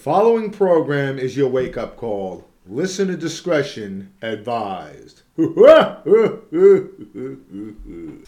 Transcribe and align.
following 0.00 0.50
program 0.50 1.18
is 1.18 1.36
your 1.36 1.50
wake 1.50 1.76
up 1.76 1.94
call. 1.94 2.48
Listen 2.66 3.08
Listener 3.08 3.20
discretion 3.20 4.14
advised. 4.22 5.20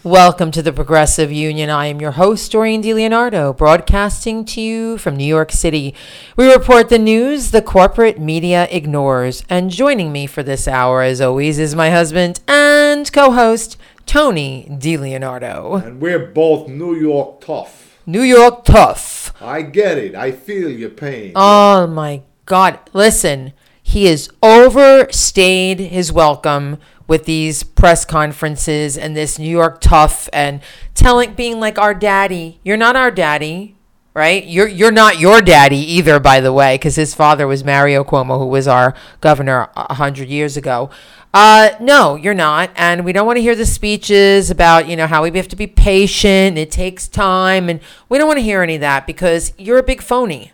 Welcome 0.04 0.50
to 0.50 0.60
the 0.60 0.72
Progressive 0.74 1.32
Union. 1.32 1.70
I 1.70 1.86
am 1.86 1.98
your 1.98 2.10
host, 2.10 2.52
Doreen 2.52 2.82
DiLeonardo, 2.82 3.56
broadcasting 3.56 4.44
to 4.46 4.60
you 4.60 4.98
from 4.98 5.16
New 5.16 5.24
York 5.24 5.50
City. 5.50 5.94
We 6.36 6.52
report 6.52 6.90
the 6.90 6.98
news 6.98 7.52
the 7.52 7.62
corporate 7.62 8.20
media 8.20 8.68
ignores. 8.70 9.42
And 9.48 9.70
joining 9.70 10.12
me 10.12 10.26
for 10.26 10.42
this 10.42 10.68
hour, 10.68 11.00
as 11.00 11.22
always, 11.22 11.58
is 11.58 11.74
my 11.74 11.88
husband 11.88 12.40
and 12.46 13.10
co 13.10 13.30
host, 13.30 13.78
Tony 14.04 14.68
DiLeonardo. 14.70 15.86
and 15.86 16.02
we're 16.02 16.26
both 16.26 16.68
New 16.68 16.94
York 16.94 17.40
tough. 17.40 17.81
New 18.06 18.22
York 18.22 18.64
tough. 18.64 19.32
I 19.40 19.62
get 19.62 19.98
it. 19.98 20.14
I 20.14 20.32
feel 20.32 20.68
your 20.68 20.90
pain. 20.90 21.32
Oh 21.36 21.86
my 21.86 22.22
God. 22.46 22.78
Listen, 22.92 23.52
he 23.82 24.06
has 24.06 24.28
overstayed 24.42 25.78
his 25.78 26.12
welcome 26.12 26.78
with 27.06 27.24
these 27.24 27.62
press 27.62 28.04
conferences 28.04 28.96
and 28.96 29.16
this 29.16 29.38
New 29.38 29.50
York 29.50 29.80
tough 29.80 30.28
and 30.32 30.60
telling, 30.94 31.34
being 31.34 31.60
like 31.60 31.78
our 31.78 31.94
daddy. 31.94 32.60
You're 32.64 32.76
not 32.76 32.96
our 32.96 33.10
daddy, 33.10 33.76
right? 34.14 34.44
You're, 34.44 34.68
you're 34.68 34.90
not 34.90 35.18
your 35.18 35.40
daddy 35.40 35.78
either, 35.78 36.20
by 36.20 36.40
the 36.40 36.52
way, 36.52 36.74
because 36.74 36.96
his 36.96 37.14
father 37.14 37.46
was 37.46 37.64
Mario 37.64 38.04
Cuomo, 38.04 38.38
who 38.38 38.46
was 38.46 38.68
our 38.68 38.94
governor 39.20 39.70
a 39.76 39.94
hundred 39.94 40.28
years 40.28 40.56
ago. 40.56 40.90
Uh, 41.34 41.70
no, 41.80 42.14
you're 42.14 42.34
not. 42.34 42.70
And 42.76 43.04
we 43.04 43.12
don't 43.12 43.26
want 43.26 43.38
to 43.38 43.42
hear 43.42 43.54
the 43.54 43.64
speeches 43.64 44.50
about, 44.50 44.86
you 44.86 44.96
know, 44.96 45.06
how 45.06 45.22
we 45.22 45.34
have 45.38 45.48
to 45.48 45.56
be 45.56 45.66
patient. 45.66 46.58
It 46.58 46.70
takes 46.70 47.08
time. 47.08 47.70
And 47.70 47.80
we 48.08 48.18
don't 48.18 48.26
want 48.26 48.38
to 48.38 48.44
hear 48.44 48.62
any 48.62 48.74
of 48.74 48.82
that 48.82 49.06
because 49.06 49.54
you're 49.56 49.78
a 49.78 49.82
big 49.82 50.02
phony. 50.02 50.52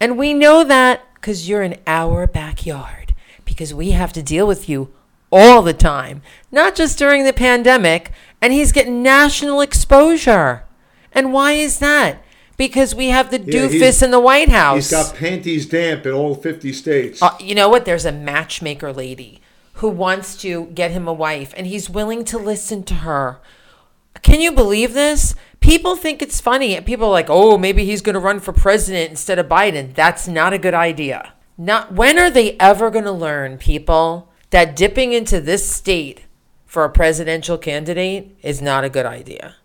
And 0.00 0.16
we 0.16 0.32
know 0.32 0.64
that 0.64 1.02
because 1.14 1.46
you're 1.46 1.62
in 1.62 1.78
our 1.86 2.26
backyard, 2.26 3.14
because 3.44 3.74
we 3.74 3.90
have 3.90 4.14
to 4.14 4.22
deal 4.22 4.46
with 4.46 4.66
you 4.68 4.92
all 5.30 5.60
the 5.60 5.74
time, 5.74 6.22
not 6.50 6.74
just 6.74 6.98
during 6.98 7.24
the 7.24 7.32
pandemic. 7.34 8.10
And 8.40 8.52
he's 8.52 8.72
getting 8.72 9.02
national 9.02 9.60
exposure. 9.60 10.64
And 11.12 11.34
why 11.34 11.52
is 11.52 11.80
that? 11.80 12.23
Because 12.56 12.94
we 12.94 13.08
have 13.08 13.30
the 13.30 13.40
Yeah, 13.40 13.66
doofus 13.66 14.02
in 14.02 14.10
the 14.10 14.20
White 14.20 14.48
House. 14.48 14.76
He's 14.76 14.90
got 14.90 15.14
panties 15.16 15.66
damp 15.66 16.06
in 16.06 16.12
all 16.12 16.34
50 16.34 16.72
states. 16.72 17.20
Uh, 17.22 17.36
you 17.40 17.54
know 17.54 17.68
what? 17.68 17.84
There's 17.84 18.04
a 18.04 18.12
matchmaker 18.12 18.92
lady 18.92 19.40
who 19.74 19.88
wants 19.88 20.36
to 20.42 20.66
get 20.66 20.92
him 20.92 21.08
a 21.08 21.12
wife, 21.12 21.52
and 21.56 21.66
he's 21.66 21.90
willing 21.90 22.24
to 22.24 22.38
listen 22.38 22.84
to 22.84 22.94
her. 22.94 23.40
Can 24.22 24.40
you 24.40 24.52
believe 24.52 24.94
this? 24.94 25.34
People 25.60 25.96
think 25.96 26.22
it's 26.22 26.40
funny. 26.40 26.76
And 26.76 26.86
people 26.86 27.08
are 27.08 27.10
like, 27.10 27.28
"Oh, 27.28 27.58
maybe 27.58 27.84
he's 27.84 28.02
going 28.02 28.14
to 28.14 28.20
run 28.20 28.38
for 28.38 28.52
president 28.52 29.10
instead 29.10 29.38
of 29.38 29.46
Biden." 29.46 29.94
That's 29.94 30.28
not 30.28 30.52
a 30.52 30.58
good 30.58 30.74
idea. 30.74 31.32
Not 31.58 31.92
when 31.92 32.18
are 32.18 32.30
they 32.30 32.56
ever 32.58 32.90
going 32.90 33.04
to 33.04 33.12
learn, 33.12 33.58
people, 33.58 34.30
that 34.50 34.76
dipping 34.76 35.12
into 35.12 35.40
this 35.40 35.68
state 35.68 36.22
for 36.66 36.84
a 36.84 36.90
presidential 36.90 37.58
candidate 37.58 38.36
is 38.42 38.62
not 38.62 38.84
a 38.84 38.88
good 38.88 39.06
idea. 39.06 39.56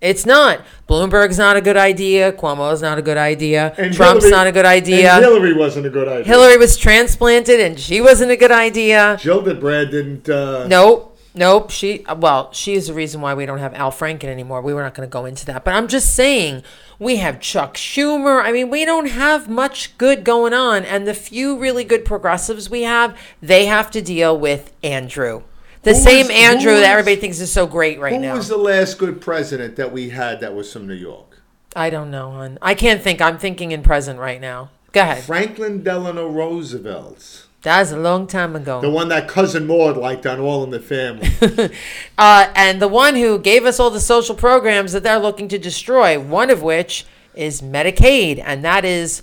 It's 0.00 0.24
not. 0.24 0.60
Bloomberg's 0.88 1.38
not 1.38 1.56
a 1.56 1.60
good 1.60 1.76
idea. 1.76 2.32
Cuomo's 2.32 2.80
not 2.82 2.98
a 2.98 3.02
good 3.02 3.16
idea. 3.16 3.74
And 3.76 3.92
Trump's 3.92 4.24
Hillary- 4.24 4.30
not 4.30 4.46
a 4.46 4.52
good 4.52 4.64
idea. 4.66 5.14
Hillary 5.20 5.54
wasn't 5.54 5.86
a 5.86 5.90
good 5.90 6.06
idea. 6.08 6.24
Hillary 6.24 6.56
was 6.56 6.76
transplanted 6.76 7.60
and 7.60 7.78
she 7.78 8.00
wasn't 8.00 8.30
a 8.30 8.36
good 8.36 8.52
idea. 8.52 9.18
Gillibrand 9.20 9.90
didn't. 9.90 10.28
Uh, 10.28 10.66
Nope. 10.68 11.16
Nope. 11.34 11.70
She, 11.70 12.04
well, 12.16 12.52
she 12.52 12.74
is 12.74 12.88
the 12.88 12.94
reason 12.94 13.20
why 13.20 13.34
we 13.34 13.46
don't 13.46 13.58
have 13.58 13.74
Al 13.74 13.92
Franken 13.92 14.24
anymore. 14.24 14.60
We 14.60 14.74
were 14.74 14.82
not 14.82 14.94
going 14.94 15.08
to 15.08 15.12
go 15.12 15.24
into 15.24 15.44
that. 15.46 15.64
But 15.64 15.74
I'm 15.74 15.86
just 15.86 16.14
saying, 16.14 16.62
we 16.98 17.16
have 17.16 17.38
Chuck 17.40 17.74
Schumer. 17.74 18.42
I 18.42 18.50
mean, 18.50 18.70
we 18.70 18.84
don't 18.84 19.06
have 19.10 19.48
much 19.48 19.96
good 19.98 20.24
going 20.24 20.52
on. 20.52 20.84
And 20.84 21.06
the 21.06 21.14
few 21.14 21.56
really 21.56 21.84
good 21.84 22.04
progressives 22.04 22.68
we 22.70 22.82
have, 22.82 23.16
they 23.40 23.66
have 23.66 23.90
to 23.92 24.02
deal 24.02 24.36
with 24.38 24.72
Andrew. 24.82 25.42
The 25.82 25.94
Who 25.94 26.00
same 26.00 26.26
was- 26.26 26.36
Andrew 26.36 26.72
who 26.74 26.80
that 26.80 26.90
everybody 26.90 27.16
thinks 27.16 27.40
is 27.40 27.52
so 27.52 27.66
great 27.66 28.00
right 28.00 28.14
Who 28.14 28.20
now. 28.20 28.32
Who 28.32 28.38
was 28.38 28.48
the 28.48 28.56
last 28.56 28.98
good 28.98 29.20
president 29.20 29.76
that 29.76 29.92
we 29.92 30.10
had 30.10 30.40
that 30.40 30.54
was 30.54 30.72
from 30.72 30.86
New 30.86 30.94
York? 30.94 31.40
I 31.76 31.90
don't 31.90 32.10
know, 32.10 32.30
hon. 32.32 32.58
I 32.60 32.74
can't 32.74 33.02
think. 33.02 33.20
I'm 33.20 33.38
thinking 33.38 33.70
in 33.72 33.82
present 33.82 34.18
right 34.18 34.40
now. 34.40 34.70
Go 34.92 35.02
ahead. 35.02 35.22
Franklin 35.24 35.82
Delano 35.82 36.28
Roosevelt. 36.28 37.44
That 37.62 37.80
was 37.80 37.92
a 37.92 37.98
long 37.98 38.26
time 38.26 38.56
ago. 38.56 38.80
The 38.80 38.90
one 38.90 39.08
that 39.08 39.28
cousin 39.28 39.66
Maude 39.66 39.96
liked 39.96 40.26
on 40.26 40.40
All 40.40 40.64
in 40.64 40.70
the 40.70 40.80
Family. 40.80 41.28
Uh, 42.18 42.50
and 42.56 42.82
the 42.82 42.88
one 42.88 43.14
who 43.14 43.38
gave 43.38 43.64
us 43.64 43.78
all 43.78 43.90
the 43.90 44.00
social 44.00 44.34
programs 44.34 44.92
that 44.92 45.04
they're 45.04 45.20
looking 45.20 45.46
to 45.48 45.56
destroy, 45.58 46.18
one 46.18 46.50
of 46.50 46.62
which 46.62 47.06
is 47.34 47.62
Medicaid, 47.62 48.42
and 48.44 48.64
that 48.64 48.84
is, 48.84 49.22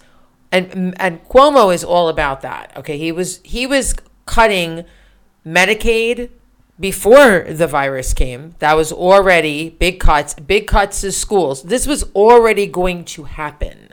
and 0.49 0.95
and 0.97 1.21
Cuomo 1.27 1.73
is 1.73 1.83
all 1.83 2.07
about 2.07 2.39
that. 2.41 2.71
Okay, 2.77 2.97
he 2.97 3.11
was 3.11 3.41
he 3.43 3.67
was 3.67 3.95
cutting 4.25 4.85
Medicaid 5.45 6.29
before 6.79 7.45
the 7.49 7.67
virus 7.67 8.13
came. 8.13 8.55
That 8.59 8.75
was 8.75 8.91
already 8.91 9.69
big 9.69 9.99
cuts, 9.99 10.33
big 10.33 10.67
cuts 10.67 11.01
to 11.01 11.11
schools. 11.11 11.63
This 11.63 11.87
was 11.87 12.03
already 12.13 12.67
going 12.67 13.05
to 13.05 13.23
happen. 13.23 13.89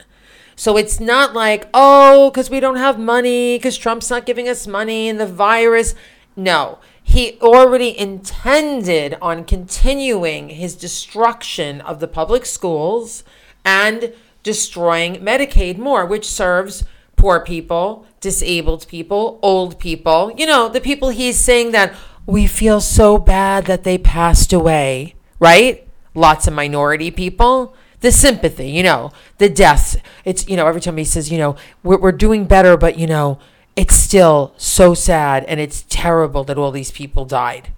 So 0.55 0.77
it's 0.77 0.99
not 0.99 1.33
like, 1.33 1.67
oh, 1.73 2.29
because 2.29 2.49
we 2.49 2.59
don't 2.59 2.75
have 2.75 2.99
money, 2.99 3.57
because 3.57 3.77
Trump's 3.77 4.09
not 4.09 4.25
giving 4.25 4.47
us 4.47 4.67
money 4.67 5.09
and 5.09 5.19
the 5.19 5.25
virus. 5.25 5.95
No, 6.35 6.79
he 7.01 7.37
already 7.41 7.97
intended 7.97 9.17
on 9.21 9.45
continuing 9.45 10.49
his 10.49 10.75
destruction 10.75 11.81
of 11.81 11.99
the 11.99 12.07
public 12.07 12.45
schools 12.45 13.23
and 13.65 14.13
destroying 14.43 15.15
Medicaid 15.15 15.77
more, 15.77 16.05
which 16.05 16.29
serves 16.29 16.83
poor 17.15 17.39
people, 17.39 18.05
disabled 18.19 18.87
people, 18.87 19.39
old 19.41 19.79
people. 19.79 20.33
You 20.35 20.45
know, 20.45 20.69
the 20.69 20.81
people 20.81 21.09
he's 21.09 21.39
saying 21.39 21.71
that 21.71 21.93
we 22.25 22.47
feel 22.47 22.81
so 22.81 23.17
bad 23.17 23.65
that 23.65 23.83
they 23.83 23.97
passed 23.97 24.53
away, 24.53 25.15
right? 25.39 25.87
Lots 26.13 26.47
of 26.47 26.53
minority 26.53 27.11
people 27.11 27.75
the 28.03 28.11
sympathy, 28.11 28.69
you 28.69 28.83
know, 28.83 29.11
the 29.37 29.49
deaths. 29.49 29.95
It's, 30.25 30.47
you 30.47 30.57
know, 30.57 30.67
every 30.67 30.81
time 30.81 30.97
he 30.97 31.05
says, 31.05 31.31
you 31.31 31.37
know, 31.37 31.55
we're, 31.83 31.97
we're 31.97 32.11
doing 32.11 32.43
better, 32.45 32.75
but, 32.75 32.99
you 32.99 33.07
know, 33.07 33.39
it's 33.77 33.95
still 33.95 34.53
so 34.57 34.93
sad 34.93 35.45
and 35.45 35.59
it's 35.61 35.85
terrible 35.87 36.43
that 36.43 36.57
all 36.57 36.69
these 36.69 36.91
people 36.91 37.23
died. 37.23 37.71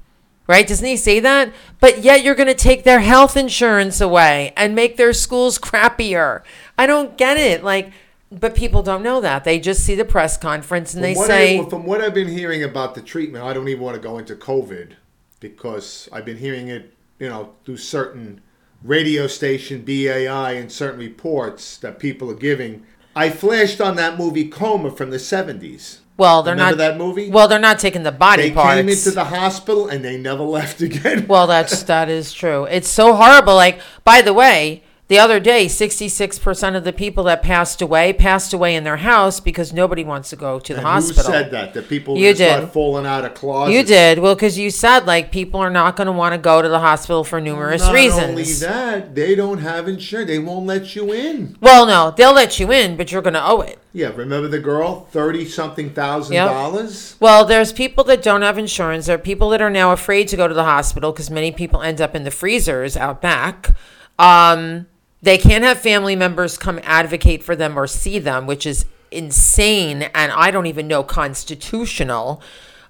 Right? 0.47 0.67
Doesn't 0.67 0.85
he 0.85 0.97
say 0.97 1.19
that? 1.19 1.53
But 1.79 2.03
yet 2.03 2.23
you're 2.23 2.35
going 2.35 2.47
to 2.47 2.55
take 2.55 2.83
their 2.83 3.01
health 3.01 3.37
insurance 3.37 4.01
away 4.01 4.51
and 4.57 4.75
make 4.75 4.97
their 4.97 5.13
schools 5.13 5.59
crappier. 5.59 6.41
I 6.77 6.87
don't 6.87 7.17
get 7.17 7.37
it. 7.37 7.63
Like, 7.63 7.91
but 8.31 8.55
people 8.55 8.81
don't 8.83 9.03
know 9.03 9.21
that. 9.21 9.43
They 9.43 9.59
just 9.59 9.83
see 9.85 9.95
the 9.95 10.05
press 10.05 10.37
conference 10.37 10.93
and 10.93 11.03
they 11.03 11.13
From 11.13 11.19
what 11.21 11.27
say, 11.27 11.59
I, 11.59 11.69
from 11.69 11.85
what 11.85 12.01
I've 12.01 12.13
been 12.13 12.27
hearing 12.27 12.63
about 12.63 12.95
the 12.95 13.01
treatment, 13.01 13.43
I 13.45 13.53
don't 13.53 13.67
even 13.67 13.83
want 13.83 13.95
to 13.95 14.01
go 14.01 14.17
into 14.17 14.35
COVID 14.35 14.93
because 15.39 16.09
I've 16.11 16.25
been 16.25 16.37
hearing 16.37 16.67
it, 16.69 16.93
you 17.19 17.29
know, 17.29 17.53
through 17.65 17.77
certain 17.77 18.41
radio 18.83 19.27
station 19.27 19.83
BAI 19.83 20.53
and 20.53 20.71
certain 20.71 20.99
reports 20.99 21.77
that 21.77 21.99
people 21.99 22.29
are 22.31 22.35
giving. 22.35 22.85
I 23.15 23.29
flashed 23.29 23.79
on 23.81 23.95
that 23.95 24.17
movie 24.17 24.47
Coma 24.49 24.91
from 24.91 25.09
the 25.09 25.17
70s. 25.17 25.99
well, 26.17 26.43
they're 26.43 26.53
Remember 26.55 26.71
not 26.71 26.77
that 26.77 26.97
movie? 26.97 27.29
Well, 27.29 27.47
they're 27.47 27.59
not 27.59 27.79
taking 27.79 28.03
the 28.03 28.11
body 28.11 28.49
They 28.49 28.51
parts. 28.51 28.75
came 28.75 28.89
into 28.89 29.11
the 29.11 29.23
hospital 29.25 29.87
and 29.87 30.03
they 30.03 30.17
never 30.17 30.43
left 30.57 30.81
again. 30.81 31.27
Well, 31.27 31.47
that's 31.47 31.83
that 31.83 32.09
is 32.09 32.33
true. 32.33 32.65
It's 32.65 32.87
so 32.89 33.13
horrible. 33.13 33.55
Like, 33.55 33.79
by 34.03 34.21
the 34.21 34.33
way, 34.33 34.83
the 35.07 35.19
other 35.19 35.39
day, 35.39 35.67
sixty-six 35.67 36.39
percent 36.39 36.75
of 36.75 36.83
the 36.83 36.91
people 36.91 37.25
that 37.25 37.43
passed 37.43 37.79
away 37.79 38.11
passed 38.11 38.53
away 38.53 38.73
in 38.75 38.83
their 38.83 38.97
house 38.97 39.39
because 39.39 39.71
nobody 39.71 40.03
wants 40.03 40.31
to 40.31 40.35
go 40.35 40.59
to 40.59 40.73
the 40.73 40.79
And 40.79 40.87
hospital. 40.87 41.25
Who 41.25 41.31
said 41.31 41.51
that? 41.51 41.73
That 41.75 41.87
people 41.87 42.17
You 42.17 42.33
start 42.33 42.61
did. 42.61 42.71
falling 42.71 43.05
out 43.05 43.23
of 43.23 43.35
closets. 43.35 43.75
You 43.77 43.83
did 43.83 44.17
well 44.17 44.33
because 44.33 44.57
you 44.57 44.71
said 44.71 45.05
like 45.05 45.31
people 45.31 45.59
are 45.59 45.69
not 45.69 45.95
going 45.95 46.07
to 46.07 46.11
want 46.11 46.33
to 46.33 46.39
go 46.39 46.61
to 46.61 46.67
the 46.67 46.79
hospital 46.79 47.23
for 47.23 47.39
numerous 47.39 47.83
Not 47.83 47.93
reasons. 47.93 48.23
only 48.29 48.43
that, 48.67 49.13
they 49.13 49.35
don't 49.35 49.59
have 49.59 49.87
insurance. 49.87 50.27
They 50.27 50.39
won't 50.39 50.65
let 50.65 50.95
you 50.95 51.13
in. 51.13 51.55
Well, 51.61 51.85
no, 51.85 52.11
they'll 52.15 52.33
let 52.33 52.59
you 52.59 52.71
in, 52.71 52.97
but 52.97 53.11
you're 53.11 53.21
going 53.21 53.35
to 53.35 53.45
owe 53.45 53.61
it. 53.61 53.77
Yeah, 53.93 54.07
remember 54.15 54.47
the 54.47 54.59
girl? 54.59 55.05
Thirty 55.11 55.45
something 55.45 55.91
thousand 55.91 56.33
Yep. 56.33 56.47
dollars? 56.49 57.15
Well, 57.19 57.45
there's 57.45 57.71
people 57.71 58.03
that 58.05 58.23
don't 58.23 58.41
have 58.41 58.57
insurance. 58.57 59.05
There 59.05 59.15
are 59.15 59.19
people 59.19 59.49
that 59.51 59.61
are 59.61 59.69
now 59.69 59.91
afraid 59.91 60.27
to 60.29 60.35
go 60.35 60.47
to 60.47 60.53
the 60.55 60.63
hospital 60.65 61.11
because 61.11 61.29
many 61.29 61.51
people 61.51 61.81
end 61.83 62.01
up 62.01 62.15
in 62.15 62.23
the 62.23 62.31
freezers 62.31 62.97
out 62.97 63.21
back. 63.21 63.69
Um, 64.17 64.87
they 65.25 65.39
can't 65.39 65.63
have 65.63 65.79
family 65.79 66.15
members 66.15 66.55
come 66.55 66.79
advocate 66.83 67.41
for 67.43 67.55
them 67.55 67.79
or 67.79 67.87
see 67.87 68.19
them, 68.19 68.45
which 68.45 68.67
is 68.67 68.85
insane 69.09 70.03
and 70.03 70.31
I 70.31 70.51
don't 70.51 70.67
even 70.67 70.87
know 70.87 71.01
constitutional. 71.01 72.43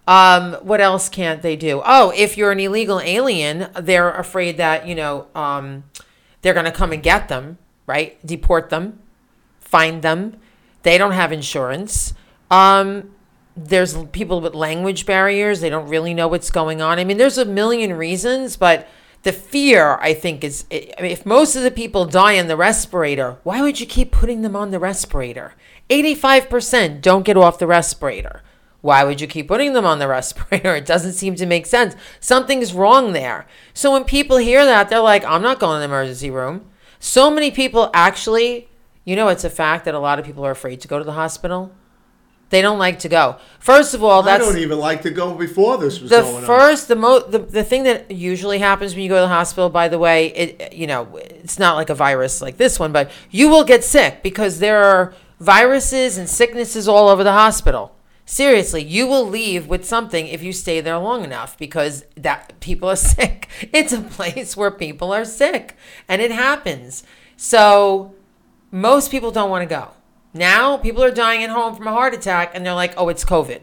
Um, 0.06 0.54
what 0.56 0.82
else 0.82 1.08
can't 1.08 1.42
they 1.42 1.56
do? 1.56 1.82
Oh, 1.86 2.12
if 2.14 2.38
you're 2.38 2.52
an 2.52 2.60
illegal 2.60 3.00
alien, 3.00 3.70
they're 3.80 4.12
afraid 4.12 4.58
that, 4.58 4.86
you 4.86 4.96
know, 4.96 5.28
um, 5.34 5.86
they're 6.42 6.54
going 6.54 6.66
to 6.66 6.74
come 6.74 6.92
and 6.92 7.02
get 7.02 7.30
them, 7.30 7.58
right? 7.88 8.24
Deport 8.28 8.70
them, 8.70 9.00
find 9.62 10.02
them. 10.02 10.36
They 10.84 10.98
don't 10.98 11.14
have 11.14 11.32
insurance. 11.32 12.14
Um, 12.52 13.16
there's 13.56 13.96
people 14.08 14.42
with 14.42 14.54
language 14.54 15.06
barriers. 15.06 15.62
They 15.62 15.70
don't 15.70 15.88
really 15.88 16.14
know 16.14 16.28
what's 16.28 16.52
going 16.52 16.82
on. 16.82 17.00
I 17.00 17.06
mean, 17.06 17.18
there's 17.18 17.38
a 17.38 17.46
million 17.46 17.94
reasons, 17.94 18.58
but 18.58 18.90
the 19.26 19.34
fear, 19.34 19.98
I 20.02 20.14
think, 20.14 20.44
is 20.44 20.66
I 20.72 21.02
mean, 21.02 21.10
if 21.10 21.26
most 21.26 21.56
of 21.56 21.64
the 21.64 21.72
people 21.72 22.06
die 22.06 22.38
on 22.38 22.48
the 22.48 22.56
respirator, 22.56 23.38
why 23.42 23.60
would 23.64 23.80
you 23.80 23.88
keep 23.88 24.12
putting 24.12 24.44
them 24.44 24.56
on 24.56 24.70
the 24.70 24.78
respirator? 24.78 25.56
85% 25.90 27.02
don't 27.02 27.26
get 27.26 27.36
off 27.36 27.58
the 27.58 27.66
respirator. 27.66 28.44
Why 28.82 29.04
would 29.04 29.20
you 29.20 29.26
keep 29.26 29.48
putting 29.48 29.74
them 29.74 29.84
on 29.84 29.98
the 29.98 30.08
respirator? 30.18 30.76
It 30.76 30.86
doesn't 30.86 31.14
seem 31.14 31.34
to 31.38 31.48
make 31.48 31.66
sense. 31.66 31.96
Something's 32.20 32.76
wrong 32.76 33.14
there. 33.14 33.48
So 33.74 33.92
when 33.92 34.04
people 34.04 34.38
hear 34.38 34.64
that, 34.64 34.90
they're 34.90 35.00
like, 35.00 35.26
I'm 35.26 35.42
not 35.42 35.60
going 35.60 35.78
to 35.78 35.80
the 35.80 35.86
emergency 35.86 36.30
room. 36.30 36.70
So 37.00 37.32
many 37.32 37.50
people 37.50 37.90
actually, 37.96 38.70
you 39.06 39.16
know, 39.16 39.30
it's 39.30 39.44
a 39.44 39.50
fact 39.50 39.86
that 39.86 39.96
a 39.96 40.00
lot 40.00 40.20
of 40.20 40.26
people 40.26 40.46
are 40.46 40.52
afraid 40.52 40.82
to 40.82 40.88
go 40.88 41.00
to 41.00 41.04
the 41.04 41.14
hospital. 41.14 41.72
They 42.52 42.62
don't 42.62 42.78
like 42.78 43.00
to 43.00 43.10
go. 43.10 43.38
First 43.60 43.94
of 43.96 44.04
all, 44.04 44.22
I 44.22 44.26
that's 44.38 44.46
don't 44.46 44.60
even 44.60 44.78
like 44.78 45.02
to 45.02 45.10
go 45.10 45.34
before 45.34 45.78
this 45.78 46.00
was 46.00 46.12
the 46.12 46.22
going 46.22 46.36
on. 46.36 46.44
first 46.44 46.88
the 46.88 46.96
mo 46.96 47.20
the, 47.20 47.40
the 47.40 47.64
thing 47.64 47.84
that 47.84 48.12
usually 48.12 48.60
happens 48.60 48.94
when 48.94 49.02
you 49.04 49.10
go 49.10 49.16
to 49.16 49.22
the 49.22 49.28
hospital 49.28 49.70
by 49.70 49.88
the 49.88 49.98
way 49.98 50.28
it 50.28 50.74
you 50.74 50.86
know 50.86 51.16
it's 51.18 51.58
not 51.58 51.76
like 51.76 51.90
a 51.90 51.96
virus 51.96 52.42
like 52.42 52.58
this 52.58 52.80
one 52.80 52.92
but 52.92 53.10
you 53.32 53.50
will 53.50 53.64
get 53.64 53.84
sick 53.84 54.22
because 54.22 54.60
there 54.60 54.84
are 54.84 55.14
viruses 55.40 56.18
and 56.18 56.30
sicknesses 56.30 56.88
all 56.88 57.10
over 57.10 57.24
the 57.24 57.32
hospital 57.32 57.96
seriously 58.26 58.84
you 58.84 59.08
will 59.08 59.26
leave 59.26 59.68
with 59.68 59.84
something 59.84 60.28
if 60.28 60.44
you 60.44 60.54
stay 60.54 60.80
there 60.82 60.98
long 61.00 61.24
enough 61.24 61.58
because 61.58 62.06
that 62.16 62.58
people 62.60 62.88
are 62.90 62.96
sick 63.18 63.50
it's 63.74 63.92
a 63.92 64.02
place 64.02 64.56
where 64.56 64.72
people 64.72 65.12
are 65.12 65.26
sick 65.26 65.76
and 66.08 66.22
it 66.22 66.32
happens 66.32 67.04
so 67.36 68.14
most 68.72 69.10
people 69.10 69.32
don't 69.32 69.50
want 69.50 69.68
to 69.68 69.76
go 69.76 69.90
now 70.36 70.78
people 70.78 71.04
are 71.04 71.12
dying 71.12 71.44
at 71.44 71.50
home 71.50 71.76
from 71.76 71.88
a 71.88 71.92
heart 71.92 72.14
attack 72.14 72.52
and 72.54 72.66
they're 72.66 72.74
like 72.74 72.94
oh 72.98 73.10
it's 73.10 73.26
covid 73.26 73.62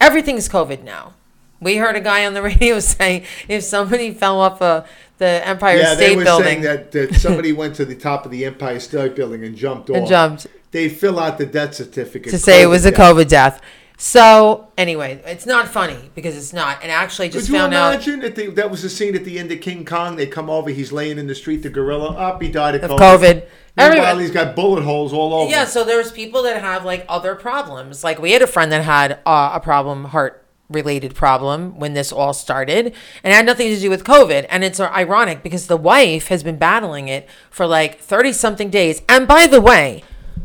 everything's 0.00 0.48
covid 0.48 0.82
now 0.82 1.14
we 1.60 1.76
heard 1.76 1.96
a 1.96 2.00
guy 2.00 2.26
on 2.26 2.34
the 2.34 2.42
radio 2.52 2.78
say 2.80 3.24
if 3.48 3.62
somebody 3.64 4.12
fell 4.12 4.40
off 4.40 4.60
a, 4.60 4.84
the 5.18 5.46
Empire 5.46 5.78
yeah, 5.78 5.94
they 5.94 6.06
State 6.06 6.16
were 6.16 6.24
Building 6.24 6.44
saying 6.44 6.62
that, 6.62 6.92
that 6.92 7.14
somebody 7.20 7.52
went 7.52 7.74
to 7.76 7.84
the 7.84 7.94
top 7.94 8.24
of 8.24 8.30
the 8.30 8.44
Empire 8.44 8.80
State 8.80 9.14
Building 9.14 9.44
and 9.44 9.56
jumped 9.56 9.90
and 9.90 10.04
off. 10.04 10.08
jumped 10.08 10.46
They 10.70 10.88
fill 10.88 11.18
out 11.18 11.38
the 11.38 11.46
death 11.46 11.74
certificate 11.74 12.30
to 12.30 12.38
say 12.38 12.62
it 12.62 12.66
was 12.66 12.84
a 12.86 12.90
death. 12.90 13.00
COVID 13.00 13.28
death. 13.28 13.60
So 14.00 14.68
anyway, 14.78 15.20
it's 15.26 15.44
not 15.44 15.66
funny 15.66 16.10
because 16.14 16.36
it's 16.36 16.52
not. 16.52 16.78
And 16.82 16.92
actually, 16.92 17.30
just 17.30 17.46
Could 17.46 17.52
you 17.52 17.58
found 17.58 17.74
out 17.74 17.94
imagine 17.94 18.22
if 18.22 18.36
they, 18.36 18.46
that 18.46 18.70
was 18.70 18.82
the 18.82 18.88
scene 18.88 19.16
at 19.16 19.24
the 19.24 19.40
end 19.40 19.50
of 19.50 19.60
King 19.60 19.84
Kong? 19.84 20.14
They 20.14 20.28
come 20.28 20.48
over, 20.48 20.70
he's 20.70 20.92
laying 20.92 21.18
in 21.18 21.26
the 21.26 21.34
street, 21.34 21.64
the 21.64 21.68
gorilla 21.68 22.10
up, 22.10 22.40
he 22.40 22.48
died 22.48 22.76
of 22.76 22.84
of 22.84 22.92
COVID. 22.92 22.98
COVID. 23.00 23.34
Meanwhile, 23.76 23.96
Everybody, 23.96 24.20
he's 24.20 24.30
got 24.30 24.54
bullet 24.54 24.82
holes 24.84 25.12
all 25.12 25.34
over. 25.34 25.50
yeah. 25.50 25.64
So 25.64 25.82
there's 25.82 26.12
people 26.12 26.44
that 26.44 26.60
have 26.60 26.84
like 26.84 27.06
other 27.08 27.34
problems. 27.34 28.04
Like 28.04 28.20
we 28.20 28.30
had 28.30 28.40
a 28.40 28.46
friend 28.46 28.70
that 28.70 28.84
had 28.84 29.18
uh, 29.26 29.50
a 29.54 29.60
problem, 29.60 30.04
heart 30.04 30.44
related 30.70 31.14
problem 31.14 31.76
when 31.80 31.94
this 31.94 32.12
all 32.12 32.34
started 32.34 32.86
and 33.24 33.32
it 33.32 33.32
had 33.32 33.46
nothing 33.46 33.68
to 33.68 33.80
do 33.80 33.88
with 33.88 34.04
covid 34.04 34.44
and 34.50 34.62
it's 34.62 34.78
ironic 34.78 35.42
because 35.42 35.66
the 35.66 35.78
wife 35.78 36.28
has 36.28 36.42
been 36.42 36.58
battling 36.58 37.08
it 37.08 37.26
for 37.48 37.66
like 37.66 37.98
30 37.98 38.34
something 38.34 38.68
days 38.68 39.00
and 39.08 39.26
by 39.26 39.46
the 39.46 39.62
way 39.62 40.04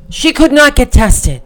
she 0.09 0.31
could 0.31 0.53
not 0.53 0.77
get 0.77 0.93
tested 0.93 1.41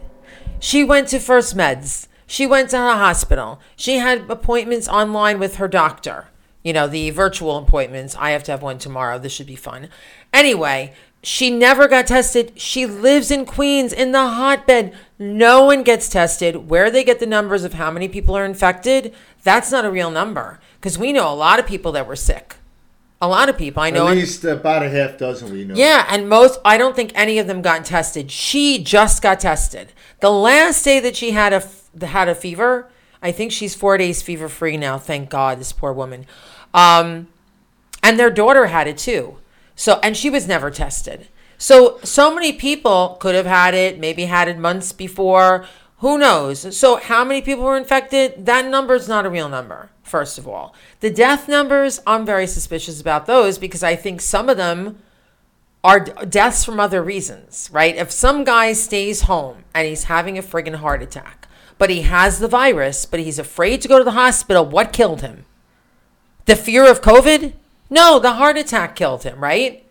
she 0.60 0.84
went 0.84 1.08
to 1.08 1.18
first 1.18 1.56
meds. 1.56 2.06
She 2.26 2.46
went 2.46 2.70
to 2.70 2.76
the 2.76 2.82
hospital. 2.82 3.60
She 3.76 3.96
had 3.96 4.30
appointments 4.30 4.88
online 4.88 5.38
with 5.38 5.56
her 5.56 5.68
doctor. 5.68 6.28
You 6.62 6.72
know 6.72 6.86
the 6.86 7.10
virtual 7.10 7.56
appointments. 7.56 8.16
I 8.18 8.30
have 8.30 8.42
to 8.44 8.50
have 8.50 8.62
one 8.62 8.78
tomorrow. 8.78 9.18
This 9.18 9.32
should 9.32 9.46
be 9.46 9.56
fun. 9.56 9.88
Anyway 10.32 10.94
she 11.20 11.50
never 11.50 11.88
got 11.88 12.06
tested. 12.06 12.52
She 12.54 12.86
lives 12.86 13.32
in 13.32 13.44
queens 13.44 13.92
in 13.92 14.12
the 14.12 14.24
hotbed. 14.24 14.94
No 15.18 15.64
one 15.64 15.82
gets 15.82 16.08
tested. 16.08 16.70
Where 16.70 16.92
they 16.92 17.02
get 17.02 17.18
the 17.18 17.26
numbers 17.26 17.64
of 17.64 17.74
how 17.74 17.90
many 17.90 18.08
people 18.08 18.36
are 18.36 18.44
infected 18.44 19.12
that's 19.48 19.72
not 19.72 19.86
a 19.86 19.90
real 19.90 20.10
number 20.10 20.60
because 20.78 20.98
we 20.98 21.10
know 21.10 21.32
a 21.32 21.34
lot 21.34 21.58
of 21.58 21.66
people 21.66 21.92
that 21.92 22.06
were 22.06 22.14
sick 22.14 22.56
a 23.20 23.26
lot 23.28 23.48
of 23.48 23.58
people 23.58 23.82
i 23.82 23.90
know 23.90 24.06
At 24.08 24.16
least 24.16 24.44
about 24.44 24.82
a 24.82 24.88
half 24.88 25.18
dozen 25.18 25.52
we 25.52 25.64
know. 25.64 25.74
yeah, 25.74 26.06
and 26.08 26.28
most 26.28 26.60
I 26.64 26.78
don't 26.78 26.94
think 26.94 27.10
any 27.14 27.38
of 27.38 27.46
them 27.46 27.62
got 27.62 27.84
tested. 27.84 28.30
She 28.30 28.82
just 28.82 29.22
got 29.22 29.40
tested. 29.40 29.92
The 30.20 30.30
last 30.30 30.84
day 30.84 31.00
that 31.00 31.16
she 31.16 31.32
had 31.32 31.52
a 31.52 31.62
had 32.06 32.28
a 32.28 32.34
fever, 32.34 32.88
I 33.22 33.32
think 33.32 33.50
she's 33.52 33.74
4 33.74 33.98
days 33.98 34.22
fever 34.22 34.48
free 34.48 34.76
now, 34.76 34.98
thank 34.98 35.30
God, 35.30 35.58
this 35.58 35.72
poor 35.72 35.92
woman. 35.92 36.26
Um 36.72 37.28
and 38.02 38.18
their 38.18 38.30
daughter 38.30 38.66
had 38.66 38.86
it 38.86 38.98
too. 38.98 39.38
So 39.74 39.98
and 40.02 40.16
she 40.16 40.30
was 40.30 40.46
never 40.46 40.70
tested. 40.70 41.26
So 41.58 41.98
so 42.04 42.32
many 42.32 42.52
people 42.52 43.16
could 43.20 43.34
have 43.34 43.46
had 43.46 43.74
it, 43.74 43.98
maybe 43.98 44.26
had 44.26 44.46
it 44.48 44.58
months 44.58 44.92
before. 44.92 45.66
Who 45.98 46.16
knows? 46.18 46.76
So 46.76 46.96
how 46.96 47.24
many 47.24 47.42
people 47.42 47.64
were 47.64 47.76
infected? 47.76 48.46
That 48.46 48.66
number 48.66 48.94
is 48.94 49.08
not 49.08 49.26
a 49.26 49.30
real 49.30 49.48
number, 49.48 49.90
first 50.08 50.38
of 50.38 50.48
all. 50.48 50.74
The 51.00 51.10
death 51.10 51.48
numbers, 51.48 52.00
I'm 52.06 52.24
very 52.24 52.46
suspicious 52.46 53.00
about 53.00 53.26
those 53.26 53.58
because 53.58 53.82
I 53.82 53.96
think 53.96 54.20
some 54.20 54.48
of 54.48 54.56
them 54.56 54.98
are 55.84 56.00
deaths 56.00 56.64
from 56.64 56.80
other 56.80 57.02
reasons, 57.02 57.68
right? 57.72 57.96
If 57.96 58.10
some 58.10 58.44
guy 58.44 58.72
stays 58.72 59.22
home 59.22 59.64
and 59.74 59.86
he's 59.86 60.04
having 60.04 60.36
a 60.36 60.42
friggin' 60.42 60.76
heart 60.76 61.02
attack, 61.02 61.48
but 61.78 61.90
he 61.90 62.02
has 62.02 62.38
the 62.38 62.48
virus, 62.48 63.06
but 63.06 63.20
he's 63.20 63.38
afraid 63.38 63.80
to 63.82 63.88
go 63.88 63.98
to 63.98 64.04
the 64.04 64.10
hospital, 64.12 64.66
what 64.66 64.92
killed 64.92 65.20
him? 65.20 65.44
The 66.46 66.56
fear 66.56 66.90
of 66.90 67.00
COVID? 67.00 67.52
No, 67.90 68.18
the 68.18 68.32
heart 68.32 68.58
attack 68.58 68.96
killed 68.96 69.22
him, 69.22 69.42
right? 69.42 69.87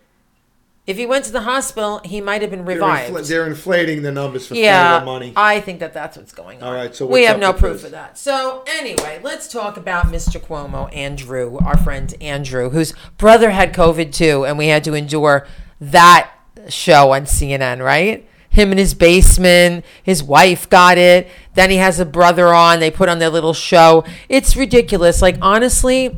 If 0.88 0.96
he 0.96 1.04
went 1.04 1.26
to 1.26 1.32
the 1.32 1.42
hospital, 1.42 2.00
he 2.02 2.22
might 2.22 2.40
have 2.40 2.50
been 2.50 2.64
They're, 2.64 2.76
revived. 2.76 3.12
infl- 3.12 3.28
they're 3.28 3.46
inflating 3.46 4.00
the 4.00 4.10
numbers 4.10 4.46
for 4.46 4.54
yeah, 4.54 5.02
money. 5.04 5.34
I 5.36 5.60
think 5.60 5.80
that 5.80 5.92
that's 5.92 6.16
what's 6.16 6.32
going 6.32 6.62
on. 6.62 6.68
All 6.68 6.72
right, 6.72 6.94
so 6.94 7.04
we 7.04 7.24
have 7.24 7.38
no 7.38 7.52
proof 7.52 7.74
this? 7.74 7.84
of 7.84 7.90
that. 7.90 8.16
So 8.16 8.64
anyway, 8.66 9.20
let's 9.22 9.48
talk 9.48 9.76
about 9.76 10.06
Mr. 10.06 10.40
Cuomo, 10.40 10.88
Andrew, 10.96 11.58
our 11.58 11.76
friend 11.76 12.14
Andrew, 12.22 12.70
whose 12.70 12.94
brother 13.18 13.50
had 13.50 13.74
COVID 13.74 14.14
too, 14.14 14.46
and 14.46 14.56
we 14.56 14.68
had 14.68 14.82
to 14.84 14.94
endure 14.94 15.46
that 15.78 16.30
show 16.70 17.12
on 17.12 17.24
CNN, 17.24 17.84
right? 17.84 18.26
Him 18.48 18.72
in 18.72 18.78
his 18.78 18.94
basement, 18.94 19.84
his 20.02 20.22
wife 20.22 20.70
got 20.70 20.96
it. 20.96 21.28
Then 21.52 21.68
he 21.68 21.76
has 21.76 22.00
a 22.00 22.06
brother 22.06 22.54
on. 22.54 22.80
They 22.80 22.90
put 22.90 23.10
on 23.10 23.18
their 23.18 23.28
little 23.28 23.52
show. 23.52 24.04
It's 24.30 24.56
ridiculous. 24.56 25.20
Like 25.20 25.36
honestly, 25.42 26.16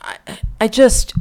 I, 0.00 0.38
I 0.60 0.68
just. 0.68 1.14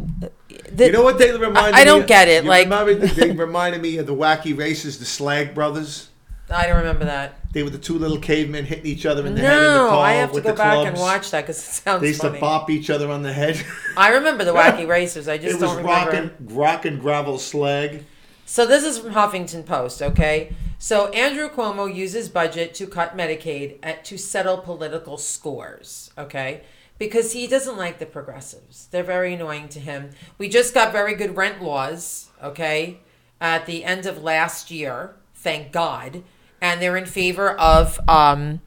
The, 0.73 0.85
you 0.87 0.91
know 0.91 1.03
what 1.03 1.17
they 1.17 1.31
reminded 1.31 1.75
I- 1.75 1.81
I 1.81 1.83
don't 1.83 2.07
get 2.07 2.27
it, 2.27 2.43
You 2.43 2.49
like- 2.49 2.65
remember 2.65 2.93
they 2.95 3.31
reminded 3.47 3.81
me 3.81 3.97
of 3.97 4.07
the 4.07 4.15
wacky 4.15 4.57
races, 4.57 4.99
the 4.99 5.05
Slag 5.05 5.53
Brothers. 5.53 6.07
I 6.49 6.67
don't 6.67 6.77
remember 6.77 7.05
that. 7.05 7.35
They 7.53 7.63
were 7.63 7.69
the 7.69 7.77
two 7.77 7.97
little 7.97 8.17
cavemen 8.19 8.65
hitting 8.65 8.85
each 8.85 9.05
other 9.05 9.25
in 9.25 9.35
the 9.35 9.41
head 9.41 9.53
in 9.57 9.63
the 9.63 9.69
No, 9.83 9.89
car 9.89 10.05
I 10.05 10.11
have 10.13 10.33
to 10.33 10.41
go 10.41 10.53
back 10.53 10.85
and 10.85 10.97
watch 10.97 11.31
that 11.31 11.41
because 11.41 11.57
it 11.57 11.61
sounds 11.61 11.83
funny. 11.83 11.99
They 12.01 12.07
used 12.07 12.21
funny. 12.21 12.35
to 12.35 12.41
bop 12.41 12.69
each 12.69 12.89
other 12.89 13.09
on 13.09 13.21
the 13.23 13.31
head. 13.31 13.63
I 13.95 14.09
remember 14.09 14.43
the 14.43 14.53
Wacky 14.61 14.85
Racers. 14.87 15.27
I 15.29 15.37
just 15.37 15.57
it 15.57 15.59
don't 15.61 15.77
remember. 15.77 16.11
rockin', 16.11 16.31
rockin' 16.55 16.99
gravel 16.99 17.37
slag. 17.37 18.03
So 18.45 18.65
this 18.65 18.83
is 18.83 18.99
from 18.99 19.13
Huffington 19.13 19.65
Post, 19.65 20.01
okay? 20.01 20.53
So 20.77 21.07
Andrew 21.09 21.47
Cuomo 21.47 21.93
uses 21.93 22.27
budget 22.27 22.73
to 22.75 22.87
cut 22.87 23.15
Medicaid 23.15 23.77
at, 23.81 24.03
to 24.05 24.17
settle 24.17 24.57
political 24.57 25.17
scores, 25.17 26.11
okay? 26.17 26.63
Because 27.01 27.31
he 27.33 27.47
doesn't 27.47 27.77
like 27.77 27.97
the 27.97 28.05
progressives. 28.05 28.85
They're 28.91 29.01
very 29.01 29.33
annoying 29.33 29.69
to 29.69 29.79
him. 29.79 30.11
We 30.37 30.47
just 30.47 30.71
got 30.71 30.91
very 30.91 31.15
good 31.15 31.35
rent 31.35 31.59
laws, 31.59 32.29
okay? 32.43 32.99
At 33.39 33.65
the 33.65 33.83
end 33.83 34.05
of 34.05 34.21
last 34.21 34.69
year, 34.69 35.15
thank 35.33 35.71
God, 35.71 36.21
and 36.61 36.79
they're 36.79 36.95
in 36.95 37.07
favor 37.07 37.53
of 37.53 37.99
um 38.07 38.61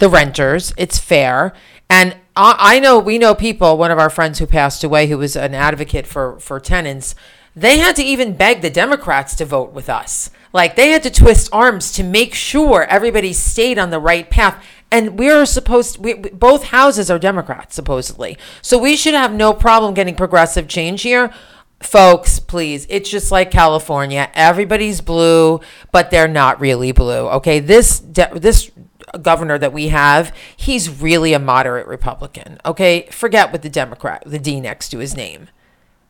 the 0.00 0.08
renters. 0.08 0.74
It's 0.76 0.98
fair. 0.98 1.52
And 1.88 2.16
I, 2.34 2.56
I 2.58 2.80
know 2.80 2.98
we 2.98 3.16
know 3.16 3.32
people. 3.32 3.78
One 3.78 3.92
of 3.92 3.98
our 4.00 4.10
friends 4.10 4.40
who 4.40 4.46
passed 4.46 4.82
away, 4.82 5.06
who 5.06 5.18
was 5.18 5.36
an 5.36 5.54
advocate 5.54 6.08
for 6.08 6.40
for 6.40 6.58
tenants, 6.58 7.14
they 7.54 7.78
had 7.78 7.94
to 7.94 8.02
even 8.02 8.34
beg 8.34 8.60
the 8.60 8.70
Democrats 8.70 9.36
to 9.36 9.44
vote 9.44 9.72
with 9.72 9.88
us. 9.88 10.30
Like 10.52 10.74
they 10.74 10.90
had 10.90 11.04
to 11.04 11.10
twist 11.10 11.48
arms 11.52 11.92
to 11.92 12.02
make 12.02 12.34
sure 12.34 12.86
everybody 12.86 13.32
stayed 13.32 13.78
on 13.78 13.90
the 13.90 14.00
right 14.00 14.28
path. 14.28 14.64
And 14.90 15.18
we're 15.18 15.46
supposed 15.46 15.98
we, 15.98 16.14
both 16.14 16.64
houses 16.64 17.10
are 17.10 17.18
Democrats 17.18 17.74
supposedly, 17.74 18.38
so 18.62 18.78
we 18.78 18.96
should 18.96 19.14
have 19.14 19.34
no 19.34 19.52
problem 19.52 19.94
getting 19.94 20.14
progressive 20.14 20.68
change 20.68 21.02
here. 21.02 21.32
Folks, 21.80 22.38
please. 22.38 22.86
It's 22.88 23.10
just 23.10 23.30
like 23.30 23.50
California. 23.50 24.30
Everybody's 24.32 25.00
blue, 25.00 25.60
but 25.92 26.10
they're 26.10 26.28
not 26.28 26.60
really 26.60 26.92
blue. 26.92 27.28
Okay, 27.28 27.58
this 27.58 27.98
this 28.32 28.70
governor 29.20 29.58
that 29.58 29.72
we 29.72 29.88
have, 29.88 30.34
he's 30.56 30.88
really 30.88 31.32
a 31.32 31.38
moderate 31.38 31.86
Republican. 31.86 32.58
Okay, 32.64 33.08
forget 33.10 33.52
what 33.52 33.62
the 33.62 33.68
Democrat, 33.68 34.22
the 34.24 34.38
D 34.38 34.60
next 34.60 34.88
to 34.90 34.98
his 34.98 35.16
name. 35.16 35.48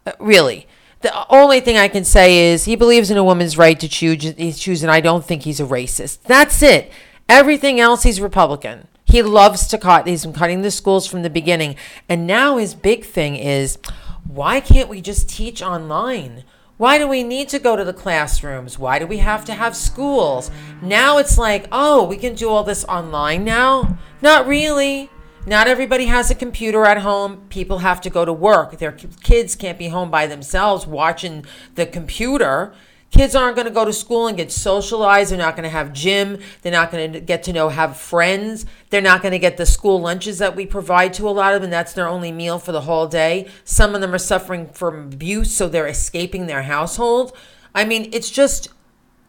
Uh, 0.06 0.12
really. 0.21 0.68
The 1.00 1.26
only 1.28 1.61
thing 1.61 1.76
I 1.76 1.88
can 1.88 2.04
say 2.04 2.52
is 2.52 2.64
he 2.64 2.75
believes 2.75 3.11
in 3.11 3.16
a 3.16 3.25
woman's 3.25 3.59
right 3.59 3.78
to 3.80 3.88
choose, 3.88 4.35
choose, 4.59 4.83
and 4.83 4.90
I 4.90 5.00
don't 5.00 5.25
think 5.25 5.42
he's 5.42 5.61
a 5.61 5.64
racist. 5.64 6.23
That's 6.23 6.62
it. 6.62 6.90
Everything 7.28 7.80
else, 7.80 8.04
he's 8.04 8.21
Republican. 8.21 8.88
He 9.04 9.23
loves 9.23 9.66
to 9.68 9.78
cut. 9.78 10.06
He's 10.06 10.25
been 10.25 10.33
cutting 10.33 10.62
the 10.62 10.71
schools 10.71 11.06
from 11.06 11.23
the 11.23 11.30
beginning, 11.30 11.76
and 12.09 12.26
now 12.26 12.56
his 12.56 12.75
big 12.75 13.04
thing 13.04 13.37
is, 13.37 13.78
why 14.25 14.61
can't 14.61 14.88
we 14.88 15.00
just 15.00 15.28
teach 15.28 15.62
online? 15.62 16.45
Why 16.76 16.99
do 16.99 17.09
we 17.09 17.23
need 17.23 17.49
to 17.50 17.59
go 17.59 17.75
to 17.75 17.85
the 17.85 17.95
classrooms? 17.95 18.78
Why 18.78 18.99
do 18.99 19.06
we 19.06 19.18
have 19.18 19.45
to 19.47 19.54
have 19.54 19.75
schools? 19.75 20.50
Now 20.83 21.16
it's 21.18 21.38
like, 21.38 21.66
oh, 21.73 22.04
we 22.04 22.16
can 22.16 22.35
do 22.35 22.50
all 22.50 22.64
this 22.64 22.85
online 22.85 23.45
now? 23.45 23.99
Not 24.21 24.47
really. 24.47 25.11
Not 25.47 25.68
everybody 25.68 26.06
has 26.06 26.30
a 26.30 26.35
computer 26.35 26.85
at 26.85 26.99
home. 26.99 27.47
People 27.49 27.78
have 27.78 28.00
to 28.02 28.11
go 28.11 28.25
to 28.25 28.33
work. 28.33 28.78
Their 28.78 28.92
kids 28.92 29.54
can't 29.54 29.78
be 29.78 29.88
home 29.88 30.11
by 30.11 30.26
themselves 30.26 30.87
watching 30.87 31.47
the 31.76 31.87
computer. 31.87 32.75
Kids 33.16 33.35
aren't 33.35 33.56
going 33.56 33.66
to 33.66 33.73
go 33.73 33.87
to 33.87 33.94
school 33.94 34.26
and 34.26 34.37
get 34.37 34.52
socialized. 34.52 35.30
They're 35.30 35.38
not 35.38 35.56
going 35.56 35.64
to 35.64 35.70
have 35.70 35.94
gym. 35.94 36.38
They're 36.61 36.70
not 36.70 36.90
going 36.90 37.14
to 37.14 37.20
get 37.20 37.44
to 37.44 37.52
know, 37.54 37.70
have 37.70 37.96
friends. 37.96 38.66
They're 38.90 39.00
not 39.00 39.23
going 39.23 39.32
to 39.32 39.38
get 39.38 39.56
the 39.56 39.64
school 39.64 39.99
lunches 39.99 40.37
that 40.37 40.54
we 40.54 40.66
provide 40.66 41.14
to 41.14 41.26
a 41.26 41.30
lot 41.30 41.54
of 41.54 41.62
them. 41.62 41.70
That's 41.70 41.94
their 41.94 42.06
only 42.06 42.30
meal 42.30 42.58
for 42.58 42.73
the 42.73 42.82
whole 42.82 43.06
day. 43.06 43.49
Some 43.64 43.94
of 43.94 44.02
them 44.02 44.12
are 44.12 44.18
suffering 44.18 44.68
from 44.68 45.06
abuse, 45.14 45.50
so 45.50 45.66
they're 45.66 45.87
escaping 45.87 46.46
their 46.46 46.64
household. 46.64 47.35
I 47.75 47.87
mean, 47.87 48.11
it's 48.12 48.30
just 48.30 48.68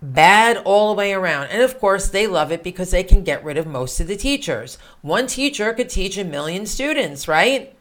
bad 0.02 0.58
all 0.66 0.90
the 0.94 0.98
way 0.98 1.14
around. 1.14 1.48
And 1.48 1.62
of 1.62 1.80
course, 1.80 2.10
they 2.10 2.28
love 2.28 2.52
it 2.52 2.64
because 2.64 2.92
they 2.92 3.06
can 3.06 3.24
get 3.24 3.42
rid 3.42 3.58
of 3.58 3.66
most 3.66 4.02
of 4.02 4.08
the 4.08 4.18
teachers. 4.18 4.78
One 5.02 5.28
teacher 5.28 5.74
could 5.74 5.88
teach 5.88 6.18
a 6.18 6.26
million 6.26 6.66
students, 6.66 7.30
right? 7.30 7.74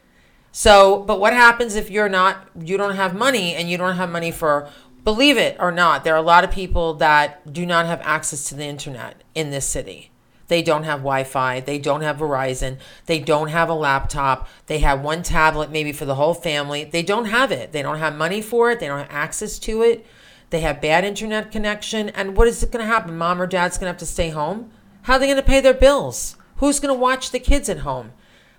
So, 0.52 1.02
but 1.02 1.20
what 1.20 1.34
happens 1.34 1.74
if 1.74 1.90
you're 1.90 2.08
not, 2.08 2.48
you 2.58 2.78
don't 2.78 2.94
have 2.94 3.14
money 3.14 3.54
and 3.54 3.68
you 3.68 3.76
don't 3.76 3.96
have 3.96 4.08
money 4.08 4.30
for, 4.30 4.70
believe 5.06 5.38
it 5.38 5.56
or 5.60 5.70
not, 5.70 6.02
there 6.02 6.14
are 6.14 6.18
a 6.18 6.32
lot 6.34 6.42
of 6.42 6.50
people 6.50 6.94
that 6.94 7.52
do 7.52 7.64
not 7.64 7.86
have 7.86 8.00
access 8.02 8.48
to 8.48 8.56
the 8.56 8.64
internet 8.64 9.22
in 9.36 9.52
this 9.52 9.64
city. 9.64 10.10
They 10.48 10.62
don't 10.62 10.82
have 10.82 10.98
Wi 10.98 11.22
Fi. 11.22 11.60
They 11.60 11.78
don't 11.78 12.00
have 12.00 12.16
Verizon. 12.16 12.78
They 13.06 13.20
don't 13.20 13.50
have 13.50 13.68
a 13.68 13.74
laptop. 13.74 14.48
They 14.66 14.80
have 14.80 15.00
one 15.00 15.22
tablet 15.22 15.70
maybe 15.70 15.92
for 15.92 16.06
the 16.06 16.16
whole 16.16 16.34
family. 16.34 16.82
They 16.82 17.04
don't 17.04 17.26
have 17.26 17.52
it. 17.52 17.70
They 17.70 17.82
don't 17.82 18.00
have 18.00 18.16
money 18.16 18.42
for 18.42 18.72
it. 18.72 18.80
They 18.80 18.88
don't 18.88 18.98
have 18.98 19.08
access 19.08 19.60
to 19.60 19.82
it. 19.82 20.04
They 20.50 20.60
have 20.60 20.82
bad 20.82 21.04
internet 21.04 21.52
connection. 21.52 22.08
And 22.08 22.36
what 22.36 22.48
is 22.48 22.64
it 22.64 22.72
going 22.72 22.84
to 22.84 22.92
happen? 22.92 23.16
Mom 23.16 23.40
or 23.40 23.46
dad's 23.46 23.78
going 23.78 23.86
to 23.86 23.92
have 23.92 23.98
to 23.98 24.06
stay 24.06 24.30
home? 24.30 24.72
How 25.02 25.14
are 25.14 25.18
they 25.20 25.26
going 25.26 25.36
to 25.36 25.42
pay 25.42 25.60
their 25.60 25.72
bills? 25.72 26.36
Who's 26.56 26.80
going 26.80 26.92
to 26.92 27.00
watch 27.00 27.30
the 27.30 27.38
kids 27.38 27.68
at 27.68 27.78
home? 27.78 28.10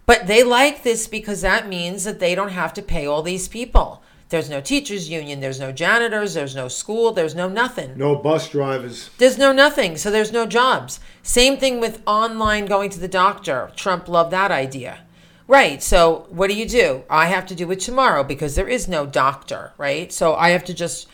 But 0.06 0.28
they 0.28 0.44
like 0.44 0.84
this 0.84 1.10
because 1.10 1.42
that 1.42 1.68
means 1.68 2.06
that 2.06 2.22
they 2.22 2.36
don't 2.36 2.52
have 2.52 2.74
to 2.76 2.82
pay 2.82 3.06
all 3.06 3.22
these 3.22 3.50
people. 3.50 4.02
There's 4.30 4.50
no 4.50 4.60
teachers 4.60 5.10
union, 5.10 5.40
there's 5.40 5.60
no 5.60 5.72
janitors, 5.72 6.34
there's 6.34 6.56
no 6.56 6.68
school, 6.68 7.14
there's 7.14 7.36
no 7.36 7.48
nothing. 7.48 7.98
No 7.98 8.16
bus 8.16 8.50
drivers. 8.50 9.10
There's 9.18 9.38
no 9.38 9.54
nothing, 9.54 9.96
so 9.96 10.12
there's 10.12 10.34
no 10.34 10.46
jobs. 10.46 11.00
Same 11.24 11.58
thing 11.58 11.80
with 11.80 12.02
online 12.06 12.66
going 12.66 12.90
to 12.90 13.00
the 13.00 13.08
doctor. 13.08 13.72
Trump 13.76 14.10
loved 14.10 14.32
that 14.32 14.52
idea. 14.52 15.00
Right, 15.48 15.82
so 15.82 16.28
what 16.30 16.50
do 16.50 16.58
you 16.58 16.68
do? 16.68 17.04
I 17.10 17.28
have 17.28 17.46
to 17.46 17.56
do 17.56 17.72
it 17.72 17.80
tomorrow 17.80 18.22
because 18.22 18.56
there 18.56 18.68
is 18.68 18.90
no 18.90 19.06
doctor, 19.06 19.72
right? 19.78 20.12
So 20.12 20.36
I 20.36 20.50
have 20.50 20.66
to 20.66 20.74
just 20.74 21.08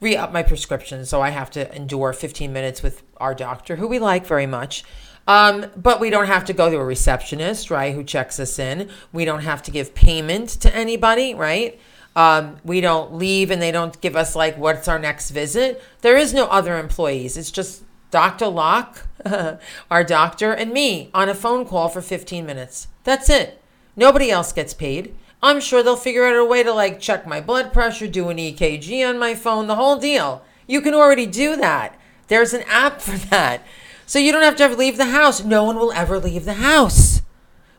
re 0.00 0.16
up 0.16 0.32
my 0.32 0.44
prescription. 0.44 1.04
So 1.04 1.20
I 1.20 1.30
have 1.30 1.50
to 1.52 1.74
endure 1.74 2.12
15 2.12 2.52
minutes 2.52 2.84
with 2.84 3.02
our 3.16 3.34
doctor, 3.34 3.76
who 3.76 3.88
we 3.88 3.98
like 3.98 4.26
very 4.26 4.46
much. 4.46 4.84
Um, 5.26 5.66
but 5.76 6.00
we 6.00 6.10
don't 6.10 6.26
have 6.26 6.44
to 6.46 6.52
go 6.52 6.70
to 6.70 6.76
a 6.76 6.84
receptionist, 6.84 7.70
right, 7.70 7.94
who 7.94 8.02
checks 8.02 8.40
us 8.40 8.58
in. 8.58 8.88
We 9.12 9.24
don't 9.24 9.42
have 9.42 9.62
to 9.64 9.70
give 9.70 9.94
payment 9.94 10.48
to 10.60 10.74
anybody, 10.74 11.34
right? 11.34 11.78
Um, 12.16 12.56
we 12.64 12.80
don't 12.80 13.14
leave 13.14 13.50
and 13.50 13.62
they 13.62 13.70
don't 13.70 14.00
give 14.00 14.16
us 14.16 14.34
like 14.34 14.58
what's 14.58 14.88
our 14.88 14.98
next 14.98 15.30
visit. 15.30 15.82
There 16.00 16.16
is 16.16 16.34
no 16.34 16.46
other 16.46 16.78
employees. 16.78 17.36
It's 17.36 17.50
just 17.50 17.84
Dr. 18.10 18.48
Locke, 18.48 19.06
our 19.90 20.04
doctor, 20.04 20.52
and 20.52 20.72
me 20.72 21.10
on 21.14 21.28
a 21.28 21.34
phone 21.34 21.64
call 21.64 21.88
for 21.88 22.02
15 22.02 22.44
minutes. 22.44 22.88
That's 23.04 23.30
it. 23.30 23.62
Nobody 23.96 24.30
else 24.30 24.52
gets 24.52 24.74
paid. 24.74 25.14
I'm 25.42 25.60
sure 25.60 25.82
they'll 25.82 25.96
figure 25.96 26.26
out 26.26 26.36
a 26.36 26.44
way 26.44 26.62
to 26.62 26.72
like 26.72 27.00
check 27.00 27.26
my 27.26 27.40
blood 27.40 27.72
pressure, 27.72 28.06
do 28.06 28.28
an 28.28 28.36
EKG 28.36 29.08
on 29.08 29.18
my 29.18 29.34
phone, 29.34 29.68
the 29.68 29.76
whole 29.76 29.96
deal. 29.96 30.42
You 30.66 30.80
can 30.80 30.94
already 30.94 31.26
do 31.26 31.56
that. 31.56 31.98
There's 32.28 32.52
an 32.52 32.64
app 32.66 33.00
for 33.00 33.16
that. 33.28 33.62
So 34.06 34.18
you 34.18 34.32
don't 34.32 34.42
have 34.42 34.56
to 34.56 34.64
ever 34.64 34.74
leave 34.74 34.96
the 34.96 35.06
house. 35.06 35.44
No 35.44 35.64
one 35.64 35.76
will 35.76 35.92
ever 35.92 36.18
leave 36.18 36.44
the 36.44 36.54
house. 36.54 37.19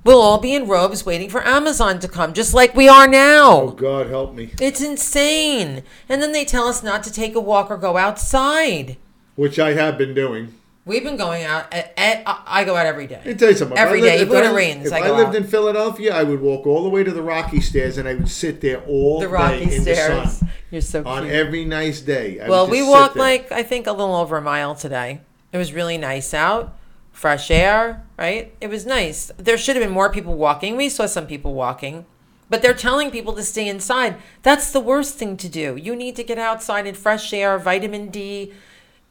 We'll 0.03 0.21
all 0.21 0.39
be 0.39 0.55
in 0.55 0.67
robes 0.67 1.05
waiting 1.05 1.29
for 1.29 1.45
Amazon 1.47 1.99
to 1.99 2.07
come, 2.07 2.33
just 2.33 2.53
like 2.55 2.75
we 2.75 2.89
are 2.89 3.07
now. 3.07 3.51
Oh. 3.61 3.71
God, 3.71 4.07
help 4.07 4.33
me. 4.33 4.51
It's 4.59 4.81
insane. 4.81 5.83
And 6.09 6.21
then 6.21 6.31
they 6.31 6.43
tell 6.43 6.67
us 6.67 6.81
not 6.81 7.03
to 7.03 7.11
take 7.13 7.35
a 7.35 7.39
walk 7.39 7.69
or 7.69 7.77
go 7.77 7.97
outside. 7.97 8.97
Which 9.35 9.59
I 9.59 9.73
have 9.73 9.97
been 9.99 10.13
doing. 10.15 10.55
We've 10.85 11.03
been 11.03 11.17
going 11.17 11.43
out. 11.43 11.71
At, 11.71 11.93
at, 11.95 12.23
I 12.25 12.63
go 12.63 12.75
out 12.75 12.87
every 12.87 13.05
day. 13.05 13.17
Let 13.17 13.25
me 13.27 13.33
tell 13.35 13.49
you 13.51 13.55
something. 13.55 13.77
Every 13.77 13.99
I 13.99 14.01
lived- 14.01 14.11
day, 14.11 14.15
if 14.15 14.21
even 14.23 14.33
when 14.33 14.43
I- 14.45 14.49
it 14.51 14.55
rains, 14.55 14.87
If 14.87 14.93
I 14.93 14.99
I, 15.01 15.11
lived 15.11 15.29
out. 15.29 15.35
in 15.35 15.43
Philadelphia, 15.43 16.15
I 16.15 16.23
would 16.23 16.41
walk 16.41 16.65
all 16.65 16.81
the 16.81 16.89
way 16.89 17.03
to 17.03 17.11
the 17.11 17.21
Rocky 17.21 17.61
Stairs 17.61 17.99
and 17.99 18.07
I 18.09 18.15
would 18.15 18.27
sit 18.29 18.61
there 18.61 18.81
all 18.87 19.19
The 19.19 19.27
day 19.27 19.31
rocky 19.31 19.61
in 19.63 19.69
the 19.69 19.93
stairs. 19.95 20.31
sun 20.39 20.49
You're 20.71 20.81
so 20.81 21.03
cute. 21.03 21.07
on 21.13 21.29
every 21.29 21.65
nice 21.65 22.01
day. 22.01 22.39
I 22.39 22.49
Well, 22.49 22.67
we 22.67 22.81
walked 22.81 23.15
like 23.15 23.51
I 23.51 23.61
think 23.61 23.85
a 23.85 23.91
little 23.91 24.15
over 24.15 24.37
a 24.37 24.41
mile 24.41 24.73
today. 24.73 25.21
It 25.53 25.57
was 25.59 25.71
really 25.73 25.99
nice 25.99 26.33
out, 26.33 26.75
fresh 27.21 27.51
air, 27.51 28.03
right? 28.17 28.51
It 28.59 28.67
was 28.67 28.83
nice. 28.83 29.31
There 29.37 29.57
should 29.57 29.75
have 29.75 29.85
been 29.85 29.93
more 29.93 30.11
people 30.11 30.33
walking. 30.33 30.75
We 30.75 30.89
saw 30.89 31.05
some 31.05 31.27
people 31.27 31.53
walking, 31.53 32.07
but 32.49 32.63
they're 32.63 32.73
telling 32.73 33.11
people 33.11 33.33
to 33.33 33.43
stay 33.43 33.67
inside. 33.67 34.15
That's 34.41 34.71
the 34.71 34.79
worst 34.79 35.19
thing 35.19 35.37
to 35.37 35.47
do. 35.47 35.75
You 35.75 35.95
need 35.95 36.15
to 36.15 36.23
get 36.23 36.39
outside 36.39 36.87
in 36.87 36.95
fresh 36.95 37.31
air, 37.31 37.59
vitamin 37.59 38.09
D, 38.09 38.53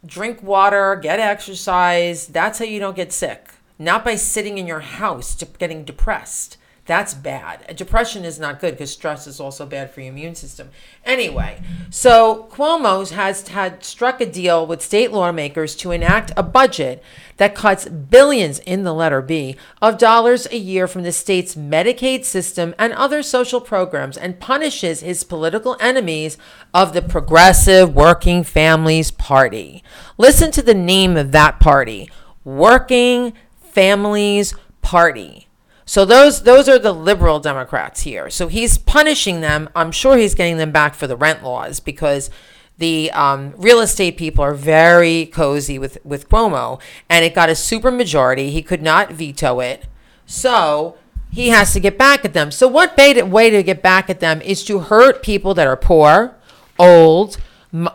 drink 0.05 0.43
water, 0.43 0.97
get 0.97 1.21
exercise. 1.21 2.26
That's 2.26 2.59
how 2.59 2.64
you 2.64 2.81
don't 2.81 2.97
get 2.97 3.12
sick. 3.12 3.52
Not 3.79 4.05
by 4.05 4.17
sitting 4.17 4.59
in 4.59 4.67
your 4.67 4.81
house 4.81 5.40
getting 5.59 5.85
depressed. 5.85 6.57
That's 6.90 7.14
bad. 7.14 7.76
Depression 7.76 8.25
is 8.25 8.40
not 8.40 8.59
good 8.59 8.73
because 8.73 8.90
stress 8.90 9.28
is 9.28 9.38
also 9.38 9.64
bad 9.64 9.92
for 9.92 10.00
your 10.00 10.11
immune 10.11 10.35
system. 10.35 10.70
Anyway, 11.04 11.62
so 11.88 12.49
Cuomo 12.50 13.09
has 13.12 13.47
had 13.47 13.85
struck 13.85 14.20
a 14.20 14.26
deal 14.26 14.66
with 14.66 14.82
state 14.82 15.12
lawmakers 15.12 15.76
to 15.76 15.92
enact 15.92 16.32
a 16.37 16.42
budget 16.42 17.00
that 17.37 17.54
cuts 17.54 17.88
billions 17.88 18.59
in 18.59 18.82
the 18.82 18.92
letter 18.92 19.23
B 19.23 19.54
of 19.80 19.99
dollars 19.99 20.49
a 20.50 20.56
year 20.56 20.88
from 20.88 21.04
the 21.04 21.12
state's 21.12 21.54
Medicaid 21.54 22.25
system 22.25 22.75
and 22.76 22.92
other 22.94 23.23
social 23.23 23.61
programs 23.61 24.16
and 24.16 24.40
punishes 24.40 24.99
his 24.99 25.23
political 25.23 25.76
enemies 25.78 26.38
of 26.75 26.92
the 26.92 27.02
Progressive 27.02 27.94
Working 27.94 28.42
Families 28.42 29.12
Party. 29.12 29.85
Listen 30.18 30.50
to 30.50 30.61
the 30.61 30.75
name 30.75 31.16
of 31.16 31.30
that 31.30 31.61
party 31.61 32.11
Working 32.42 33.32
Families 33.61 34.54
Party. 34.82 35.47
So 35.90 36.04
those 36.04 36.44
those 36.44 36.68
are 36.68 36.78
the 36.78 36.92
liberal 36.92 37.40
Democrats 37.40 38.02
here. 38.02 38.30
So 38.30 38.47
he's 38.47 38.78
punishing 38.78 39.40
them. 39.40 39.68
I'm 39.75 39.90
sure 39.90 40.16
he's 40.16 40.37
getting 40.37 40.56
them 40.56 40.70
back 40.70 40.94
for 40.94 41.09
the 41.09 41.16
rent 41.16 41.42
laws 41.42 41.80
because 41.80 42.30
the 42.78 43.11
um, 43.11 43.54
real 43.56 43.80
estate 43.80 44.16
people 44.16 44.44
are 44.44 44.54
very 44.54 45.26
cozy 45.26 45.80
with 45.80 45.99
with 46.04 46.28
Cuomo, 46.28 46.80
and 47.09 47.25
it 47.25 47.35
got 47.35 47.49
a 47.49 47.56
super 47.56 47.90
majority. 47.90 48.52
He 48.52 48.62
could 48.62 48.82
not 48.82 49.11
veto 49.11 49.59
it, 49.59 49.88
so 50.26 50.97
he 51.28 51.49
has 51.49 51.73
to 51.73 51.80
get 51.80 51.99
back 51.99 52.25
at 52.25 52.35
them. 52.35 52.52
So 52.52 52.68
what 52.68 52.97
way 52.97 53.50
to, 53.50 53.62
get 53.64 53.82
back 53.82 54.09
at 54.09 54.20
them 54.20 54.40
is 54.42 54.62
to 54.66 54.78
hurt 54.78 55.25
people 55.25 55.54
that 55.54 55.66
are 55.66 55.76
poor, 55.76 56.37
old, 56.78 57.37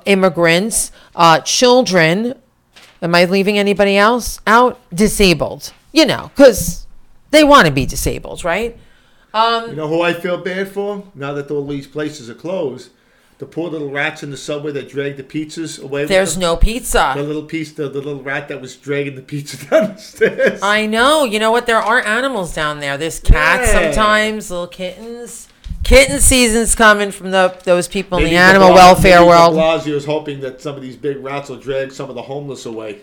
immigrants, 0.04 0.92
uh, 1.16 1.40
children. 1.40 2.34
Am 3.02 3.16
I 3.16 3.24
leaving 3.24 3.58
anybody 3.58 3.96
else 3.96 4.42
out? 4.46 4.82
Disabled. 4.94 5.72
You 5.94 6.06
know, 6.06 6.30
because 6.36 6.85
they 7.32 7.44
want 7.44 7.68
to 7.68 7.74
be 7.74 7.86
disabled, 7.86 8.44
right? 8.44 8.78
Um, 9.34 9.70
You 9.72 9.76
know 9.76 9.88
who 9.88 10.02
I 10.02 10.14
feel 10.14 10.38
bad 10.38 10.70
for? 10.70 11.04
Now 11.14 11.34
that 11.34 11.52
all 11.52 11.66
these 11.68 11.88
places 11.88 12.30
are 12.30 12.34
closed, 12.36 12.90
the 13.38 13.46
poor 13.46 13.70
little 13.70 13.90
rats 13.92 14.24
in 14.24 14.32
the 14.32 14.38
subway 14.38 14.72
that 14.72 14.88
drag 14.88 15.18
the 15.18 15.24
pizzas 15.24 15.82
away. 15.82 16.06
there's 16.06 16.38
no 16.38 16.56
the 16.56 17.16
little 17.22 17.44
piece, 17.44 17.74
the, 17.74 17.90
the 17.90 18.00
little 18.00 18.24
rat 18.24 18.48
that 18.48 18.62
was 18.62 18.78
dragging 18.78 19.16
the 19.16 19.22
pizza 19.22 19.58
down 19.70 19.94
the 19.96 19.98
stairs. 19.98 20.62
I 20.64 20.86
know. 20.86 21.26
You 21.26 21.40
know 21.40 21.52
what? 21.52 21.66
There 21.66 21.78
are 21.82 22.00
animals 22.00 22.54
down 22.56 22.80
there. 22.80 22.98
There's 22.98 23.20
cats 23.20 23.74
Yeah. 23.74 23.92
sometimes, 23.92 24.50
little 24.52 24.68
kittens. 24.68 25.50
Kitten 25.84 26.20
season's 26.20 26.74
coming 26.74 27.12
from 27.12 27.30
the 27.32 27.56
those 27.64 27.88
people 27.88 28.18
in 28.18 28.24
Maybe 28.24 28.36
the 28.38 28.42
animal 28.42 28.70
Blas- 28.70 28.78
welfare 28.78 29.20
maybe 29.20 29.28
world. 29.30 29.54
Blasio 29.56 29.94
is 29.94 30.06
hoping 30.06 30.40
that 30.40 30.60
some 30.62 30.76
of 30.76 30.82
these 30.82 30.96
big 30.96 31.18
rats 31.18 31.50
will 31.50 31.58
drag 31.58 31.92
some 31.92 32.10
of 32.10 32.16
the 32.16 32.24
homeless 32.24 32.66
away. 32.66 33.02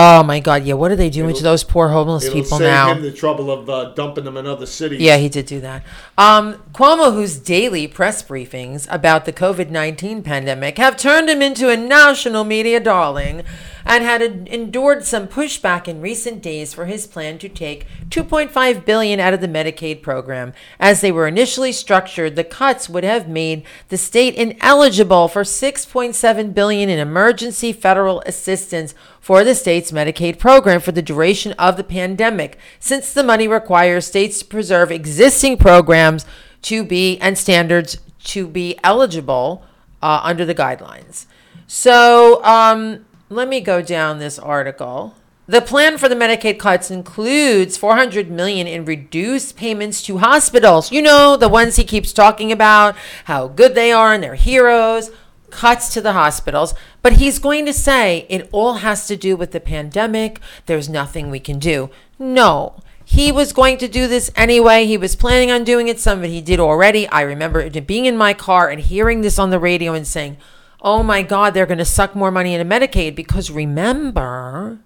Oh 0.00 0.22
my 0.22 0.38
God! 0.38 0.62
Yeah, 0.62 0.74
what 0.74 0.92
are 0.92 0.96
they 0.96 1.10
doing 1.10 1.30
to 1.34 1.40
It'll- 1.40 1.50
those 1.50 1.64
poor 1.64 1.88
homeless 1.88 2.24
It'll 2.26 2.40
people 2.40 2.58
save 2.58 2.68
now? 2.68 2.92
him 2.94 3.02
the 3.02 3.10
trouble 3.10 3.50
of 3.50 3.68
uh, 3.68 3.86
dumping 3.94 4.22
them 4.22 4.36
in 4.36 4.46
other 4.46 4.64
cities. 4.64 5.00
Yeah, 5.00 5.16
he 5.16 5.28
did 5.28 5.46
do 5.46 5.60
that. 5.60 5.82
Um, 6.16 6.62
Cuomo, 6.72 7.12
whose 7.12 7.36
daily 7.36 7.88
press 7.88 8.22
briefings 8.22 8.86
about 8.92 9.24
the 9.24 9.32
COVID 9.32 9.70
19 9.70 10.22
pandemic 10.22 10.78
have 10.78 10.96
turned 10.96 11.28
him 11.28 11.42
into 11.42 11.68
a 11.68 11.76
national 11.76 12.44
media 12.44 12.78
darling 12.78 13.42
and 13.84 14.04
had 14.04 14.22
en- 14.22 14.46
endured 14.48 15.04
some 15.04 15.26
pushback 15.26 15.88
in 15.88 16.00
recent 16.00 16.42
days 16.42 16.72
for 16.74 16.84
his 16.84 17.06
plan 17.06 17.38
to 17.38 17.48
take 17.48 17.86
2.5 18.10 18.84
billion 18.84 19.18
out 19.18 19.34
of 19.34 19.40
the 19.40 19.48
Medicaid 19.48 20.00
program. 20.02 20.52
As 20.78 21.00
they 21.00 21.10
were 21.10 21.26
initially 21.26 21.72
structured, 21.72 22.36
the 22.36 22.44
cuts 22.44 22.88
would 22.88 23.02
have 23.04 23.28
made 23.28 23.64
the 23.88 23.96
state 23.96 24.34
ineligible 24.34 25.26
for 25.26 25.42
6.7 25.42 26.54
billion 26.54 26.88
in 26.88 26.98
emergency 27.00 27.72
federal 27.72 28.20
assistance 28.26 28.94
for 29.20 29.42
the 29.44 29.54
state's 29.54 29.87
Medicaid 29.92 30.38
program 30.38 30.80
for 30.80 30.92
the 30.92 31.02
duration 31.02 31.52
of 31.52 31.76
the 31.76 31.84
pandemic, 31.84 32.58
since 32.78 33.12
the 33.12 33.22
money 33.22 33.48
requires 33.48 34.06
states 34.06 34.38
to 34.40 34.44
preserve 34.44 34.90
existing 34.90 35.56
programs 35.56 36.24
to 36.62 36.84
be 36.84 37.18
and 37.18 37.36
standards 37.36 37.98
to 38.24 38.46
be 38.46 38.78
eligible 38.82 39.64
uh, 40.02 40.20
under 40.22 40.44
the 40.44 40.54
guidelines. 40.54 41.26
So 41.66 42.42
um, 42.44 43.04
let 43.28 43.48
me 43.48 43.60
go 43.60 43.82
down 43.82 44.18
this 44.18 44.38
article. 44.38 45.14
The 45.46 45.62
plan 45.62 45.96
for 45.96 46.10
the 46.10 46.14
Medicaid 46.14 46.58
cuts 46.58 46.90
includes 46.90 47.78
400 47.78 48.30
million 48.30 48.66
in 48.66 48.84
reduced 48.84 49.56
payments 49.56 50.02
to 50.02 50.18
hospitals. 50.18 50.92
You 50.92 51.00
know, 51.00 51.38
the 51.38 51.48
ones 51.48 51.76
he 51.76 51.84
keeps 51.84 52.12
talking 52.12 52.52
about, 52.52 52.96
how 53.24 53.48
good 53.48 53.74
they 53.74 53.90
are 53.90 54.12
and 54.12 54.22
they're 54.22 54.34
heroes. 54.34 55.10
Cuts 55.50 55.92
to 55.94 56.00
the 56.00 56.12
hospitals, 56.12 56.74
but 57.02 57.14
he's 57.14 57.38
going 57.38 57.64
to 57.66 57.72
say 57.72 58.26
it 58.28 58.48
all 58.52 58.74
has 58.74 59.06
to 59.06 59.16
do 59.16 59.36
with 59.36 59.52
the 59.52 59.60
pandemic. 59.60 60.40
There's 60.66 60.88
nothing 60.88 61.30
we 61.30 61.40
can 61.40 61.58
do. 61.58 61.90
No, 62.18 62.80
he 63.04 63.32
was 63.32 63.54
going 63.54 63.78
to 63.78 63.88
do 63.88 64.06
this 64.06 64.30
anyway. 64.36 64.84
He 64.84 64.98
was 64.98 65.16
planning 65.16 65.50
on 65.50 65.64
doing 65.64 65.88
it. 65.88 65.98
Some 65.98 66.18
of 66.18 66.24
it 66.24 66.30
he 66.30 66.42
did 66.42 66.60
already. 66.60 67.08
I 67.08 67.22
remember 67.22 67.68
being 67.80 68.04
in 68.04 68.18
my 68.18 68.34
car 68.34 68.68
and 68.68 68.80
hearing 68.80 69.22
this 69.22 69.38
on 69.38 69.48
the 69.48 69.58
radio 69.58 69.94
and 69.94 70.06
saying, 70.06 70.36
oh 70.82 71.02
my 71.02 71.22
God, 71.22 71.54
they're 71.54 71.64
going 71.64 71.78
to 71.78 71.84
suck 71.86 72.14
more 72.14 72.30
money 72.30 72.52
into 72.54 72.68
Medicaid. 72.68 73.14
Because 73.14 73.50
remember, 73.50 74.80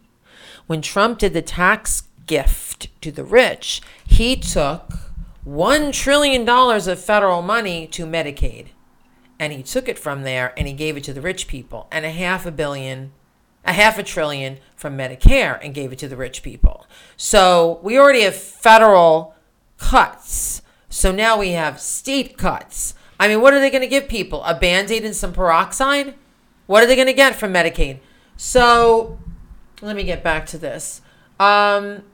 when 0.69 0.81
Trump 0.83 1.19
did 1.19 1.33
the 1.33 1.42
tax 1.42 2.04
gift 2.26 2.88
to 3.02 3.11
the 3.11 3.25
rich, 3.25 3.83
he 4.07 4.37
took 4.37 4.92
$1 5.45 5.92
trillion 5.92 6.49
of 6.49 7.00
federal 7.00 7.42
money 7.42 7.88
to 7.88 8.07
Medicaid. 8.07 8.69
And 9.43 9.53
he 9.53 9.65
took 9.65 9.89
it 9.89 9.99
from 9.99 10.23
there 10.23 10.55
and 10.57 10.69
he 10.69 10.73
gave 10.73 10.97
it 10.97 11.03
to 11.03 11.13
the 11.13 11.21
rich 11.21 11.49
people, 11.49 11.89
and 11.91 12.07
a 12.07 12.13
half 12.13 12.47
a 12.47 12.53
billion 12.53 13.11
a 13.65 13.73
half 13.73 13.99
a 13.99 14.05
trillion 14.05 14.59
from 14.77 14.97
Medicare 14.97 15.59
and 15.65 15.75
gave 15.75 15.93
it 15.93 15.99
to 15.99 16.07
the 16.07 16.17
rich 16.17 16.45
people. 16.45 16.87
So 17.17 17.81
we 17.83 17.99
already 17.99 18.23
have 18.23 18.37
federal 18.37 19.35
cuts. 19.79 20.63
So 20.89 21.11
now 21.11 21.41
we 21.41 21.51
have 21.51 21.81
state 21.81 22.39
cuts. 22.39 22.95
I 23.19 23.27
mean, 23.27 23.41
what 23.41 23.53
are 23.53 23.59
they 23.59 23.71
going 23.71 23.83
to 23.83 23.89
give 23.89 24.07
people? 24.07 24.45
A 24.45 24.55
band 24.55 24.93
aid 24.93 25.05
and 25.05 25.15
some 25.15 25.33
peroxide? 25.33 26.15
What 26.67 26.85
are 26.85 26.87
they 26.87 26.95
going 26.95 27.07
to 27.09 27.13
get 27.13 27.35
from 27.35 27.53
Medicaid? 27.53 27.99
So 28.37 29.19
let 29.81 29.97
me 29.97 30.05
get 30.05 30.23
back 30.23 30.47
to 30.47 30.59
this. 30.59 31.03
Um, 31.41 32.05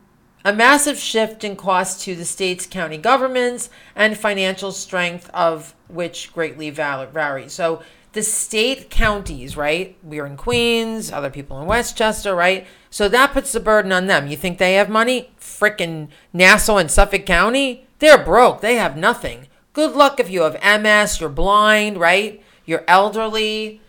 a 0.44 0.52
massive 0.52 0.98
shift 0.98 1.44
in 1.44 1.56
cost 1.56 2.00
to 2.02 2.14
the 2.14 2.24
states, 2.24 2.66
county 2.66 2.96
governments, 2.96 3.70
and 3.94 4.16
financial 4.16 4.72
strength 4.72 5.28
of 5.34 5.74
which 5.88 6.32
greatly 6.32 6.70
vary. 6.70 7.48
So 7.48 7.82
the 8.12 8.22
state 8.22 8.88
counties, 8.90 9.56
right? 9.56 9.96
We're 10.02 10.26
in 10.26 10.36
Queens, 10.36 11.12
other 11.12 11.30
people 11.30 11.60
in 11.60 11.66
Westchester, 11.66 12.34
right? 12.34 12.66
So 12.90 13.08
that 13.08 13.32
puts 13.32 13.52
the 13.52 13.60
burden 13.60 13.92
on 13.92 14.06
them. 14.06 14.28
You 14.28 14.36
think 14.36 14.58
they 14.58 14.74
have 14.74 14.88
money? 14.88 15.30
Frickin' 15.38 16.08
Nassau 16.32 16.78
and 16.78 16.90
Suffolk 16.90 17.26
County? 17.26 17.86
They're 17.98 18.24
broke. 18.24 18.60
They 18.60 18.76
have 18.76 18.96
nothing. 18.96 19.48
Good 19.72 19.94
luck 19.94 20.18
if 20.18 20.30
you 20.30 20.42
have 20.42 20.82
MS, 20.82 21.20
you're 21.20 21.28
blind, 21.28 21.98
right? 21.98 22.42
You're 22.64 22.84
elderly. 22.88 23.80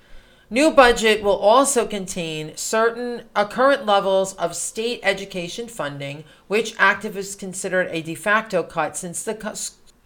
New 0.52 0.72
budget 0.72 1.22
will 1.22 1.38
also 1.38 1.86
contain 1.86 2.58
certain 2.58 3.24
uh, 3.36 3.46
current 3.46 3.86
levels 3.86 4.34
of 4.36 4.56
state 4.56 5.00
education 5.04 5.68
funding, 5.68 6.24
which 6.48 6.76
activists 6.78 7.38
considered 7.38 7.88
a 7.92 8.02
de 8.02 8.16
facto 8.16 8.64
cut 8.64 8.98
since 8.98 9.22
the 9.22 9.36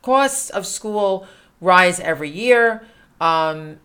costs 0.02 0.50
of 0.50 0.68
school 0.68 1.26
rise 1.62 2.00
every 2.02 2.30
year. 2.30 2.84
Um, 3.22 3.80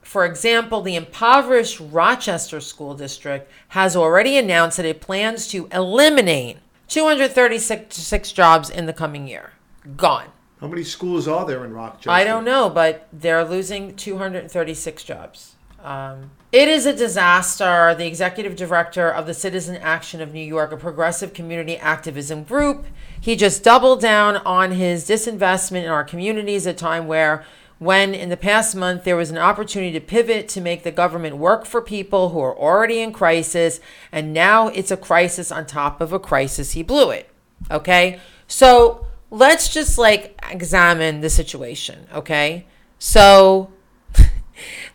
for 0.00 0.24
example, 0.24 0.80
the 0.80 0.96
impoverished 0.96 1.78
Rochester 1.78 2.60
School 2.60 2.94
District 2.94 3.50
has 3.68 3.94
already 3.94 4.38
announced 4.38 4.78
that 4.78 4.86
it 4.86 5.02
plans 5.02 5.46
to 5.48 5.68
eliminate 5.70 6.56
236 6.88 8.32
jobs 8.32 8.70
in 8.70 8.86
the 8.86 8.92
coming 8.94 9.28
year. 9.28 9.52
Gone. 9.96 10.28
How 10.58 10.68
many 10.68 10.84
schools 10.84 11.28
are 11.28 11.44
there 11.44 11.64
in 11.66 11.72
Rochester? 11.72 12.10
I 12.10 12.24
don't 12.24 12.44
know, 12.44 12.70
but 12.70 13.08
they're 13.12 13.44
losing 13.44 13.94
236 13.94 15.04
jobs. 15.04 15.51
Um, 15.82 16.30
it 16.52 16.68
is 16.68 16.86
a 16.86 16.92
disaster. 16.92 17.94
The 17.94 18.06
executive 18.06 18.56
director 18.56 19.08
of 19.08 19.26
the 19.26 19.34
Citizen 19.34 19.76
Action 19.76 20.20
of 20.20 20.32
New 20.32 20.44
York, 20.44 20.70
a 20.72 20.76
progressive 20.76 21.34
community 21.34 21.76
activism 21.76 22.44
group, 22.44 22.86
he 23.20 23.36
just 23.36 23.64
doubled 23.64 24.00
down 24.00 24.36
on 24.38 24.72
his 24.72 25.08
disinvestment 25.08 25.84
in 25.84 25.88
our 25.88 26.04
communities 26.04 26.66
at 26.66 26.74
a 26.74 26.78
time 26.78 27.06
where 27.06 27.44
when 27.78 28.14
in 28.14 28.28
the 28.28 28.36
past 28.36 28.76
month 28.76 29.02
there 29.02 29.16
was 29.16 29.30
an 29.30 29.38
opportunity 29.38 29.92
to 29.92 30.00
pivot 30.00 30.48
to 30.48 30.60
make 30.60 30.84
the 30.84 30.92
government 30.92 31.36
work 31.36 31.66
for 31.66 31.82
people 31.82 32.28
who 32.28 32.38
are 32.38 32.56
already 32.56 33.00
in 33.00 33.12
crisis, 33.12 33.80
and 34.12 34.32
now 34.32 34.68
it's 34.68 34.92
a 34.92 34.96
crisis 34.96 35.50
on 35.50 35.66
top 35.66 36.00
of 36.00 36.12
a 36.12 36.20
crisis. 36.20 36.72
He 36.72 36.84
blew 36.84 37.10
it. 37.10 37.28
Okay? 37.70 38.20
So 38.46 39.06
let's 39.30 39.68
just 39.68 39.98
like 39.98 40.38
examine 40.50 41.22
the 41.22 41.30
situation. 41.30 42.06
Okay? 42.12 42.66
So 43.00 43.72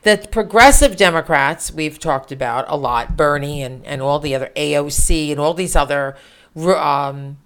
the 0.03 0.27
progressive 0.31 0.95
Democrats 0.95 1.71
we've 1.71 1.99
talked 1.99 2.31
about 2.31 2.65
a 2.67 2.77
lot, 2.77 3.17
Bernie 3.17 3.62
and, 3.62 3.86
and 3.86 4.01
all 4.01 4.19
the 4.19 4.36
other 4.36 4.51
AOC 4.55 5.31
and 5.31 5.39
all 5.39 5.53
these 5.53 5.75
other, 5.75 6.15
um, 6.55 7.38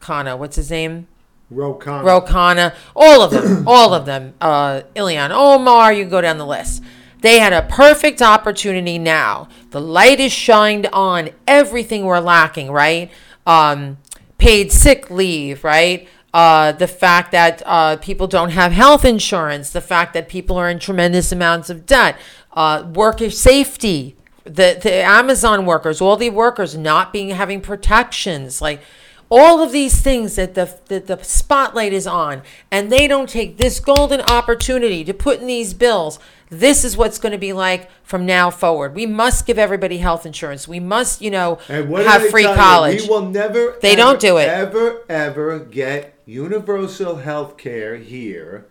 Khanna, 0.00 0.38
what's 0.38 0.56
his 0.56 0.70
name? 0.70 1.06
Ro 1.50 1.74
Khanna. 1.74 2.04
Ro 2.04 2.20
Khanna, 2.20 2.74
all 2.94 3.22
of 3.22 3.30
them, 3.30 3.64
all 3.66 3.92
of 3.92 4.06
them. 4.06 4.34
Uh, 4.40 4.82
Ilhan 4.94 5.30
Omar, 5.30 5.92
you 5.92 6.04
go 6.04 6.20
down 6.20 6.38
the 6.38 6.46
list. 6.46 6.82
They 7.20 7.38
had 7.38 7.52
a 7.52 7.62
perfect 7.62 8.22
opportunity 8.22 8.98
now. 8.98 9.48
The 9.70 9.80
light 9.80 10.20
is 10.20 10.32
shined 10.32 10.86
on 10.92 11.30
everything 11.46 12.04
we're 12.04 12.20
lacking, 12.20 12.70
right? 12.70 13.10
Um, 13.46 13.98
paid 14.38 14.72
sick 14.72 15.10
leave, 15.10 15.64
right? 15.64 16.08
Uh, 16.32 16.70
the 16.72 16.86
fact 16.86 17.32
that 17.32 17.60
uh, 17.66 17.96
people 17.96 18.28
don't 18.28 18.50
have 18.50 18.70
health 18.70 19.04
insurance, 19.04 19.70
the 19.70 19.80
fact 19.80 20.14
that 20.14 20.28
people 20.28 20.56
are 20.56 20.70
in 20.70 20.78
tremendous 20.78 21.32
amounts 21.32 21.68
of 21.68 21.86
debt, 21.86 22.16
uh, 22.52 22.84
worker 22.94 23.30
safety, 23.30 24.14
the, 24.44 24.78
the 24.80 24.92
Amazon 24.92 25.66
workers, 25.66 26.00
all 26.00 26.16
the 26.16 26.30
workers 26.30 26.76
not 26.76 27.12
being 27.12 27.30
having 27.30 27.60
protections, 27.60 28.62
like 28.62 28.80
all 29.28 29.62
of 29.62 29.70
these 29.70 30.00
things 30.00 30.34
that 30.36 30.54
the, 30.54 30.76
that 30.86 31.06
the 31.06 31.22
spotlight 31.22 31.92
is 31.92 32.06
on, 32.06 32.42
and 32.70 32.90
they 32.90 33.06
don't 33.06 33.28
take 33.28 33.58
this 33.58 33.78
golden 33.78 34.20
opportunity 34.22 35.04
to 35.04 35.14
put 35.14 35.40
in 35.40 35.46
these 35.46 35.72
bills. 35.72 36.18
This 36.48 36.84
is 36.84 36.96
what's 36.96 37.18
going 37.20 37.30
to 37.30 37.38
be 37.38 37.52
like 37.52 37.88
from 38.02 38.26
now 38.26 38.50
forward. 38.50 38.96
We 38.96 39.06
must 39.06 39.46
give 39.46 39.56
everybody 39.56 39.98
health 39.98 40.26
insurance. 40.26 40.66
We 40.66 40.80
must, 40.80 41.22
you 41.22 41.30
know, 41.30 41.60
have 41.68 42.28
free 42.28 42.42
college. 42.42 43.02
You? 43.02 43.08
We 43.08 43.08
will 43.08 43.30
never. 43.30 43.76
They 43.80 43.92
ever, 43.92 43.96
don't 43.96 44.20
do 44.20 44.38
it. 44.38 44.48
Ever, 44.48 45.04
ever 45.08 45.60
get 45.60 46.19
universal 46.30 47.16
health 47.16 47.56
care 47.56 47.96
here 47.96 48.66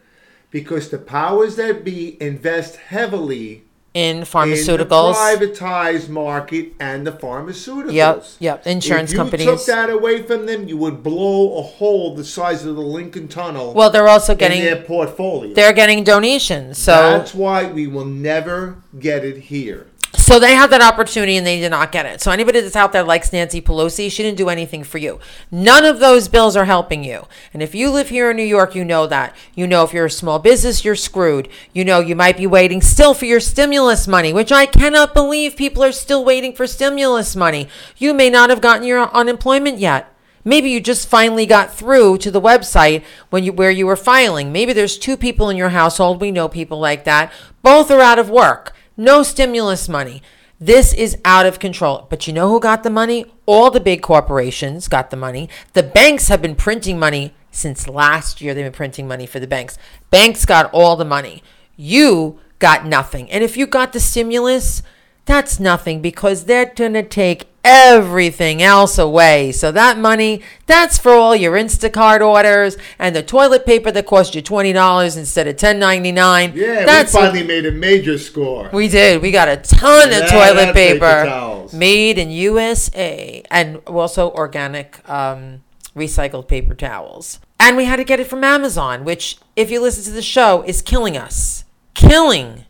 because 0.50 0.90
the 0.90 0.98
powers 0.98 1.58
that 1.58 1.84
be 1.84 2.22
invest 2.22 2.78
heavily 2.78 3.64
in 3.94 4.22
pharmaceuticals, 4.22 5.34
in 5.34 5.40
the 5.40 5.48
privatized 5.48 6.10
market, 6.10 6.74
and 6.80 7.06
the 7.06 7.12
pharmaceuticals. 7.12 7.92
Yep, 7.94 8.26
yep. 8.40 8.68
Insurance 8.68 9.12
if 9.12 9.14
you 9.14 9.20
companies. 9.24 9.46
took 9.46 9.66
that 9.66 9.90
away 9.90 10.24
from 10.24 10.46
them, 10.46 10.68
you 10.68 10.78
would 10.78 11.04
blow 11.04 11.58
a 11.58 11.62
hole 11.62 12.16
the 12.16 12.24
size 12.24 12.66
of 12.66 12.76
the 12.76 12.82
Lincoln 12.82 13.28
Tunnel. 13.28 13.74
Well, 13.74 13.90
they're 13.90 14.08
also 14.08 14.36
getting 14.36 14.62
their 14.62 14.82
portfolio. 14.82 15.54
They're 15.54 15.74
getting 15.74 16.04
donations, 16.04 16.78
so 16.78 16.92
that's 16.92 17.34
why 17.34 17.66
we 17.66 17.88
will 17.88 18.06
never 18.06 18.78
get 19.00 19.26
it 19.26 19.38
here. 19.38 19.88
So 20.16 20.40
they 20.40 20.56
had 20.56 20.72
that 20.72 20.82
opportunity 20.82 21.38
and 21.38 21.46
they 21.46 21.60
did 21.60 21.70
not 21.70 21.92
get 21.92 22.06
it. 22.06 22.20
So 22.22 22.32
anybody 22.32 22.62
that's 22.62 22.76
out 22.76 22.94
there 22.94 23.04
likes 23.04 23.32
Nancy 23.32 23.62
Pelosi, 23.62 24.12
she 24.12 24.24
didn't 24.24 24.38
do 24.38 24.50
anything 24.50 24.84
for 24.84 24.98
you. 24.98 25.20
None 25.52 25.86
of 25.86 26.00
those 26.00 26.28
bills 26.28 26.56
are 26.56 26.66
helping 26.66 27.04
you. 27.04 27.28
And 27.54 27.62
if 27.62 27.76
you 27.76 27.92
live 27.92 28.10
here 28.10 28.32
in 28.32 28.38
New 28.38 28.44
York, 28.44 28.74
you 28.74 28.84
know 28.84 29.06
that. 29.08 29.36
You 29.54 29.68
know 29.68 29.84
if 29.84 29.94
you're 29.94 30.06
a 30.06 30.12
small 30.12 30.40
business, 30.40 30.84
you're 30.84 30.96
screwed. 30.96 31.48
You 31.74 31.86
know 31.86 32.00
you 32.00 32.16
might 32.16 32.38
be 32.38 32.48
waiting 32.48 32.82
still 32.82 33.14
for 33.14 33.26
your 33.26 33.40
stimulus 33.40 34.08
money, 34.08 34.34
which 34.34 34.52
I 34.52 34.66
cannot 34.66 35.14
believe 35.14 35.56
people 35.56 35.84
are 35.84 35.92
still 35.92 36.26
waiting 36.26 36.54
for 36.54 36.66
stimulus 36.66 37.36
money. 37.36 37.68
You 37.98 38.14
may 38.14 38.30
not 38.30 38.50
have 38.50 38.62
gotten 38.62 38.88
your 38.88 39.12
unemployment 39.14 39.78
yet. 39.78 40.14
Maybe 40.44 40.70
you 40.70 40.80
just 40.80 41.08
finally 41.08 41.46
got 41.46 41.74
through 41.74 42.18
to 42.20 42.32
the 42.32 42.42
website 42.42 43.04
when 43.30 43.44
you 43.44 43.54
where 43.54 43.72
you 43.72 43.86
were 43.86 43.96
filing. 43.96 44.52
Maybe 44.52 44.74
there's 44.74 44.98
two 44.98 45.18
people 45.18 45.50
in 45.50 45.58
your 45.58 45.70
household. 45.70 46.22
We 46.22 46.32
know 46.32 46.48
people 46.48 46.80
like 46.80 47.04
that. 47.04 47.32
Both 47.62 47.92
are 47.92 48.00
out 48.00 48.18
of 48.20 48.30
work. 48.30 48.74
No 49.00 49.24
stimulus 49.24 49.88
money. 49.88 50.22
This 50.60 50.92
is 50.92 51.18
out 51.24 51.46
of 51.46 51.58
control. 51.58 52.06
But 52.10 52.28
you 52.28 52.34
know 52.34 52.50
who 52.50 52.60
got 52.60 52.84
the 52.84 52.90
money? 52.90 53.24
All 53.46 53.72
the 53.72 53.80
big 53.80 54.02
corporations 54.02 54.90
got 54.90 55.10
the 55.10 55.16
money. 55.16 55.48
The 55.72 55.84
banks 55.84 56.28
have 56.28 56.42
been 56.42 56.54
printing 56.54 57.00
money 57.00 57.34
since 57.50 57.88
last 57.88 58.42
year. 58.42 58.54
They've 58.54 58.66
been 58.66 58.74
printing 58.74 59.08
money 59.08 59.26
for 59.26 59.40
the 59.40 59.48
banks. 59.48 59.78
Banks 60.12 60.44
got 60.44 60.70
all 60.74 60.98
the 60.98 61.06
money. 61.06 61.42
You 61.78 62.42
got 62.60 62.86
nothing. 62.86 63.32
And 63.32 63.42
if 63.42 63.56
you 63.56 63.68
got 63.68 63.94
the 63.94 64.02
stimulus, 64.02 64.84
that's 65.24 65.62
nothing 65.62 66.02
because 66.02 66.44
they're 66.44 66.66
going 66.66 66.92
to 66.92 67.04
take 67.04 67.49
everything 67.64 68.62
else 68.62 68.98
away. 68.98 69.52
So 69.52 69.72
that 69.72 69.98
money, 69.98 70.42
that's 70.66 70.98
for 70.98 71.12
all 71.12 71.36
your 71.36 71.54
Instacart 71.54 72.22
orders 72.22 72.78
and 72.98 73.16
the 73.16 73.24
toilet 73.24 73.66
paper 73.66 73.92
that 73.92 74.06
cost 74.06 74.36
you 74.36 74.42
twenty 74.42 74.74
dollars 74.74 75.18
instead 75.18 75.48
of 75.48 75.58
ten 75.58 75.80
ninety 75.80 76.12
nine. 76.12 76.54
Yeah, 76.56 76.86
that's 76.86 77.14
we 77.14 77.20
finally 77.22 77.44
made 77.44 77.66
a 77.66 77.72
major 77.72 78.18
score. 78.18 78.70
We 78.72 78.88
did. 78.88 79.22
We 79.22 79.32
got 79.32 79.48
a 79.48 79.58
ton 79.58 80.12
yeah, 80.12 80.20
of 80.20 80.30
toilet 80.30 80.74
paper, 80.74 81.00
paper 81.00 81.78
made 81.78 82.18
in 82.18 82.32
USA 82.32 83.44
and 83.50 83.78
also 83.88 84.32
organic 84.32 85.08
um, 85.10 85.64
recycled 85.96 86.48
paper 86.48 86.74
towels. 86.74 87.40
And 87.60 87.76
we 87.76 87.86
had 87.86 87.98
to 87.98 88.04
get 88.06 88.20
it 88.20 88.28
from 88.28 88.44
Amazon, 88.44 89.04
which, 89.04 89.38
if 89.56 89.70
you 89.70 89.82
listen 89.82 90.04
to 90.06 90.12
the 90.12 90.22
show, 90.22 90.64
is 90.64 90.82
killing 90.82 91.18
us. 91.18 91.66
Killing 91.94 92.66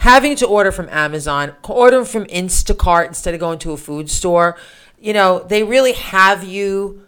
having 0.00 0.34
to 0.34 0.46
order 0.46 0.72
from 0.72 0.88
Amazon, 0.88 1.52
order 1.68 2.06
from 2.06 2.24
Instacart 2.26 3.06
instead 3.08 3.34
of 3.34 3.40
going 3.40 3.58
to 3.58 3.72
a 3.72 3.76
food 3.76 4.10
store. 4.10 4.56
you 4.98 5.12
know, 5.12 5.40
they 5.40 5.62
really 5.62 5.92
have 5.92 6.42
you 6.42 7.06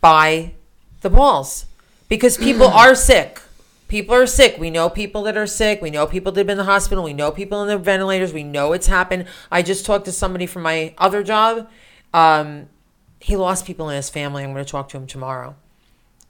by 0.00 0.52
the 1.02 1.10
balls 1.10 1.66
because 2.08 2.38
people 2.38 2.66
are 2.82 2.94
sick. 2.94 3.40
People 3.88 4.14
are 4.14 4.26
sick. 4.26 4.56
We 4.58 4.70
know 4.70 4.88
people 4.88 5.22
that 5.24 5.36
are 5.36 5.46
sick. 5.46 5.82
We 5.82 5.90
know 5.90 6.06
people 6.06 6.32
that 6.32 6.40
have 6.40 6.46
been 6.46 6.58
in 6.58 6.64
the 6.64 6.72
hospital. 6.72 7.04
We 7.04 7.12
know 7.12 7.30
people 7.30 7.60
in 7.62 7.68
the 7.68 7.76
ventilators. 7.76 8.32
We 8.32 8.44
know 8.44 8.72
it's 8.72 8.86
happened. 8.86 9.26
I 9.50 9.62
just 9.62 9.84
talked 9.84 10.04
to 10.06 10.12
somebody 10.12 10.46
from 10.46 10.62
my 10.62 10.94
other 10.96 11.22
job. 11.22 11.68
Um, 12.14 12.68
he 13.20 13.36
lost 13.36 13.66
people 13.66 13.90
in 13.90 13.96
his 13.96 14.08
family. 14.08 14.44
I'm 14.44 14.52
going 14.52 14.64
to 14.64 14.70
talk 14.70 14.88
to 14.90 14.96
him 14.96 15.06
tomorrow. 15.06 15.56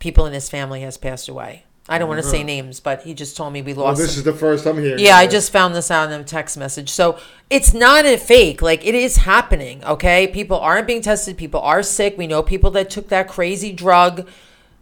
People 0.00 0.26
in 0.26 0.32
his 0.32 0.48
family 0.48 0.80
has 0.80 0.96
passed 0.96 1.28
away. 1.28 1.64
I 1.90 1.98
don't 1.98 2.08
want 2.08 2.22
to 2.22 2.28
say 2.28 2.38
uh-huh. 2.38 2.46
names, 2.46 2.78
but 2.78 3.02
he 3.02 3.14
just 3.14 3.36
told 3.36 3.52
me 3.52 3.62
we 3.62 3.74
Well, 3.74 3.86
lost. 3.86 4.00
this 4.00 4.16
is 4.16 4.22
the 4.22 4.32
first 4.32 4.64
I'm 4.64 4.78
hearing. 4.78 5.00
Yeah, 5.00 5.16
of 5.16 5.20
I 5.20 5.22
it. 5.24 5.30
just 5.32 5.50
found 5.50 5.74
this 5.74 5.90
out 5.90 6.10
in 6.12 6.20
a 6.20 6.24
text 6.24 6.56
message. 6.56 6.88
So 6.88 7.18
it's 7.50 7.74
not 7.74 8.06
a 8.06 8.16
fake. 8.16 8.62
Like 8.62 8.86
it 8.86 8.94
is 8.94 9.16
happening. 9.16 9.84
Okay, 9.84 10.28
people 10.28 10.56
aren't 10.56 10.86
being 10.86 11.02
tested. 11.02 11.36
People 11.36 11.60
are 11.60 11.82
sick. 11.82 12.16
We 12.16 12.28
know 12.28 12.44
people 12.44 12.70
that 12.70 12.90
took 12.90 13.08
that 13.08 13.26
crazy 13.26 13.72
drug. 13.72 14.28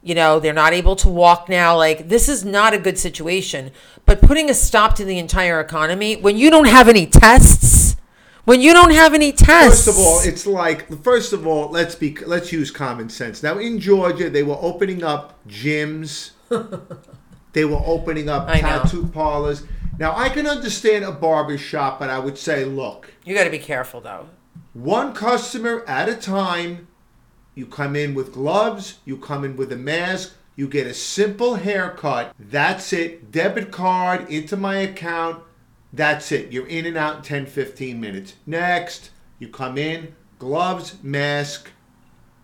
You 0.03 0.15
know, 0.15 0.39
they're 0.39 0.53
not 0.53 0.75
able 0.75 0.97
to 0.97 1.09
walk 1.09 1.49
now. 1.49 1.75
Like 1.77 2.11
this 2.11 2.29
is 2.29 2.45
not 2.45 2.75
a 2.75 2.79
good 2.79 2.99
situation. 2.99 3.71
But 4.05 4.21
putting 4.21 4.51
a 4.51 4.55
stop 4.55 4.95
to 4.97 5.05
the 5.05 5.19
entire 5.19 5.61
economy 5.61 6.17
when 6.17 6.37
you 6.37 6.51
don't 6.51 6.69
have 6.69 6.89
any 6.89 7.07
tests, 7.07 7.97
when 8.45 8.61
you 8.61 8.75
don't 8.75 8.93
have 8.93 9.15
any 9.15 9.33
tests. 9.33 9.87
First 9.87 9.99
of 9.99 9.99
all, 9.99 10.21
it's 10.25 10.47
like 10.47 11.03
first 11.03 11.33
of 11.33 11.47
all, 11.47 11.71
let's 11.71 11.95
be 11.95 12.15
let's 12.27 12.53
use 12.53 12.71
common 12.71 13.09
sense. 13.09 13.43
Now 13.43 13.57
in 13.57 13.81
Georgia, 13.81 14.29
they 14.29 14.43
were 14.43 14.59
opening 14.61 15.03
up 15.03 15.39
gyms. 15.49 16.33
They 17.53 17.65
were 17.65 17.81
opening 17.85 18.29
up 18.29 18.49
I 18.49 18.55
know. 18.61 18.61
tattoo 18.83 19.07
parlors. 19.09 19.65
Now 19.99 20.15
I 20.17 20.29
can 20.29 20.47
understand 20.47 21.05
a 21.05 21.13
barber 21.13 21.59
shop, 21.59 21.99
but 21.99 22.11
I 22.11 22.19
would 22.19 22.39
say, 22.39 22.65
look, 22.65 23.13
you 23.25 23.35
got 23.35 23.45
to 23.45 23.51
be 23.51 23.59
careful 23.59 24.01
though. 24.01 24.29
one 24.73 25.13
customer 25.13 25.85
at 25.87 26.09
a 26.09 26.15
time. 26.15 26.87
You 27.55 27.67
come 27.67 27.97
in 27.97 28.15
with 28.15 28.33
gloves, 28.33 28.99
you 29.05 29.17
come 29.17 29.45
in 29.45 29.57
with 29.57 29.73
a 29.73 29.77
mask, 29.77 30.35
you 30.55 30.69
get 30.69 30.87
a 30.87 30.95
simple 30.95 31.57
haircut. 31.57 32.33
That's 32.39 32.93
it. 32.93 33.33
Debit 33.33 33.73
card 33.73 34.31
into 34.31 34.57
my 34.57 34.77
account. 34.77 35.43
That's 35.93 36.31
it. 36.31 36.53
You're 36.53 36.69
in 36.69 36.87
and 36.87 36.97
out 36.97 37.17
in 37.17 37.23
10, 37.23 37.47
15 37.47 38.01
minutes. 38.01 38.35
Next, 38.47 39.11
you 39.41 39.49
come 39.49 39.77
in, 39.77 40.15
gloves, 40.39 41.03
mask, 41.03 41.71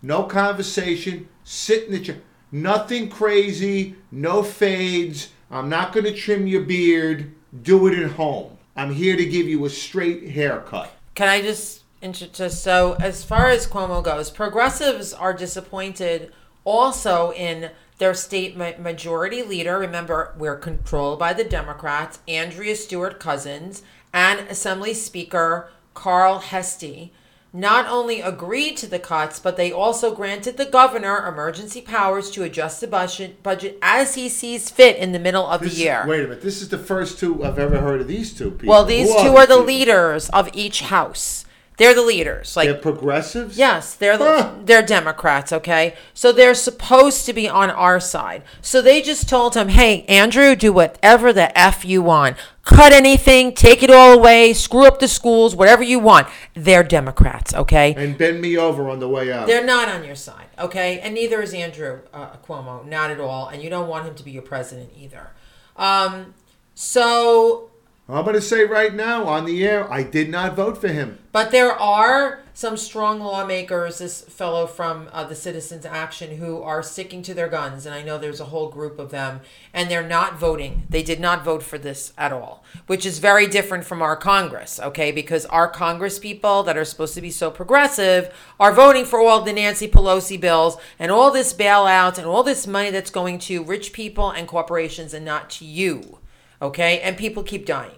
no 0.01 0.23
conversation, 0.23 1.29
sit 1.45 1.85
in 1.85 1.91
the 1.93 1.99
chair. 1.99 2.17
Nothing 2.51 3.09
crazy, 3.09 3.95
no 4.11 4.43
fades. 4.43 5.29
I'm 5.51 5.69
not 5.69 5.93
going 5.93 6.05
to 6.05 6.13
trim 6.13 6.47
your 6.47 6.61
beard. 6.61 7.33
Do 7.61 7.87
it 7.87 7.97
at 7.97 8.11
home. 8.11 8.57
I'm 8.75 8.93
here 8.93 9.15
to 9.15 9.25
give 9.25 9.47
you 9.47 9.65
a 9.65 9.69
straight 9.69 10.29
haircut. 10.29 10.91
Can 11.15 11.29
I 11.29 11.41
just 11.41 11.83
just 12.11 12.63
so 12.63 12.95
as 12.99 13.23
far 13.23 13.49
as 13.49 13.65
Cuomo 13.67 14.03
goes, 14.03 14.29
progressives 14.29 15.13
are 15.13 15.33
disappointed 15.33 16.31
also 16.63 17.31
in 17.33 17.71
their 17.97 18.13
state 18.13 18.57
ma- 18.57 18.73
majority 18.77 19.41
leader. 19.41 19.79
Remember, 19.79 20.33
we're 20.37 20.57
controlled 20.57 21.17
by 21.17 21.33
the 21.33 21.43
Democrats, 21.43 22.19
Andrea 22.27 22.75
Stewart 22.75 23.19
Cousins, 23.19 23.81
and 24.13 24.41
Assembly 24.41 24.93
Speaker 24.93 25.69
Carl 25.93 26.39
Heastie. 26.39 27.13
Not 27.57 27.87
only 27.87 28.19
agreed 28.19 28.75
to 28.77 28.87
the 28.87 28.99
cuts, 28.99 29.39
but 29.39 29.55
they 29.55 29.71
also 29.71 30.13
granted 30.13 30.57
the 30.57 30.65
governor 30.65 31.25
emergency 31.25 31.79
powers 31.79 32.29
to 32.31 32.43
adjust 32.43 32.81
the 32.81 32.87
budget 32.87 33.41
budget 33.43 33.77
as 33.81 34.15
he 34.15 34.27
sees 34.27 34.69
fit 34.69 34.97
in 34.97 35.13
the 35.13 35.19
middle 35.19 35.47
of 35.47 35.61
This 35.61 35.75
the 35.75 35.83
year. 35.83 36.03
wait 36.05 36.19
a 36.19 36.23
minute. 36.23 36.41
This 36.41 36.61
is 36.61 36.67
the 36.67 36.77
first 36.77 37.17
two 37.17 37.45
I've 37.45 37.57
ever 37.57 37.77
heard 37.79 38.01
of 38.01 38.09
these 38.09 38.33
two 38.37 38.51
people. 38.51 38.67
well, 38.67 38.83
these 38.83 39.07
Who 39.07 39.23
two 39.23 39.35
are 39.37 39.45
the 39.47 39.53
people? 39.55 39.67
leaders 39.67 40.27
of 40.31 40.49
each 40.53 40.81
house. 40.81 41.45
They're 41.77 41.93
the 41.93 42.01
leaders. 42.01 42.55
Like 42.55 42.69
They're 42.69 42.77
progressives? 42.77 43.57
Yes, 43.57 43.95
they're 43.95 44.17
the, 44.17 44.53
they're 44.63 44.85
Democrats, 44.85 45.51
okay? 45.51 45.95
So 46.13 46.31
they're 46.31 46.55
supposed 46.55 47.25
to 47.25 47.33
be 47.33 47.49
on 47.49 47.69
our 47.69 47.99
side. 47.99 48.43
So 48.61 48.81
they 48.81 49.01
just 49.01 49.27
told 49.27 49.55
him, 49.55 49.69
"Hey, 49.69 50.03
Andrew, 50.03 50.55
do 50.55 50.71
whatever 50.71 51.33
the 51.33 51.55
f 51.57 51.83
you 51.83 52.01
want. 52.01 52.37
Cut 52.63 52.93
anything, 52.93 53.53
take 53.53 53.83
it 53.83 53.91
all 53.91 54.13
away, 54.13 54.53
screw 54.53 54.87
up 54.87 54.99
the 54.99 55.07
schools, 55.07 55.55
whatever 55.55 55.83
you 55.83 55.99
want." 55.99 56.27
They're 56.53 56.83
Democrats, 56.83 57.53
okay? 57.53 57.93
And 57.97 58.17
bend 58.17 58.41
me 58.41 58.57
over 58.57 58.89
on 58.89 58.99
the 58.99 59.09
way 59.09 59.31
out. 59.31 59.47
They're 59.47 59.65
not 59.65 59.89
on 59.89 60.03
your 60.05 60.15
side, 60.15 60.47
okay? 60.57 60.99
And 60.99 61.13
neither 61.13 61.41
is 61.41 61.53
Andrew 61.53 62.01
uh, 62.13 62.37
Cuomo, 62.47 62.85
not 62.85 63.11
at 63.11 63.19
all. 63.19 63.47
And 63.47 63.61
you 63.61 63.69
don't 63.69 63.89
want 63.89 64.05
him 64.05 64.15
to 64.15 64.23
be 64.23 64.31
your 64.31 64.43
president 64.43 64.91
either. 64.97 65.31
Um, 65.75 66.33
so 66.73 67.69
I'm 68.07 68.23
going 68.23 68.35
to 68.35 68.41
say 68.41 68.65
right 68.65 68.93
now 68.93 69.23
on 69.23 69.45
the 69.45 69.65
air, 69.65 69.91
I 69.91 70.03
did 70.03 70.29
not 70.29 70.55
vote 70.55 70.77
for 70.77 70.89
him. 70.89 71.17
But 71.31 71.49
there 71.49 71.71
are 71.71 72.43
some 72.53 72.77
strong 72.77 73.19
lawmakers, 73.19 73.97
this 73.97 74.21
fellow 74.21 74.67
from 74.67 75.09
uh, 75.11 75.23
the 75.23 75.33
Citizens 75.33 75.87
Action, 75.87 76.37
who 76.37 76.61
are 76.61 76.83
sticking 76.83 77.23
to 77.23 77.33
their 77.33 77.49
guns. 77.49 77.87
And 77.87 77.95
I 77.95 78.03
know 78.03 78.19
there's 78.19 78.39
a 78.39 78.45
whole 78.45 78.69
group 78.69 78.99
of 78.99 79.09
them. 79.09 79.41
And 79.73 79.89
they're 79.89 80.07
not 80.07 80.37
voting. 80.37 80.83
They 80.87 81.01
did 81.01 81.19
not 81.19 81.43
vote 81.43 81.63
for 81.63 81.79
this 81.79 82.13
at 82.15 82.31
all, 82.31 82.63
which 82.85 83.07
is 83.07 83.17
very 83.17 83.47
different 83.47 83.85
from 83.85 84.03
our 84.03 84.15
Congress, 84.15 84.79
okay? 84.79 85.11
Because 85.11 85.47
our 85.47 85.67
Congress 85.67 86.19
people 86.19 86.61
that 86.61 86.77
are 86.77 86.85
supposed 86.85 87.15
to 87.15 87.21
be 87.21 87.31
so 87.31 87.49
progressive 87.49 88.31
are 88.59 88.71
voting 88.71 89.05
for 89.05 89.19
all 89.19 89.41
the 89.41 89.51
Nancy 89.51 89.87
Pelosi 89.87 90.39
bills 90.39 90.77
and 90.99 91.11
all 91.11 91.31
this 91.31 91.55
bailouts 91.55 92.19
and 92.19 92.27
all 92.27 92.43
this 92.43 92.67
money 92.67 92.91
that's 92.91 93.09
going 93.09 93.39
to 93.39 93.63
rich 93.63 93.93
people 93.93 94.29
and 94.29 94.47
corporations 94.47 95.15
and 95.15 95.25
not 95.25 95.49
to 95.49 95.65
you, 95.65 96.19
okay? 96.65 96.99
And 97.01 97.17
people 97.17 97.43
keep 97.43 97.65
dying 97.65 97.95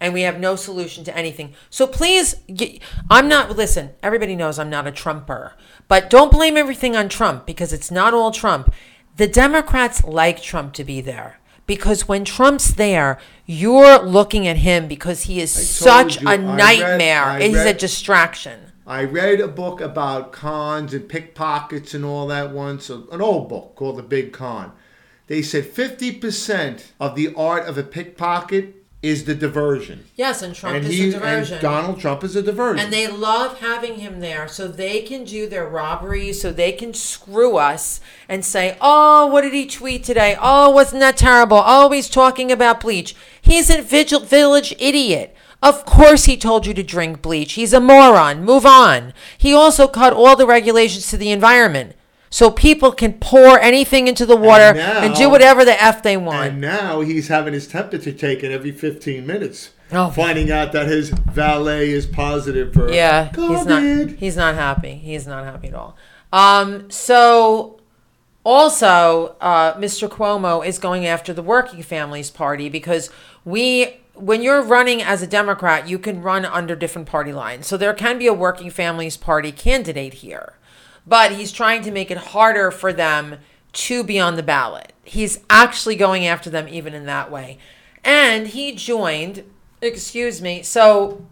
and 0.00 0.12
we 0.12 0.22
have 0.22 0.38
no 0.38 0.56
solution 0.56 1.04
to 1.04 1.16
anything. 1.16 1.54
So 1.70 1.86
please, 1.86 2.36
I'm 3.10 3.28
not, 3.28 3.56
listen, 3.56 3.90
everybody 4.02 4.36
knows 4.36 4.58
I'm 4.58 4.70
not 4.70 4.86
a 4.86 4.92
Trumper, 4.92 5.54
but 5.88 6.10
don't 6.10 6.32
blame 6.32 6.56
everything 6.56 6.96
on 6.96 7.08
Trump 7.08 7.46
because 7.46 7.72
it's 7.72 7.90
not 7.90 8.14
all 8.14 8.30
Trump. 8.30 8.72
The 9.16 9.26
Democrats 9.26 10.04
like 10.04 10.42
Trump 10.42 10.74
to 10.74 10.84
be 10.84 11.00
there 11.00 11.40
because 11.66 12.06
when 12.06 12.24
Trump's 12.24 12.74
there, 12.74 13.18
you're 13.46 13.98
looking 14.00 14.46
at 14.46 14.58
him 14.58 14.86
because 14.86 15.22
he 15.22 15.40
is 15.40 15.50
such 15.50 16.20
you, 16.20 16.28
a 16.28 16.32
I 16.32 16.36
read- 16.36 16.56
nightmare. 16.56 17.24
I 17.24 17.42
He's 17.42 17.56
a 17.56 17.74
distraction. 17.74 18.60
I 18.86 19.02
read 19.02 19.40
a 19.40 19.48
book 19.48 19.80
about 19.80 20.30
cons 20.30 20.94
and 20.94 21.08
pickpockets 21.08 21.92
and 21.92 22.04
all 22.04 22.28
that 22.28 22.52
once, 22.52 22.88
an 22.88 23.20
old 23.20 23.48
book 23.48 23.74
called 23.74 23.98
The 23.98 24.02
Big 24.04 24.32
Con. 24.32 24.70
They 25.26 25.42
said 25.42 25.64
50% 25.64 26.84
of 27.00 27.14
the 27.14 27.34
art 27.34 27.66
of 27.66 27.76
a 27.76 27.82
pickpocket 27.82 28.74
is 29.02 29.24
the 29.24 29.34
diversion. 29.34 30.04
Yes, 30.16 30.42
and 30.42 30.54
Trump 30.54 30.76
and 30.76 30.84
is 30.86 30.92
he 30.92 31.08
a 31.10 31.12
diversion. 31.12 31.54
and 31.54 31.62
Donald 31.62 32.00
Trump 32.00 32.24
is 32.24 32.34
a 32.34 32.42
diversion. 32.42 32.84
And 32.84 32.92
they 32.92 33.06
love 33.06 33.60
having 33.60 33.96
him 34.00 34.20
there 34.20 34.48
so 34.48 34.66
they 34.66 35.02
can 35.02 35.24
do 35.24 35.48
their 35.48 35.66
robberies, 35.68 36.40
so 36.40 36.50
they 36.52 36.72
can 36.72 36.94
screw 36.94 37.56
us 37.56 38.00
and 38.28 38.44
say, 38.44 38.76
oh, 38.80 39.26
what 39.26 39.42
did 39.42 39.52
he 39.52 39.66
tweet 39.66 40.02
today? 40.02 40.36
Oh, 40.40 40.70
wasn't 40.70 41.00
that 41.00 41.16
terrible? 41.16 41.62
Oh, 41.64 41.90
he's 41.90 42.08
talking 42.08 42.50
about 42.50 42.80
bleach. 42.80 43.14
He's 43.40 43.70
a 43.70 43.82
vigil- 43.82 44.20
village 44.20 44.74
idiot. 44.78 45.36
Of 45.62 45.84
course 45.84 46.24
he 46.24 46.36
told 46.36 46.66
you 46.66 46.74
to 46.74 46.82
drink 46.82 47.22
bleach. 47.22 47.52
He's 47.54 47.72
a 47.72 47.80
moron. 47.80 48.44
Move 48.44 48.66
on. 48.66 49.12
He 49.38 49.52
also 49.54 49.88
cut 49.88 50.12
all 50.12 50.36
the 50.36 50.46
regulations 50.46 51.08
to 51.10 51.16
the 51.16 51.30
environment. 51.30 51.94
So 52.36 52.50
people 52.50 52.92
can 52.92 53.14
pour 53.14 53.58
anything 53.60 54.08
into 54.08 54.26
the 54.26 54.36
water 54.36 54.78
and, 54.78 55.14
do 55.14 55.30
whatever 55.30 55.64
the 55.64 55.82
F 55.82 56.02
they 56.02 56.18
want. 56.18 56.50
And 56.50 56.60
now 56.60 57.00
he's 57.00 57.28
having 57.28 57.54
his 57.54 57.66
temperature 57.66 58.12
taken 58.12 58.52
every 58.52 58.72
15 58.72 59.26
minutes. 59.26 59.70
Oh. 59.90 60.10
Finding 60.10 60.52
out 60.52 60.72
that 60.72 60.86
his 60.86 61.08
valet 61.08 61.88
is 61.92 62.04
positive 62.04 62.74
for 62.74 62.92
Yeah, 62.92 63.30
COVID. 63.30 63.56
he's 63.56 63.66
not. 63.66 64.18
He's 64.18 64.36
not 64.36 64.54
happy. 64.54 64.96
He's 64.96 65.26
not 65.26 65.44
happy 65.46 65.68
at 65.68 65.74
all. 65.74 65.96
Um, 66.30 66.90
so 66.90 67.80
also, 68.44 69.36
uh, 69.40 69.72
Mr. 69.78 70.06
Cuomo 70.06 70.62
is 70.62 70.78
going 70.78 71.06
after 71.06 71.32
the 71.32 71.42
Working 71.42 71.82
Families 71.82 72.30
Party 72.30 72.68
because 72.68 73.08
we, 73.46 74.00
when 74.12 74.42
you're 74.42 74.62
running 74.62 75.00
as 75.00 75.22
a 75.22 75.26
Democrat, 75.26 75.88
you 75.88 75.98
can 75.98 76.20
run 76.20 76.44
under 76.44 76.76
different 76.76 77.08
party 77.08 77.32
lines. 77.32 77.66
So 77.66 77.78
there 77.78 77.94
can 77.94 78.18
be 78.18 78.26
a 78.26 78.34
Working 78.34 78.68
Families 78.68 79.16
Party 79.16 79.52
candidate 79.52 80.12
here, 80.14 80.52
but 81.06 81.32
he's 81.32 81.52
trying 81.52 81.82
to 81.82 81.90
make 81.90 82.10
it 82.10 82.18
harder 82.18 82.70
for 82.70 82.92
them 82.92 83.38
to 83.72 84.02
be 84.02 84.18
on 84.18 84.36
the 84.36 84.42
ballot. 84.42 84.92
He's 85.04 85.40
actually 85.48 85.96
going 85.96 86.26
after 86.26 86.50
them 86.50 86.68
even 86.68 86.94
in 86.94 87.06
that 87.06 87.30
way, 87.30 87.58
and 88.04 88.48
he 88.48 88.74
joined. 88.74 89.44
Excuse 89.82 90.40
me. 90.40 90.62
So 90.62 91.26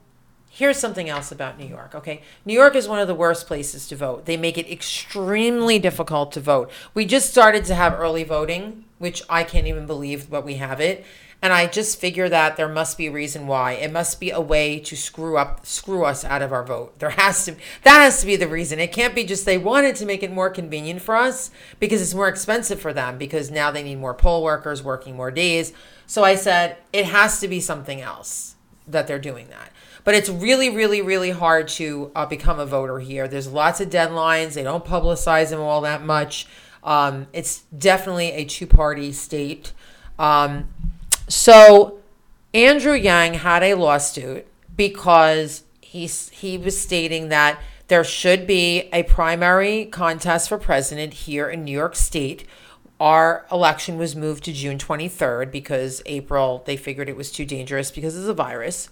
Here's 0.56 0.78
something 0.78 1.08
else 1.08 1.32
about 1.32 1.58
New 1.58 1.66
York, 1.66 1.96
okay? 1.96 2.22
New 2.44 2.54
York 2.54 2.76
is 2.76 2.86
one 2.86 3.00
of 3.00 3.08
the 3.08 3.14
worst 3.14 3.48
places 3.48 3.88
to 3.88 3.96
vote. 3.96 4.24
They 4.24 4.36
make 4.36 4.56
it 4.56 4.70
extremely 4.70 5.80
difficult 5.80 6.30
to 6.30 6.40
vote. 6.40 6.70
We 6.94 7.06
just 7.06 7.28
started 7.28 7.64
to 7.64 7.74
have 7.74 7.98
early 7.98 8.22
voting, 8.22 8.84
which 8.98 9.20
I 9.28 9.42
can't 9.42 9.66
even 9.66 9.84
believe, 9.84 10.30
but 10.30 10.44
we 10.44 10.54
have 10.54 10.80
it. 10.80 11.04
And 11.44 11.52
I 11.52 11.66
just 11.66 12.00
figure 12.00 12.30
that 12.30 12.56
there 12.56 12.70
must 12.70 12.96
be 12.96 13.08
a 13.08 13.12
reason 13.12 13.46
why. 13.46 13.72
It 13.72 13.92
must 13.92 14.18
be 14.18 14.30
a 14.30 14.40
way 14.40 14.78
to 14.80 14.96
screw 14.96 15.36
up 15.36 15.66
screw 15.66 16.06
us 16.06 16.24
out 16.24 16.40
of 16.40 16.54
our 16.54 16.64
vote. 16.64 16.98
There 17.00 17.10
has 17.10 17.44
to 17.44 17.56
that 17.82 17.98
has 17.98 18.20
to 18.20 18.26
be 18.26 18.36
the 18.36 18.48
reason. 18.48 18.78
It 18.78 18.92
can't 18.92 19.14
be 19.14 19.24
just 19.24 19.44
they 19.44 19.58
wanted 19.58 19.94
to 19.96 20.06
make 20.06 20.22
it 20.22 20.32
more 20.32 20.48
convenient 20.48 21.02
for 21.02 21.14
us 21.14 21.50
because 21.78 22.00
it's 22.00 22.14
more 22.14 22.28
expensive 22.28 22.80
for 22.80 22.94
them 22.94 23.18
because 23.18 23.50
now 23.50 23.70
they 23.70 23.82
need 23.82 23.96
more 23.96 24.14
poll 24.14 24.42
workers 24.42 24.82
working 24.82 25.16
more 25.16 25.30
days. 25.30 25.74
So 26.06 26.24
I 26.24 26.34
said 26.34 26.78
it 26.94 27.04
has 27.04 27.40
to 27.40 27.48
be 27.48 27.60
something 27.60 28.00
else 28.00 28.54
that 28.88 29.06
they're 29.06 29.18
doing 29.18 29.48
that. 29.48 29.70
But 30.02 30.14
it's 30.14 30.30
really, 30.30 30.70
really, 30.74 31.02
really 31.02 31.30
hard 31.32 31.68
to 31.68 32.10
uh, 32.14 32.24
become 32.24 32.58
a 32.58 32.64
voter 32.64 33.00
here. 33.00 33.28
There's 33.28 33.48
lots 33.48 33.82
of 33.82 33.90
deadlines. 33.90 34.54
They 34.54 34.62
don't 34.62 34.84
publicize 34.84 35.50
them 35.50 35.60
all 35.60 35.82
that 35.82 36.02
much. 36.02 36.46
Um, 36.82 37.26
it's 37.34 37.64
definitely 37.76 38.32
a 38.32 38.46
two 38.46 38.66
party 38.66 39.12
state. 39.12 39.74
Um, 40.18 40.68
so 41.28 41.98
Andrew 42.52 42.94
Yang 42.94 43.34
had 43.34 43.62
a 43.62 43.74
lawsuit 43.74 44.46
because 44.76 45.64
he, 45.80 46.06
he 46.06 46.58
was 46.58 46.80
stating 46.80 47.28
that 47.28 47.58
there 47.88 48.04
should 48.04 48.46
be 48.46 48.88
a 48.92 49.02
primary 49.04 49.84
contest 49.86 50.48
for 50.48 50.58
president 50.58 51.14
here 51.14 51.48
in 51.48 51.64
New 51.64 51.72
York 51.72 51.94
State. 51.94 52.46
Our 52.98 53.44
election 53.52 53.98
was 53.98 54.16
moved 54.16 54.44
to 54.44 54.52
June 54.52 54.78
23rd 54.78 55.50
because 55.50 56.00
April, 56.06 56.62
they 56.64 56.76
figured 56.76 57.08
it 57.08 57.16
was 57.16 57.30
too 57.30 57.44
dangerous 57.44 57.90
because 57.90 58.16
of 58.16 58.24
the 58.24 58.34
virus. 58.34 58.88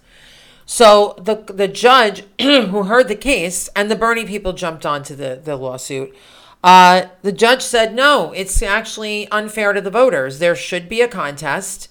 So 0.65 1.15
the 1.17 1.35
the 1.35 1.67
judge 1.67 2.23
who 2.41 2.83
heard 2.83 3.07
the 3.07 3.15
case 3.15 3.67
and 3.75 3.89
the 3.89 3.95
Bernie 3.95 4.25
people 4.25 4.53
jumped 4.53 4.85
onto 4.85 5.15
the, 5.15 5.39
the 5.43 5.55
lawsuit. 5.55 6.15
Uh, 6.63 7.07
the 7.21 7.33
judge 7.33 7.61
said, 7.61 7.93
no, 7.93 8.31
it's 8.31 8.61
actually 8.61 9.27
unfair 9.29 9.73
to 9.73 9.81
the 9.81 9.91
voters. 9.91 10.39
There 10.39 10.55
should 10.55 10.87
be 10.87 11.01
a 11.01 11.09
contest. 11.09 11.89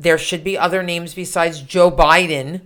There 0.00 0.16
should 0.16 0.42
be 0.42 0.56
other 0.56 0.82
names 0.82 1.12
besides 1.12 1.60
Joe 1.60 1.90
Biden. 1.90 2.62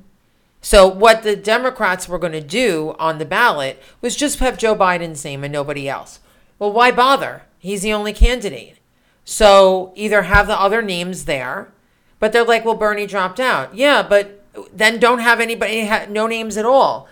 So, 0.60 0.86
what 0.86 1.24
the 1.24 1.34
Democrats 1.34 2.08
were 2.08 2.18
going 2.18 2.32
to 2.32 2.40
do 2.40 2.94
on 2.96 3.18
the 3.18 3.24
ballot 3.24 3.82
was 4.00 4.14
just 4.14 4.38
have 4.38 4.56
Joe 4.56 4.76
Biden's 4.76 5.24
name 5.24 5.42
and 5.42 5.52
nobody 5.52 5.88
else. 5.88 6.20
Well, 6.60 6.72
why 6.72 6.92
bother? 6.92 7.42
He's 7.58 7.82
the 7.82 7.92
only 7.92 8.12
candidate. 8.12 8.78
So, 9.24 9.92
either 9.96 10.22
have 10.22 10.46
the 10.46 10.58
other 10.58 10.80
names 10.80 11.24
there, 11.24 11.72
but 12.20 12.32
they're 12.32 12.44
like, 12.44 12.64
well, 12.64 12.76
Bernie 12.76 13.04
dropped 13.06 13.40
out. 13.40 13.74
Yeah, 13.74 14.04
but 14.04 14.44
then 14.72 15.00
don't 15.00 15.18
have 15.18 15.40
anybody, 15.40 15.90
no 16.08 16.28
names 16.28 16.56
at 16.56 16.64
all. 16.64 17.08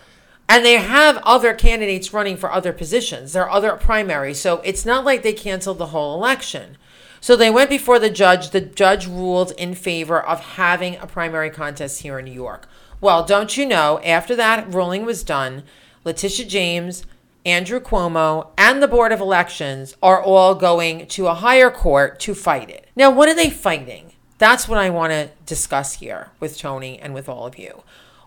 And 0.47 0.63
they 0.63 0.75
have 0.75 1.17
other 1.23 1.53
candidates 1.53 2.13
running 2.13 2.37
for 2.37 2.49
other 2.49 2.71
positions. 2.71 3.33
There 3.33 3.43
are 3.43 3.49
other 3.49 3.73
primaries. 3.73 4.39
So 4.39 4.61
it's 4.61 4.85
not 4.85 5.03
like 5.03 5.21
they 5.21 5.33
canceled 5.33 5.79
the 5.79 5.87
whole 5.87 6.15
election. 6.15 6.77
So 7.23 7.37
they 7.37 7.49
went 7.49 7.69
before 7.69 7.99
the 7.99 8.09
judge. 8.09 8.49
The 8.49 8.59
judge 8.59 9.07
ruled 9.07 9.51
in 9.51 9.75
favor 9.75 10.21
of 10.21 10.41
having 10.41 10.97
a 10.97 11.07
primary 11.07 11.49
contest 11.49 12.01
here 12.01 12.19
in 12.19 12.25
New 12.25 12.33
York. 12.33 12.67
Well, 12.99 13.23
don't 13.23 13.55
you 13.55 13.65
know, 13.65 14.01
after 14.03 14.35
that 14.35 14.73
ruling 14.73 15.05
was 15.05 15.23
done, 15.23 15.63
Letitia 16.03 16.45
James, 16.45 17.05
Andrew 17.45 17.79
Cuomo, 17.79 18.49
and 18.57 18.83
the 18.83 18.89
Board 18.89 19.13
of 19.13 19.21
Elections 19.21 19.95
are 20.03 20.21
all 20.21 20.53
going 20.53 21.07
to 21.07 21.27
a 21.27 21.33
higher 21.33 21.71
court 21.71 22.19
to 22.19 22.35
fight 22.35 22.69
it. 22.69 22.89
Now, 22.93 23.09
what 23.09 23.29
are 23.29 23.35
they 23.35 23.49
fighting? 23.49 24.11
That's 24.37 24.67
what 24.67 24.77
I 24.77 24.89
want 24.89 25.13
to 25.13 25.29
discuss 25.45 25.93
here 25.93 26.31
with 26.41 26.57
Tony 26.57 26.99
and 26.99 27.13
with 27.13 27.29
all 27.29 27.45
of 27.45 27.57
you. 27.57 27.83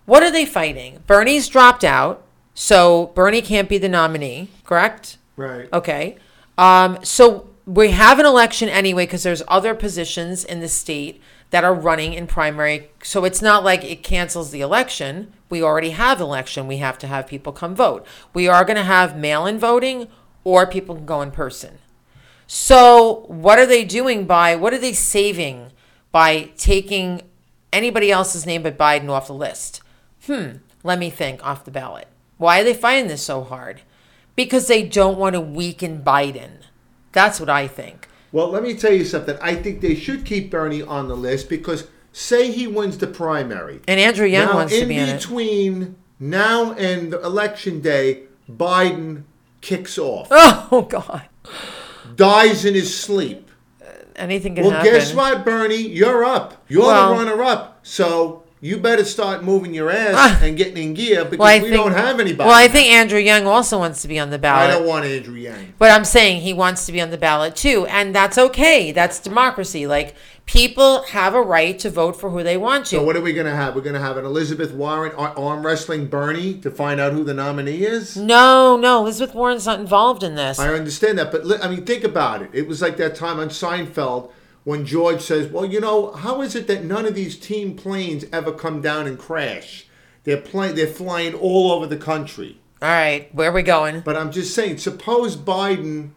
What 0.06 0.22
are 0.22 0.30
they 0.30 0.46
fighting? 0.46 1.02
Bernie's 1.06 1.48
dropped 1.48 1.84
out, 1.84 2.22
so 2.54 3.12
Bernie 3.14 3.42
can't 3.42 3.68
be 3.68 3.76
the 3.76 3.90
nominee, 3.90 4.48
correct? 4.64 5.18
Right. 5.36 5.70
Okay. 5.70 6.16
Um, 6.56 7.00
so 7.02 7.50
we 7.66 7.90
have 7.90 8.20
an 8.20 8.26
election 8.26 8.68
anyway 8.68 9.04
because 9.04 9.24
there's 9.24 9.42
other 9.48 9.74
positions 9.74 10.44
in 10.44 10.60
the 10.60 10.68
state 10.68 11.20
that 11.50 11.64
are 11.64 11.74
running 11.74 12.14
in 12.14 12.26
primary. 12.28 12.90
So 13.02 13.24
it's 13.24 13.42
not 13.42 13.64
like 13.64 13.84
it 13.84 14.04
cancels 14.04 14.52
the 14.52 14.60
election. 14.60 15.32
We 15.50 15.62
already 15.62 15.90
have 15.90 16.20
election. 16.20 16.68
We 16.68 16.76
have 16.78 16.96
to 16.98 17.08
have 17.08 17.26
people 17.26 17.52
come 17.52 17.74
vote. 17.74 18.06
We 18.32 18.46
are 18.46 18.64
going 18.64 18.76
to 18.76 18.84
have 18.84 19.18
mail-in 19.18 19.58
voting 19.58 20.06
or 20.44 20.66
people 20.66 20.94
can 20.94 21.06
go 21.06 21.22
in 21.22 21.32
person. 21.32 21.78
So 22.46 23.24
what 23.26 23.58
are 23.58 23.66
they 23.66 23.84
doing 23.84 24.26
by 24.26 24.54
what 24.54 24.72
are 24.72 24.78
they 24.78 24.92
saving 24.92 25.72
by 26.12 26.50
taking 26.56 27.22
anybody 27.72 28.12
else's 28.12 28.46
name 28.46 28.62
but 28.62 28.78
Biden 28.78 29.08
off 29.08 29.26
the 29.26 29.34
list? 29.34 29.82
Hmm, 30.26 30.58
let 30.84 31.00
me 31.00 31.10
think 31.10 31.44
off 31.44 31.64
the 31.64 31.72
ballot. 31.72 32.06
Why 32.38 32.60
are 32.60 32.64
they 32.64 32.74
fighting 32.74 33.08
this 33.08 33.22
so 33.22 33.42
hard? 33.42 33.82
Because 34.36 34.68
they 34.68 34.84
don't 34.84 35.18
want 35.18 35.34
to 35.34 35.40
weaken 35.40 36.02
Biden. 36.04 36.62
That's 37.16 37.40
what 37.40 37.48
I 37.48 37.66
think. 37.66 38.08
Well, 38.30 38.48
let 38.50 38.62
me 38.62 38.74
tell 38.74 38.92
you 38.92 39.06
something. 39.06 39.38
I 39.40 39.54
think 39.54 39.80
they 39.80 39.94
should 39.94 40.26
keep 40.26 40.50
Bernie 40.50 40.82
on 40.82 41.08
the 41.08 41.16
list 41.16 41.48
because 41.48 41.86
say 42.12 42.52
he 42.52 42.66
wins 42.66 42.98
the 42.98 43.06
primary. 43.06 43.80
And 43.88 43.98
Andrew 43.98 44.26
Yang 44.26 44.46
now, 44.48 44.54
wants 44.54 44.78
to 44.78 44.84
be 44.84 44.98
in 44.98 45.08
it. 45.08 45.16
between 45.18 45.96
now 46.20 46.72
and 46.72 47.10
the 47.14 47.20
election 47.22 47.80
day, 47.80 48.24
Biden 48.50 49.22
kicks 49.62 49.96
off, 49.96 50.28
Oh 50.30 50.86
God. 50.90 51.22
dies 52.16 52.66
in 52.66 52.74
his 52.74 52.94
sleep. 52.94 53.48
Uh, 53.80 53.86
anything 54.16 54.54
can 54.54 54.64
Well, 54.64 54.72
happen. 54.74 54.92
guess 54.92 55.14
what, 55.14 55.42
Bernie? 55.42 55.76
You're 55.76 56.22
up. 56.22 56.62
You're 56.68 56.82
Well- 56.82 57.10
the 57.14 57.24
runner-up. 57.24 57.80
So 57.82 58.42
you 58.60 58.78
better 58.78 59.04
start 59.04 59.44
moving 59.44 59.74
your 59.74 59.90
ass 59.90 60.14
ah. 60.16 60.40
and 60.42 60.56
getting 60.56 60.78
in 60.78 60.94
gear 60.94 61.24
because 61.24 61.38
Well, 61.38 61.62
we 61.62 61.68
think, 61.68 61.74
don't 61.74 61.92
have 61.92 62.18
anybody. 62.18 62.48
Well, 62.48 62.56
I 62.56 62.68
think 62.68 62.90
Andrew 62.90 63.18
Young 63.18 63.46
also 63.46 63.78
wants 63.78 64.00
to 64.02 64.08
be 64.08 64.18
on 64.18 64.30
the 64.30 64.38
ballot. 64.38 64.70
I 64.70 64.78
don't 64.78 64.86
want 64.86 65.04
Andrew 65.04 65.34
Young. 65.34 65.74
But 65.78 65.90
I'm 65.90 66.04
saying 66.04 66.40
he 66.40 66.54
wants 66.54 66.86
to 66.86 66.92
be 66.92 67.00
on 67.00 67.10
the 67.10 67.18
ballot 67.18 67.54
too, 67.54 67.86
and 67.86 68.14
that's 68.14 68.38
okay. 68.38 68.92
That's 68.92 69.20
democracy. 69.20 69.86
Like 69.86 70.16
people 70.46 71.02
have 71.02 71.34
a 71.34 71.42
right 71.42 71.78
to 71.80 71.90
vote 71.90 72.18
for 72.18 72.30
who 72.30 72.42
they 72.42 72.56
want 72.56 72.86
to. 72.86 72.96
So 72.96 73.02
what 73.02 73.14
are 73.16 73.20
we 73.20 73.34
going 73.34 73.46
to 73.46 73.54
have? 73.54 73.74
We're 73.74 73.82
going 73.82 73.94
to 73.94 74.00
have 74.00 74.16
an 74.16 74.24
Elizabeth 74.24 74.72
Warren 74.72 75.12
arm 75.12 75.66
wrestling 75.66 76.06
Bernie 76.06 76.54
to 76.60 76.70
find 76.70 76.98
out 76.98 77.12
who 77.12 77.24
the 77.24 77.34
nominee 77.34 77.82
is. 77.82 78.16
no, 78.16 78.76
no, 78.76 79.00
Elizabeth 79.00 79.34
Warren's 79.34 79.66
not 79.66 79.80
involved 79.80 80.22
in 80.22 80.34
this. 80.34 80.58
I 80.58 80.72
understand 80.72 81.18
that, 81.18 81.30
but 81.30 81.44
li- 81.44 81.58
I 81.62 81.68
mean, 81.68 81.84
think 81.84 82.04
about 82.04 82.40
it. 82.40 82.50
It 82.54 82.66
was 82.66 82.80
like 82.80 82.96
that 82.96 83.16
time 83.16 83.38
on 83.38 83.48
Seinfeld 83.48 84.30
when 84.66 84.84
George 84.84 85.20
says, 85.20 85.46
"Well, 85.46 85.64
you 85.64 85.80
know, 85.80 86.10
how 86.10 86.42
is 86.42 86.56
it 86.56 86.66
that 86.66 86.84
none 86.84 87.06
of 87.06 87.14
these 87.14 87.36
team 87.36 87.76
planes 87.76 88.24
ever 88.32 88.50
come 88.50 88.80
down 88.80 89.06
and 89.06 89.16
crash? 89.16 89.86
They're 90.24 90.42
they're 90.74 90.88
flying 90.88 91.34
all 91.34 91.70
over 91.70 91.86
the 91.86 91.96
country." 91.96 92.58
All 92.82 92.88
right, 92.88 93.32
where 93.32 93.50
are 93.50 93.54
we 93.54 93.62
going? 93.62 94.00
But 94.00 94.16
I'm 94.16 94.32
just 94.32 94.52
saying, 94.52 94.78
suppose 94.78 95.36
Biden 95.36 96.10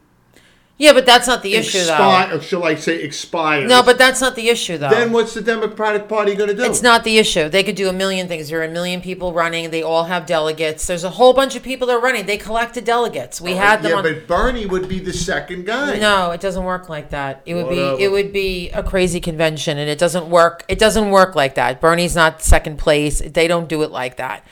Yeah, 0.80 0.94
but 0.94 1.06
that's 1.06 1.28
not 1.28 1.44
the 1.44 1.56
issue, 1.56 1.84
though. 1.84 2.30
or 2.32 2.42
shall 2.42 2.64
I 2.64 2.76
say, 2.76 3.04
expire? 3.04 3.68
No, 3.68 3.84
but 3.84 3.98
that's 3.98 4.22
not 4.22 4.38
the 4.38 4.48
issue, 4.48 4.78
though. 4.78 4.90
then 4.90 5.12
what's 5.12 5.34
the 5.34 5.42
Democratic 5.42 6.08
Party 6.08 6.36
going 6.36 6.50
to 6.50 6.56
do? 6.56 6.64
It's 6.64 6.82
not 6.82 7.04
the 7.04 7.18
issue. 7.18 7.50
They 7.50 7.64
could 7.64 7.76
do 7.76 7.90
a 7.90 7.94
million 7.94 8.30
things. 8.30 8.48
There 8.48 8.62
are 8.62 8.64
a 8.64 8.72
million 8.72 9.02
people 9.02 9.34
running. 9.34 9.72
They 9.72 9.84
all 9.84 10.06
have 10.06 10.26
delegates. 10.26 10.88
There's 10.88 11.04
a 11.04 11.10
whole 11.10 11.34
bunch 11.34 11.58
of 11.58 11.64
people 11.64 11.88
that 11.88 11.98
are 11.98 12.02
running. 12.02 12.28
They 12.28 12.38
collected 12.38 12.86
delegates. 12.86 13.42
We 13.42 13.56
oh, 13.56 13.58
had 13.58 13.82
them 13.82 13.92
yeah, 13.92 13.98
on. 13.98 14.04
but 14.04 14.26
Bernie 14.26 14.66
would 14.66 14.88
be 14.88 15.00
the 15.00 15.12
second 15.12 15.66
guy. 15.66 16.00
No, 16.00 16.32
it 16.32 16.40
doesn't 16.40 16.64
work 16.64 16.88
like 16.88 17.10
that. 17.10 17.42
It 17.46 17.56
would 17.56 17.66
Whatever. 17.66 17.98
be 17.98 18.04
it 18.04 18.12
would 18.12 18.32
be 18.32 18.70
a 18.70 18.82
crazy 18.82 19.20
convention 19.20 19.78
and 19.78 19.90
it 19.90 20.00
doesn't 20.00 20.30
work. 20.30 20.64
It 20.70 20.80
doesn't 20.80 21.10
work 21.10 21.36
like 21.36 21.56
that. 21.56 21.82
Bernie's 21.82 22.16
not 22.16 22.42
second 22.42 22.78
place. 22.78 23.20
They 23.20 23.50
don't 23.50 23.68
do 23.68 23.84
it 23.84 23.92
like 23.92 24.16
that. 24.16 24.46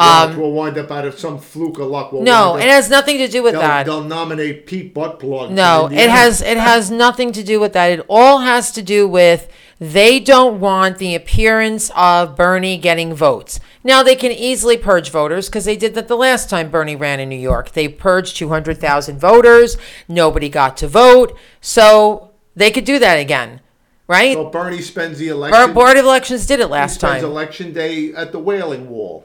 Um, 0.00 0.36
will 0.38 0.52
wind 0.52 0.78
up 0.78 0.90
out 0.90 1.04
of 1.04 1.18
some 1.18 1.38
fluke 1.38 1.78
of 1.78 1.88
luck. 1.88 2.12
We'll 2.12 2.22
No, 2.22 2.56
it 2.56 2.68
has 2.68 2.88
nothing 2.88 3.18
to 3.18 3.28
do 3.28 3.42
with 3.42 3.52
they'll, 3.52 3.60
that. 3.60 3.86
they'll 3.86 4.02
nominate 4.04 4.66
Pete 4.66 4.94
Buttplug. 4.94 5.50
No, 5.50 5.86
it 5.86 5.92
Indiana. 5.92 6.10
has 6.12 6.40
it 6.42 6.56
has 6.56 6.90
nothing 6.90 7.32
to 7.32 7.42
do 7.42 7.60
with 7.60 7.72
that. 7.74 7.90
It 7.92 8.06
all 8.08 8.38
has 8.40 8.72
to 8.72 8.82
do 8.82 9.06
with 9.06 9.48
they 9.78 10.20
don't 10.20 10.60
want 10.60 10.98
the 10.98 11.14
appearance 11.14 11.90
of 11.96 12.36
Bernie 12.36 12.76
getting 12.76 13.14
votes. 13.14 13.60
Now 13.82 14.02
they 14.02 14.14
can 14.16 14.30
easily 14.30 14.76
purge 14.76 15.10
voters 15.10 15.48
because 15.48 15.64
they 15.64 15.76
did 15.76 15.94
that 15.94 16.06
the 16.08 16.16
last 16.16 16.50
time 16.50 16.70
Bernie 16.70 16.96
ran 16.96 17.18
in 17.18 17.28
New 17.30 17.36
York. 17.36 17.72
They 17.72 17.88
purged 17.88 18.36
200,000 18.36 19.18
voters. 19.18 19.78
Nobody 20.06 20.48
got 20.50 20.76
to 20.78 20.88
vote. 20.88 21.36
So 21.62 22.30
they 22.54 22.70
could 22.70 22.84
do 22.84 22.98
that 22.98 23.14
again. 23.16 23.60
Right? 24.06 24.34
So 24.34 24.50
Bernie 24.50 24.82
spends 24.82 25.18
the 25.18 25.28
election. 25.28 25.58
Our 25.60 25.68
board 25.72 25.96
of 25.96 26.04
elections 26.04 26.44
did 26.44 26.58
it 26.60 26.66
he 26.66 26.72
last 26.72 26.96
spends 26.96 27.22
time. 27.22 27.24
election 27.30 27.72
day 27.72 28.12
at 28.12 28.32
the 28.32 28.38
Wailing 28.40 28.90
Wall, 28.90 29.24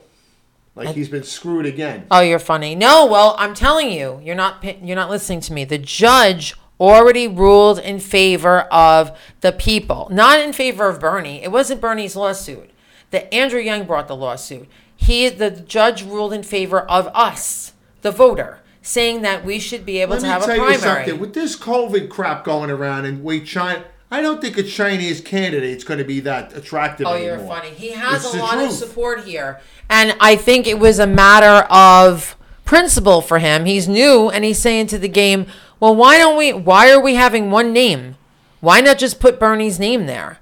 like 0.75 0.95
he's 0.95 1.09
been 1.09 1.23
screwed 1.23 1.65
again. 1.65 2.05
Oh, 2.11 2.21
you're 2.21 2.39
funny. 2.39 2.75
No, 2.75 3.05
well, 3.05 3.35
I'm 3.37 3.53
telling 3.53 3.91
you, 3.91 4.19
you're 4.23 4.35
not 4.35 4.63
you're 4.83 4.95
not 4.95 5.09
listening 5.09 5.39
to 5.41 5.53
me. 5.53 5.63
The 5.63 5.77
judge 5.77 6.53
already 6.79 7.27
ruled 7.27 7.79
in 7.79 7.99
favor 7.99 8.61
of 8.63 9.17
the 9.41 9.51
people, 9.51 10.07
not 10.11 10.39
in 10.39 10.51
favor 10.53 10.87
of 10.89 10.99
Bernie. 10.99 11.41
It 11.43 11.51
wasn't 11.51 11.81
Bernie's 11.81 12.15
lawsuit. 12.15 12.69
The 13.11 13.33
Andrew 13.33 13.61
Young 13.61 13.85
brought 13.85 14.07
the 14.07 14.15
lawsuit. 14.15 14.67
He 14.95 15.29
the 15.29 15.51
judge 15.51 16.03
ruled 16.03 16.33
in 16.33 16.43
favor 16.43 16.81
of 16.81 17.07
us, 17.13 17.73
the 18.01 18.11
voter, 18.11 18.59
saying 18.81 19.21
that 19.21 19.45
we 19.45 19.59
should 19.59 19.85
be 19.85 19.99
able 19.99 20.13
Let 20.13 20.21
to 20.21 20.27
have 20.27 20.43
a 20.43 20.45
primary. 20.47 20.77
something. 20.79 21.19
With 21.19 21.33
this 21.33 21.55
COVID 21.55 22.09
crap 22.09 22.43
going 22.43 22.69
around, 22.69 23.05
and 23.05 23.23
we 23.23 23.41
China, 23.41 23.85
I 24.11 24.21
don't 24.21 24.39
think 24.39 24.57
a 24.57 24.63
Chinese 24.63 25.19
candidate's 25.19 25.83
going 25.83 25.97
to 25.97 26.03
be 26.05 26.19
that 26.21 26.55
attractive 26.55 27.07
Oh, 27.07 27.13
anymore. 27.13 27.37
you're 27.37 27.47
funny. 27.47 27.69
He 27.71 27.91
has 27.91 28.23
It's 28.25 28.35
a 28.35 28.37
lot 28.37 28.57
of 28.59 28.71
support 28.71 29.23
here. 29.25 29.59
And 29.89 30.15
I 30.19 30.35
think 30.35 30.67
it 30.67 30.79
was 30.79 30.99
a 30.99 31.07
matter 31.07 31.65
of 31.71 32.35
principle 32.65 33.21
for 33.21 33.39
him. 33.39 33.65
He's 33.65 33.87
new 33.87 34.29
and 34.29 34.43
he's 34.43 34.59
saying 34.59 34.87
to 34.87 34.97
the 34.99 35.07
game, 35.09 35.47
well, 35.79 35.95
why 35.95 36.17
don't 36.17 36.37
we, 36.37 36.53
why 36.53 36.91
are 36.91 36.99
we 37.01 37.15
having 37.15 37.51
one 37.51 37.73
name? 37.73 38.15
Why 38.61 38.79
not 38.79 38.97
just 38.97 39.19
put 39.19 39.39
Bernie's 39.39 39.79
name 39.79 40.05
there? 40.05 40.39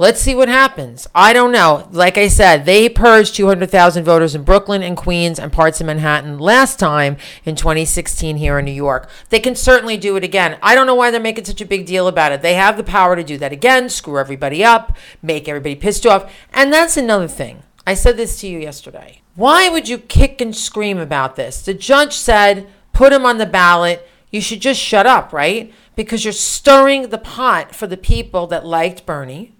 Let's 0.00 0.22
see 0.22 0.34
what 0.34 0.48
happens. 0.48 1.06
I 1.14 1.34
don't 1.34 1.52
know. 1.52 1.86
Like 1.92 2.16
I 2.16 2.28
said, 2.28 2.64
they 2.64 2.88
purged 2.88 3.34
200,000 3.34 4.02
voters 4.02 4.34
in 4.34 4.44
Brooklyn 4.44 4.82
and 4.82 4.96
Queens 4.96 5.38
and 5.38 5.52
parts 5.52 5.78
of 5.78 5.88
Manhattan 5.88 6.38
last 6.38 6.78
time 6.78 7.18
in 7.44 7.54
2016 7.54 8.38
here 8.38 8.58
in 8.58 8.64
New 8.64 8.72
York. 8.72 9.10
They 9.28 9.40
can 9.40 9.54
certainly 9.54 9.98
do 9.98 10.16
it 10.16 10.24
again. 10.24 10.58
I 10.62 10.74
don't 10.74 10.86
know 10.86 10.94
why 10.94 11.10
they're 11.10 11.20
making 11.20 11.44
such 11.44 11.60
a 11.60 11.66
big 11.66 11.84
deal 11.84 12.08
about 12.08 12.32
it. 12.32 12.40
They 12.40 12.54
have 12.54 12.78
the 12.78 12.82
power 12.82 13.14
to 13.14 13.22
do 13.22 13.36
that 13.36 13.52
again, 13.52 13.90
screw 13.90 14.18
everybody 14.18 14.64
up, 14.64 14.96
make 15.20 15.50
everybody 15.50 15.74
pissed 15.74 16.06
off. 16.06 16.32
And 16.54 16.72
that's 16.72 16.96
another 16.96 17.28
thing. 17.28 17.62
I 17.86 17.92
said 17.92 18.16
this 18.16 18.40
to 18.40 18.48
you 18.48 18.58
yesterday. 18.58 19.20
Why 19.34 19.68
would 19.68 19.86
you 19.86 19.98
kick 19.98 20.40
and 20.40 20.56
scream 20.56 20.96
about 20.96 21.36
this? 21.36 21.60
The 21.60 21.74
judge 21.74 22.14
said, 22.14 22.68
put 22.94 23.12
him 23.12 23.26
on 23.26 23.36
the 23.36 23.44
ballot. 23.44 24.08
You 24.30 24.40
should 24.40 24.62
just 24.62 24.80
shut 24.80 25.04
up, 25.04 25.34
right? 25.34 25.74
Because 25.94 26.24
you're 26.24 26.32
stirring 26.32 27.10
the 27.10 27.18
pot 27.18 27.74
for 27.74 27.86
the 27.86 27.98
people 27.98 28.46
that 28.46 28.64
liked 28.64 29.04
Bernie, 29.04 29.56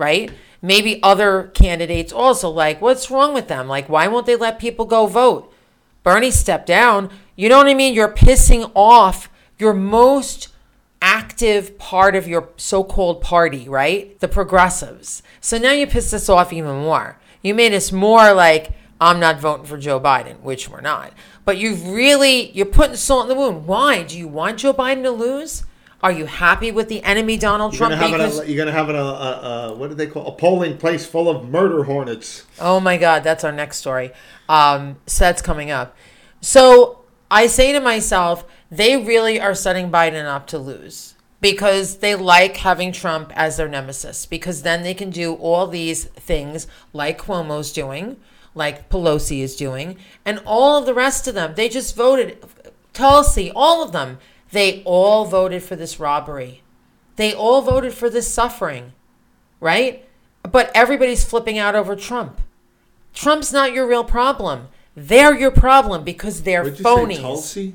right? 0.00 0.32
Maybe 0.62 1.00
other 1.02 1.52
candidates 1.54 2.12
also 2.12 2.48
like, 2.50 2.80
what's 2.80 3.10
wrong 3.10 3.32
with 3.32 3.46
them? 3.46 3.68
Like, 3.68 3.88
why 3.88 4.08
won't 4.08 4.26
they 4.26 4.34
let 4.34 4.58
people 4.58 4.86
go 4.86 5.06
vote? 5.06 5.52
Bernie 6.02 6.30
stepped 6.30 6.66
down. 6.66 7.10
You 7.36 7.48
know 7.48 7.58
what 7.58 7.68
I 7.68 7.74
mean? 7.74 7.94
You're 7.94 8.12
pissing 8.12 8.72
off 8.74 9.30
your 9.58 9.74
most 9.74 10.48
active 11.02 11.78
part 11.78 12.16
of 12.16 12.26
your 12.26 12.48
so 12.56 12.82
called 12.82 13.20
party, 13.20 13.68
right? 13.68 14.18
The 14.20 14.28
progressives. 14.28 15.22
So 15.40 15.58
now 15.58 15.72
you 15.72 15.86
piss 15.86 16.12
us 16.12 16.28
off 16.28 16.52
even 16.52 16.76
more. 16.76 17.18
You 17.42 17.54
made 17.54 17.72
us 17.72 17.92
more 17.92 18.32
like, 18.32 18.72
I'm 19.00 19.20
not 19.20 19.40
voting 19.40 19.64
for 19.64 19.78
Joe 19.78 19.98
Biden, 19.98 20.40
which 20.40 20.68
we're 20.68 20.82
not. 20.82 21.12
But 21.44 21.56
you've 21.56 21.86
really, 21.88 22.50
you're 22.50 22.66
putting 22.66 22.96
salt 22.96 23.22
in 23.22 23.28
the 23.28 23.34
wound. 23.34 23.66
Why? 23.66 24.02
Do 24.02 24.18
you 24.18 24.28
want 24.28 24.58
Joe 24.58 24.74
Biden 24.74 25.02
to 25.04 25.10
lose? 25.10 25.64
Are 26.02 26.12
you 26.12 26.24
happy 26.26 26.72
with 26.72 26.88
the 26.88 27.02
enemy 27.02 27.36
Donald 27.36 27.74
You're 27.74 27.88
Trump? 27.88 28.00
gonna 28.00 28.16
Because, 28.16 28.38
it. 28.38 28.46
A, 28.46 28.50
you're 28.50 28.56
gonna 28.64 28.76
have 28.76 28.88
it. 28.88 28.94
A, 28.94 28.98
a, 28.98 29.68
a 29.72 29.74
what 29.76 29.90
do 29.90 29.94
they 29.94 30.06
call 30.06 30.26
a 30.26 30.32
polling 30.32 30.78
place 30.78 31.04
full 31.06 31.28
of 31.28 31.48
murder 31.48 31.84
hornets. 31.84 32.46
oh 32.58 32.80
my 32.80 32.96
God, 32.96 33.22
that's 33.22 33.44
our 33.44 33.52
next 33.52 33.76
story. 33.78 34.10
Um, 34.48 34.96
so 35.06 35.24
that's 35.24 35.42
coming 35.42 35.70
up. 35.70 35.94
So 36.40 37.00
I 37.30 37.46
say 37.46 37.72
to 37.72 37.80
myself, 37.80 38.46
they 38.70 38.96
really 38.96 39.38
are 39.40 39.54
setting 39.54 39.90
Biden 39.90 40.24
up 40.24 40.46
to 40.48 40.58
lose 40.58 41.14
because 41.42 41.98
they 41.98 42.14
like 42.14 42.56
having 42.58 42.92
Trump 42.92 43.32
as 43.36 43.56
their 43.58 43.68
nemesis 43.68 44.24
because 44.26 44.62
then 44.62 44.82
they 44.82 44.94
can 44.94 45.10
do 45.10 45.34
all 45.34 45.66
these 45.66 46.04
things 46.04 46.66
like 46.94 47.20
Cuomo's 47.20 47.72
doing, 47.72 48.16
like 48.54 48.88
Pelosi 48.88 49.40
is 49.40 49.54
doing, 49.54 49.96
and 50.24 50.40
all 50.46 50.78
of 50.78 50.86
the 50.86 50.94
rest 50.94 51.28
of 51.28 51.34
them. 51.34 51.54
They 51.54 51.68
just 51.68 51.94
voted, 51.94 52.38
Tulsi, 52.94 53.52
all 53.54 53.82
of 53.84 53.92
them. 53.92 54.18
They 54.52 54.82
all 54.84 55.24
voted 55.24 55.62
for 55.62 55.76
this 55.76 56.00
robbery. 56.00 56.62
They 57.16 57.32
all 57.34 57.62
voted 57.62 57.92
for 57.94 58.08
this 58.10 58.32
suffering, 58.32 58.92
right? 59.60 60.06
But 60.42 60.70
everybody's 60.74 61.24
flipping 61.24 61.58
out 61.58 61.74
over 61.74 61.94
Trump. 61.94 62.40
Trump's 63.14 63.52
not 63.52 63.72
your 63.72 63.86
real 63.86 64.04
problem. 64.04 64.68
They're 64.96 65.34
your 65.38 65.50
problem 65.50 66.02
because 66.04 66.42
they're 66.42 66.66
you 66.66 66.72
phonies. 66.84 67.20
Tulsi? 67.20 67.74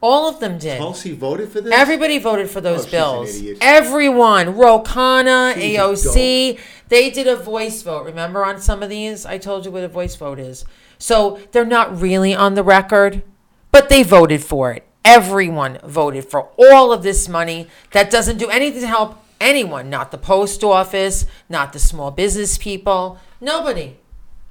All 0.00 0.28
of 0.28 0.40
them 0.40 0.58
did. 0.58 0.78
Tulsi 0.78 1.12
voted 1.12 1.50
for 1.50 1.60
this. 1.60 1.72
Everybody 1.72 2.18
voted 2.18 2.48
for 2.50 2.60
those 2.60 2.86
Oh, 2.86 2.90
bills. 2.90 3.42
Everyone, 3.60 4.54
Ro 4.56 4.80
Khanna, 4.82 5.54
She's 5.54 5.76
AOC, 5.78 6.58
they 6.88 7.10
did 7.10 7.26
a 7.26 7.36
voice 7.36 7.82
vote. 7.82 8.04
Remember 8.04 8.44
on 8.44 8.60
some 8.60 8.82
of 8.82 8.88
these? 8.90 9.26
I 9.26 9.38
told 9.38 9.64
you 9.64 9.70
what 9.72 9.82
a 9.84 9.88
voice 9.88 10.14
vote 10.14 10.38
is. 10.38 10.64
So 10.98 11.40
they're 11.52 11.64
not 11.64 11.98
really 12.00 12.34
on 12.34 12.54
the 12.54 12.62
record, 12.62 13.22
but 13.72 13.88
they 13.88 14.02
voted 14.02 14.42
for 14.44 14.72
it. 14.72 14.85
Everyone 15.06 15.78
voted 15.84 16.24
for 16.24 16.48
all 16.58 16.92
of 16.92 17.04
this 17.04 17.28
money 17.28 17.68
that 17.92 18.10
doesn't 18.10 18.38
do 18.38 18.48
anything 18.48 18.80
to 18.80 18.88
help 18.88 19.22
anyone, 19.40 19.88
not 19.88 20.10
the 20.10 20.18
post 20.18 20.64
office, 20.64 21.26
not 21.48 21.72
the 21.72 21.78
small 21.78 22.10
business 22.10 22.58
people, 22.58 23.20
nobody. 23.40 23.98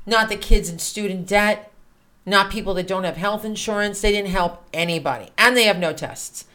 Not 0.06 0.30
the 0.30 0.38
kids 0.38 0.70
in 0.70 0.80
student 0.80 1.28
debt, 1.28 1.74
not 2.26 2.52
people 2.52 2.74
that 2.76 2.88
don't 2.88 3.04
have 3.04 3.18
health 3.18 3.44
insurance. 3.44 4.00
They 4.00 4.14
didn't 4.14 4.30
help 4.32 4.64
anybody. 4.74 5.30
And 5.38 5.58
they 5.58 5.66
have 5.66 5.78
no 5.78 5.92
tests. 5.92 6.46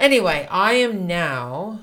Anyway, 0.00 0.48
I 0.50 0.72
am 0.72 1.06
now 1.06 1.78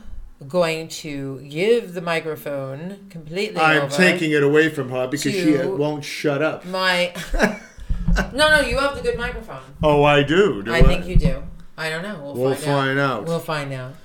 going 0.50 0.90
to 0.90 1.40
give 1.42 1.94
the 1.94 2.02
microphone 2.02 3.08
completely 3.10 3.62
I'm 3.62 3.90
taking 3.90 4.32
it 4.32 4.44
away 4.44 4.68
from 4.68 4.90
her 4.90 5.08
because 5.08 5.32
she 5.32 5.58
won't 5.58 6.04
shut 6.04 6.42
up. 6.42 6.66
my. 6.66 7.14
no, 8.34 8.50
no, 8.50 8.60
you 8.62 8.78
have 8.80 8.96
the 8.96 9.02
good 9.02 9.18
microphone. 9.18 9.62
Oh, 9.84 10.04
I 10.04 10.24
do. 10.24 10.64
do 10.64 10.74
I 10.74 10.82
think 10.82 11.06
you 11.06 11.16
do. 11.16 11.44
I 11.78 11.90
don't 11.90 12.04
know. 12.04 12.20
We'll, 12.22 12.34
We'll 12.36 12.56
find, 12.56 12.66
find 12.66 13.00
out. 13.00 13.26
We'll 13.26 13.40
find 13.40 13.74
out. 13.74 13.96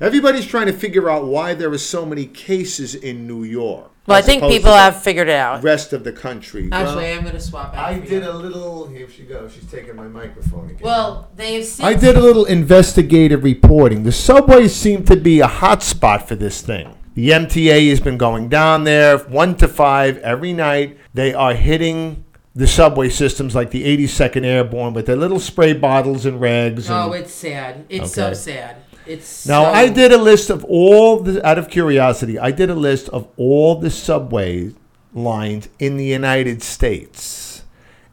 Everybody's 0.00 0.46
trying 0.46 0.66
to 0.66 0.72
figure 0.72 1.08
out 1.08 1.24
why 1.26 1.54
there 1.54 1.70
are 1.72 1.78
so 1.78 2.04
many 2.04 2.26
cases 2.26 2.94
in 2.94 3.26
New 3.26 3.44
York. 3.44 3.90
Well, 4.06 4.18
I 4.18 4.20
think 4.20 4.42
people 4.42 4.72
have 4.72 5.02
figured 5.02 5.28
it 5.28 5.34
out. 5.34 5.62
rest 5.62 5.94
of 5.94 6.04
the 6.04 6.12
country. 6.12 6.68
Actually, 6.70 7.04
Well, 7.04 7.16
I'm 7.16 7.22
going 7.22 7.34
to 7.34 7.40
swap. 7.40 7.74
I 7.74 7.98
did 8.00 8.22
you. 8.22 8.30
a 8.30 8.32
little. 8.32 8.86
Here 8.86 9.08
she 9.08 9.22
goes. 9.22 9.54
She's 9.54 9.64
taking 9.70 9.96
my 9.96 10.08
microphone 10.08 10.66
again. 10.66 10.80
Well, 10.82 11.30
they've 11.36 11.64
seen. 11.64 11.86
I 11.86 11.94
did 11.94 12.16
a 12.16 12.20
little 12.20 12.44
investigative 12.44 13.42
reporting. 13.44 14.02
The 14.02 14.12
subways 14.12 14.74
seem 14.74 15.04
to 15.06 15.16
be 15.16 15.40
a 15.40 15.46
hot 15.46 15.82
spot 15.82 16.28
for 16.28 16.34
this 16.34 16.60
thing. 16.60 16.94
The 17.14 17.30
MTA 17.30 17.88
has 17.88 18.00
been 18.00 18.18
going 18.18 18.48
down 18.50 18.84
there 18.84 19.16
one 19.18 19.56
to 19.56 19.68
five 19.68 20.18
every 20.18 20.52
night. 20.52 20.98
They 21.14 21.32
are 21.32 21.54
hitting 21.54 22.24
the 22.54 22.66
subway 22.66 23.08
systems 23.08 23.54
like 23.54 23.70
the 23.70 23.84
82nd 23.84 24.44
Airborne 24.44 24.94
with 24.94 25.06
their 25.06 25.16
little 25.16 25.40
spray 25.40 25.72
bottles 25.72 26.24
and 26.24 26.40
rags. 26.40 26.88
Oh, 26.88 27.12
it's 27.12 27.32
sad. 27.32 27.84
It's 27.88 28.12
so 28.12 28.32
sad. 28.32 28.76
It's 29.06 29.46
now 29.46 29.64
so- 29.64 29.70
I 29.70 29.88
did 29.88 30.12
a 30.12 30.18
list 30.18 30.50
of 30.50 30.64
all 30.64 31.18
the. 31.20 31.44
Out 31.46 31.58
of 31.58 31.68
curiosity, 31.68 32.38
I 32.38 32.50
did 32.50 32.70
a 32.70 32.74
list 32.74 33.08
of 33.10 33.28
all 33.36 33.74
the 33.74 33.90
subway 33.90 34.72
lines 35.12 35.68
in 35.78 35.96
the 35.96 36.04
United 36.06 36.62
States, 36.62 37.62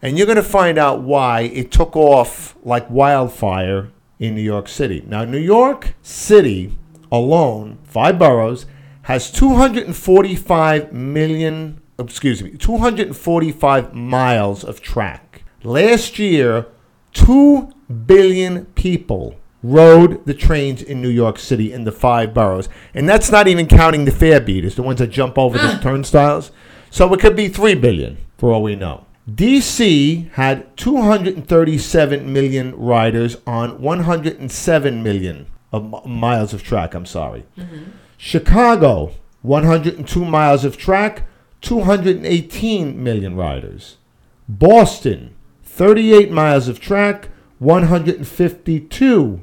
and 0.02 0.18
you're 0.18 0.28
going 0.28 0.36
to 0.36 0.44
find 0.44 0.78
out 0.78 1.02
why 1.02 1.42
it 1.42 1.72
took 1.72 1.96
off 1.96 2.56
like 2.64 2.90
wildfire 2.90 3.90
in 4.20 4.36
New 4.36 4.42
York 4.42 4.68
City. 4.68 5.04
Now, 5.08 5.24
New 5.24 5.40
York 5.40 5.94
City 6.02 6.78
alone, 7.12 7.78
five 7.84 8.20
boroughs, 8.20 8.66
has 9.04 9.32
245 9.32 10.92
million. 10.94 11.81
Excuse 12.06 12.42
me, 12.42 12.52
245 12.52 13.94
miles 13.94 14.64
of 14.64 14.82
track. 14.82 15.44
Last 15.64 16.20
year, 16.20 16.68
two 17.14 17.72
billion 18.06 18.66
people 18.68 19.36
rode 19.64 20.26
the 20.26 20.34
trains 20.34 20.82
in 20.82 21.02
New 21.02 21.10
York 21.10 21.38
City 21.38 21.72
in 21.72 21.84
the 21.84 21.92
five 21.92 22.34
boroughs. 22.34 22.68
And 22.94 23.08
that's 23.08 23.32
not 23.32 23.48
even 23.48 23.68
counting 23.68 24.06
the 24.06 24.12
fare 24.12 24.42
beaters, 24.42 24.76
the 24.76 24.84
ones 24.84 25.00
that 25.00 25.08
jump 25.08 25.38
over 25.38 25.58
the 25.58 25.80
turnstiles. 25.82 26.52
So 26.90 27.14
it 27.14 27.20
could 27.20 27.36
be 27.36 27.48
3 27.48 27.76
billion 27.76 28.18
for 28.38 28.52
all 28.52 28.64
we 28.64 28.76
know. 28.76 29.06
DC 29.30 30.32
had 30.32 30.76
237 30.78 32.34
million 32.34 32.76
riders 32.76 33.38
on 33.46 33.80
107 33.82 35.04
million 35.04 35.46
of 35.72 36.06
miles 36.06 36.54
of 36.54 36.64
track, 36.64 36.94
I'm 36.94 37.06
sorry. 37.06 37.46
Mm-hmm. 37.58 37.84
Chicago, 38.18 39.14
102 39.42 40.26
miles 40.26 40.66
of 40.66 40.78
track, 40.78 41.28
218 41.62 43.02
million 43.02 43.36
riders. 43.36 43.98
Boston, 44.50 45.36
38 45.64 46.32
miles 46.32 46.68
of 46.68 46.80
track, 46.80 47.30
152 47.60 49.42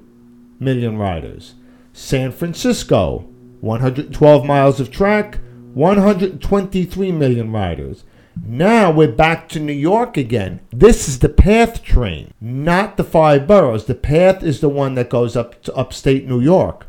million 0.58 0.98
riders. 0.98 1.54
San 1.92 2.32
Francisco, 2.32 3.28
112 3.60 4.44
miles 4.44 4.80
of 4.80 4.90
track, 4.90 5.38
123 5.74 7.12
million 7.12 7.52
riders. 7.52 8.04
Now 8.44 8.90
we're 8.90 9.12
back 9.12 9.48
to 9.50 9.60
New 9.60 9.72
York 9.72 10.16
again. 10.16 10.60
This 10.70 11.08
is 11.08 11.18
the 11.18 11.28
PATH 11.28 11.82
train, 11.82 12.32
not 12.40 12.96
the 12.96 13.04
five 13.04 13.46
boroughs. 13.46 13.86
The 13.86 13.94
PATH 13.94 14.42
is 14.42 14.60
the 14.60 14.68
one 14.68 14.94
that 14.94 15.10
goes 15.10 15.36
up 15.36 15.62
to 15.62 15.74
upstate 15.74 16.26
New 16.26 16.40
York. 16.40 16.86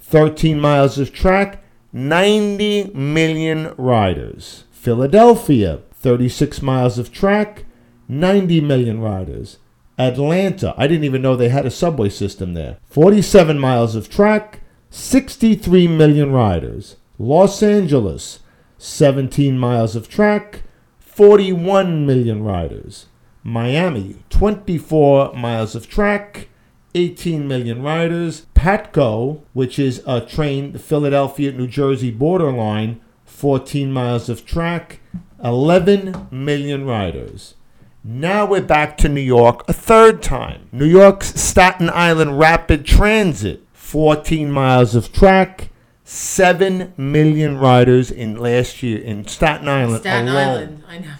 13 0.00 0.58
miles 0.58 0.98
of 0.98 1.12
track, 1.12 1.62
90 1.92 2.92
million 2.94 3.74
riders. 3.76 4.64
Philadelphia, 4.78 5.80
36 5.92 6.62
miles 6.62 7.00
of 7.00 7.12
track, 7.12 7.64
90 8.06 8.60
million 8.60 9.00
riders. 9.00 9.58
Atlanta, 9.98 10.72
I 10.76 10.86
didn't 10.86 11.02
even 11.02 11.20
know 11.20 11.34
they 11.34 11.48
had 11.48 11.66
a 11.66 11.70
subway 11.70 12.08
system 12.08 12.54
there. 12.54 12.78
47 12.84 13.58
miles 13.58 13.96
of 13.96 14.08
track, 14.08 14.60
63 14.90 15.88
million 15.88 16.30
riders. 16.30 16.94
Los 17.18 17.60
Angeles, 17.60 18.38
17 18.78 19.58
miles 19.58 19.96
of 19.96 20.08
track, 20.08 20.62
41 21.00 22.06
million 22.06 22.44
riders. 22.44 23.06
Miami, 23.42 24.22
24 24.30 25.32
miles 25.32 25.74
of 25.74 25.88
track, 25.88 26.46
18 26.94 27.48
million 27.48 27.82
riders. 27.82 28.46
Patco, 28.54 29.42
which 29.54 29.80
is 29.80 30.04
a 30.06 30.20
train, 30.20 30.70
the 30.70 30.78
Philadelphia, 30.78 31.50
New 31.50 31.66
Jersey 31.66 32.12
borderline, 32.12 33.00
14 33.38 33.92
miles 33.92 34.28
of 34.28 34.44
track, 34.44 34.98
11 35.44 36.26
million 36.32 36.84
riders. 36.84 37.54
Now 38.02 38.44
we're 38.44 38.60
back 38.62 38.98
to 38.98 39.08
New 39.08 39.20
York 39.20 39.62
a 39.68 39.72
third 39.72 40.22
time. 40.22 40.68
New 40.72 40.84
York's 40.84 41.40
Staten 41.40 41.88
Island 41.88 42.40
Rapid 42.40 42.84
Transit, 42.84 43.62
14 43.74 44.50
miles 44.50 44.96
of 44.96 45.12
track, 45.12 45.68
7 46.02 46.92
million 46.96 47.58
riders 47.58 48.10
in 48.10 48.36
last 48.36 48.82
year 48.82 48.98
in 48.98 49.24
Staten 49.28 49.68
Island 49.68 50.00
Staten 50.00 50.26
alone. 50.26 50.48
Island. 50.48 50.84
I 50.88 50.98
know. 50.98 51.14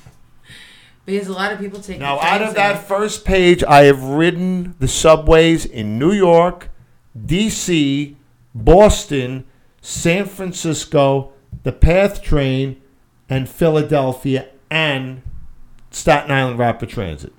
Because 1.07 1.29
a 1.29 1.33
lot 1.33 1.53
of 1.53 1.61
people 1.61 1.81
take. 1.81 2.01
Now, 2.01 2.17
the 2.17 2.25
out 2.25 2.43
of 2.43 2.57
that 2.57 2.89
first 2.89 3.25
page, 3.25 3.63
I 3.63 3.85
have 3.85 4.03
ridden 4.03 4.75
the 4.81 4.89
subways 4.89 5.65
in 5.65 6.01
New 6.01 6.13
York, 6.13 6.69
D.C., 7.17 8.17
Boston, 8.57 9.47
San 9.81 10.27
Francisco, 10.27 11.33
the 11.69 11.73
PATH 11.73 12.23
train, 12.23 12.81
and 13.29 13.47
Philadelphia 13.47 14.49
and 14.71 15.21
Staten 15.91 16.31
Island 16.31 16.59
Rapid 16.59 16.89
Transit. 16.89 17.35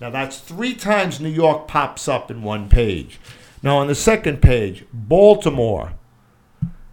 Now 0.00 0.10
that's 0.10 0.38
three 0.38 0.72
times 0.76 1.18
New 1.18 1.28
York 1.28 1.66
pops 1.66 2.06
up 2.06 2.30
in 2.30 2.44
one 2.44 2.68
page. 2.68 3.18
Now 3.60 3.78
on 3.78 3.88
the 3.88 3.96
second 3.96 4.40
page, 4.40 4.84
Baltimore, 4.92 5.94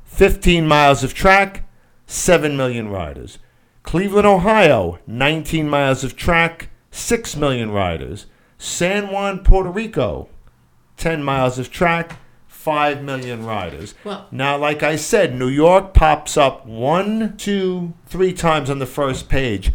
15 0.06 0.68
miles 0.68 1.04
of 1.04 1.14
track, 1.14 1.70
7 2.08 2.58
million 2.58 2.90
riders. 2.90 3.38
Cleveland, 3.84 4.26
Ohio, 4.26 4.98
19 5.06 5.70
miles 5.70 6.04
of 6.04 6.16
track, 6.16 6.70
6 6.90 7.36
million 7.36 7.70
riders. 7.70 8.26
San 8.58 9.12
Juan, 9.12 9.44
Puerto 9.44 9.70
Rico, 9.70 10.28
10 10.98 11.22
miles 11.22 11.60
of 11.60 11.70
track, 11.70 12.18
5 12.70 13.02
million 13.04 13.44
riders. 13.46 13.96
Well- 14.04 14.28
now, 14.30 14.56
like 14.58 14.84
I 14.84 14.96
said, 14.96 15.36
New 15.36 15.48
York 15.48 15.94
pops 15.96 16.38
up 16.38 16.68
one, 16.68 17.36
two, 17.38 17.94
three 18.06 18.32
times 18.32 18.70
on 18.70 18.78
the 18.78 18.86
first 18.86 19.28
page. 19.28 19.72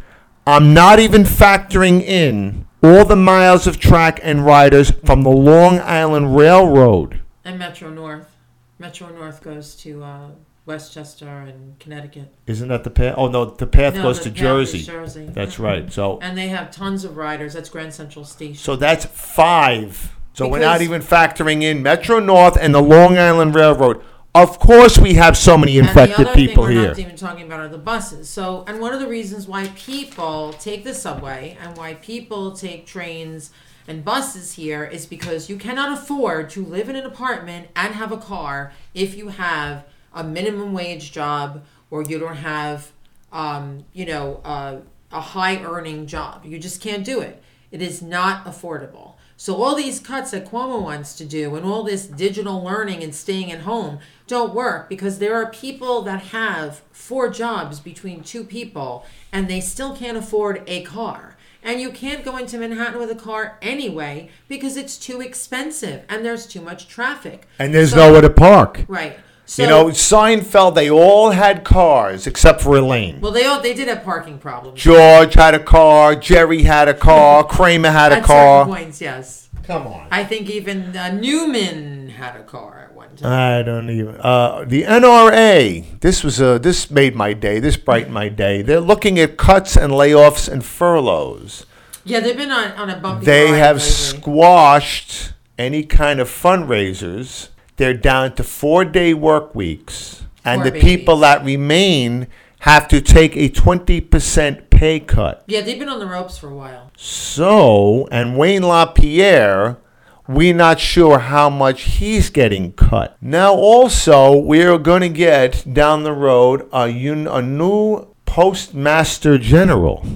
I'm 0.47 0.73
not 0.73 1.01
even 1.01 1.25
factoring 1.25 2.01
in 2.03 2.67
all 2.85 3.05
the 3.05 3.17
miles 3.17 3.67
of 3.67 3.81
track 3.81 4.21
and 4.23 4.47
riders 4.47 4.93
from 5.05 5.23
the 5.23 5.31
Long 5.31 5.81
Island 5.81 6.37
Railroad. 6.37 7.21
And 7.45 7.59
Metro 7.59 7.91
North. 7.91 8.37
Metro 8.79 9.09
North 9.09 9.43
goes 9.43 9.75
to 9.77 10.05
uh, 10.05 10.29
Westchester 10.67 11.27
and 11.29 11.77
Connecticut. 11.81 12.33
Isn't 12.47 12.69
that 12.69 12.85
the 12.85 12.91
path? 12.91 13.15
Oh, 13.17 13.27
no, 13.29 13.45
the 13.47 13.67
path 13.67 13.97
No, 13.97 14.03
goes 14.03 14.19
the 14.19 14.25
to 14.25 14.31
path 14.31 14.39
Jersey. 14.39 14.79
is 14.79 14.87
Jersey. 14.87 15.27
That's 15.33 15.57
Mhm. 15.57 15.65
right. 15.65 15.93
So, 15.93 16.21
And 16.23 16.39
they 16.39 16.49
have 16.49 16.71
tons 16.71 17.05
of 17.05 17.17
riders. 17.17 17.55
That's 17.55 17.69
Grand 17.69 17.93
Central 17.93 18.25
Station. 18.25 18.55
so 18.55 18.77
that's 18.77 19.05
five. 19.07 20.14
So 20.35 20.49
we're 20.49 20.59
not 20.59 20.81
Because- 20.81 20.83
even 20.83 21.01
factoring 21.01 21.63
in 21.63 21.83
Metro 21.83 22.19
North 22.19 22.59
and 22.61 22.75
the 22.75 22.83
Long 22.83 23.17
Island 23.17 23.55
Railroad. 23.55 24.03
Of 24.35 24.59
course, 24.59 24.99
we 24.99 25.15
have 25.15 25.37
so 25.37 25.57
many 25.57 25.79
and 25.79 25.87
the 25.87 25.91
infected 25.91 26.27
other 26.27 26.35
people 26.35 26.67
thing 26.67 26.75
we're 26.75 26.81
here. 26.81 26.89
not 26.89 26.99
even 26.99 27.17
talking 27.17 27.47
about 27.47 27.61
are 27.61 27.69
the 27.69 27.79
buses. 27.79 28.29
So, 28.29 28.65
and 28.67 28.81
one 28.81 28.93
of 28.93 28.99
the 28.99 29.07
reasons 29.07 29.47
why 29.47 29.69
people 29.77 30.53
take 30.55 30.83
the 30.83 30.93
subway 30.93 31.57
and 31.63 31.77
why 31.77 31.95
people 31.95 32.51
take 32.51 32.85
trains 32.85 33.53
and 33.87 34.05
buses 34.05 34.55
here 34.55 34.83
is 34.83 35.07
because 35.07 35.49
you 35.49 35.57
cannot 35.57 35.93
afford 35.97 36.51
to 36.51 36.65
live 36.65 36.89
in 36.89 36.97
an 36.97 37.07
apartment 37.07 37.69
and 37.77 37.95
have 37.95 38.11
a 38.11 38.17
car 38.17 38.73
if 38.93 39.17
you 39.17 39.29
have 39.29 39.85
a 40.13 40.25
minimum 40.25 40.73
wage 40.73 41.13
job 41.13 41.63
or 41.93 42.03
you 42.03 42.19
don't 42.19 42.39
have, 42.39 42.91
um, 43.33 43.85
you 43.93 44.05
know, 44.05 44.41
uh, 44.45 44.79
a 45.13 45.21
high 45.21 45.63
earning 45.63 46.07
job. 46.09 46.45
You 46.45 46.59
just 46.59 46.81
can't 46.81 47.05
do 47.05 47.21
it. 47.21 47.41
It 47.71 47.81
is 47.81 48.03
not 48.03 48.45
affordable. 48.47 49.14
So 49.37 49.57
all 49.63 49.75
these 49.75 49.99
cuts 50.01 50.31
that 50.31 50.47
Cuomo 50.47 50.81
wants 50.81 51.15
to 51.17 51.25
do 51.25 51.55
and 51.57 51.67
all 51.67 51.83
this 51.83 52.07
digital 52.07 52.63
learning 52.63 53.03
and 53.03 53.15
staying 53.15 53.51
at 53.51 53.61
home 53.61 53.99
don't 54.27 54.55
work 54.55 54.89
because 54.89 55.19
there 55.19 55.35
are 55.35 55.51
people 55.51 56.03
that 56.03 56.23
have 56.27 56.83
four 56.93 57.29
jobs 57.29 57.81
between 57.81 58.23
two 58.23 58.45
people 58.45 59.05
and 59.33 59.49
they 59.49 59.61
still 59.61 59.95
can't 59.97 60.17
afford 60.17 60.63
a 60.67 60.83
car. 60.85 61.37
And 61.63 61.81
you 61.81 61.91
can't 61.91 62.25
go 62.25 62.37
into 62.37 62.59
Manhattan 62.59 63.01
with 63.01 63.11
a 63.11 63.15
car 63.15 63.59
anyway 63.61 64.29
because 64.49 64.77
it's 64.77 64.97
too 64.99 65.21
expensive 65.21 66.05
and 66.09 66.25
there's 66.25 66.47
too 66.47 66.61
much 66.61 66.87
traffic. 66.89 67.49
And 67.59 67.75
there's 67.75 67.91
So- 67.91 67.97
nowhere 67.97 68.21
to 68.23 68.31
park. 68.31 68.85
Right. 68.87 69.19
So, 69.47 69.63
you 69.63 69.69
know, 69.69 69.87
Seinfeld, 69.89 70.75
they 70.75 70.91
all 70.91 71.31
had 71.31 71.65
cars 71.65 72.27
except 72.27 72.63
for 72.63 72.77
Elaine. 72.77 73.21
well, 73.21 73.31
they 73.31 73.45
all 73.45 73.61
they 73.61 73.75
did 73.75 73.89
have 73.89 74.03
parking 74.03 74.39
problems. 74.39 74.81
George 74.81 75.35
had 75.35 75.55
a 75.55 75.59
car. 75.63 76.17
Jerry 76.17 76.63
had 76.63 76.89
a 76.89 76.95
car. 76.95 77.45
Kramer 77.57 77.91
had 77.91 78.13
a 78.13 78.17
At 78.17 78.25
car. 78.25 78.65
certain 78.65 78.75
points, 78.85 79.01
yes. 79.03 79.49
Come 79.65 79.87
on. 79.87 80.07
I 80.11 80.25
think 80.25 80.49
even 80.51 80.97
uh, 80.97 81.11
Newman 81.13 82.09
had 82.11 82.37
a 82.37 82.43
car 82.43 82.87
at 82.89 82.95
one 82.95 83.17
time. 83.17 83.33
I 83.33 83.63
don't 83.63 83.89
even. 83.91 84.17
Uh, 84.21 84.65
the 84.67 84.83
NRA. 84.83 86.01
This 86.01 86.23
was 86.25 86.41
a. 86.41 86.59
This 86.59 86.91
made 86.91 87.15
my 87.15 87.33
day. 87.33 87.61
This 87.61 87.77
brightened 87.79 88.13
my 88.15 88.29
day. 88.29 88.61
They're 88.63 88.81
looking 88.81 89.19
at 89.19 89.37
cuts 89.39 89.77
and 89.77 89.93
layoffs 89.93 90.51
and 90.51 90.63
furloughs. 90.65 91.65
yeah, 92.05 92.21
they've 92.21 92.37
been 92.37 92.51
on, 92.51 92.73
on 92.73 92.91
a 92.91 92.97
bumpy 92.99 93.25
They 93.27 93.49
have 93.59 93.77
lately. 93.77 93.91
squashed 93.91 95.33
any 95.59 95.83
kind 95.85 96.21
of 96.21 96.29
fundraisers. 96.29 97.49
They're 97.77 97.95
down 97.95 98.35
to 98.37 98.45
four 98.45 98.85
day 98.85 99.15
work 99.15 99.55
weeks. 99.55 100.23
And 100.45 100.63
Poor 100.63 100.71
the 100.71 100.81
people 100.81 101.17
that 101.19 101.45
remain 101.45 102.29
have 102.61 102.89
to 102.89 103.01
take 103.01 103.37
a 103.37 103.49
20% 103.49 104.71
pay 104.71 105.01
cut. 105.01 105.45
Yeah, 105.47 105.61
they've 105.61 105.79
been 105.79 105.89
on 105.89 105.99
the 105.99 106.07
ropes 106.07 106.39
for 106.39 106.49
a 106.49 106.55
while. 106.55 106.91
So, 106.97 108.09
and 108.11 108.39
Wayne 108.39 108.63
LaPierre, 108.63 109.79
we're 110.27 110.55
not 110.55 110.81
sure 110.81 111.19
how 111.19 111.51
much 111.51 111.83
he's 111.83 112.31
getting 112.31 112.73
cut. 112.73 113.19
Now, 113.21 113.53
also, 113.53 114.35
we're 114.37 114.79
going 114.79 115.03
to 115.03 115.11
get 115.11 115.65
down 115.75 116.05
the 116.05 116.13
road 116.13 116.67
a, 116.73 116.89
un, 116.89 117.27
a 117.27 117.43
new 117.43 118.07
postmaster 118.25 119.37
general. 119.37 120.07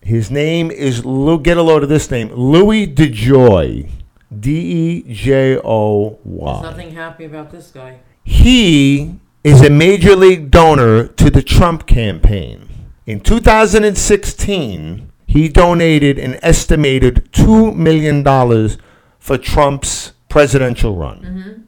His 0.00 0.30
name 0.30 0.70
is, 0.70 1.04
Lou, 1.04 1.40
get 1.40 1.56
a 1.56 1.62
load 1.62 1.82
of 1.82 1.88
this 1.88 2.10
name, 2.12 2.30
Louis 2.32 2.86
DeJoy. 2.86 3.90
D 4.38 5.04
E 5.04 5.12
J 5.12 5.58
O 5.62 6.10
There's 6.10 6.20
Y. 6.24 6.62
nothing 6.62 6.94
happy 6.94 7.24
about 7.24 7.50
this 7.50 7.70
guy. 7.70 8.00
He 8.24 9.20
is 9.44 9.62
a 9.62 9.70
major 9.70 10.16
league 10.16 10.50
donor 10.50 11.06
to 11.06 11.30
the 11.30 11.42
Trump 11.42 11.86
campaign. 11.86 12.68
In 13.06 13.20
2016, 13.20 15.12
he 15.28 15.48
donated 15.48 16.18
an 16.18 16.38
estimated 16.42 17.28
$2 17.32 17.76
million 17.76 18.24
for 19.20 19.38
Trump's 19.38 20.12
presidential 20.28 20.96
run. 20.96 21.20
Mm-hmm. 21.20 21.62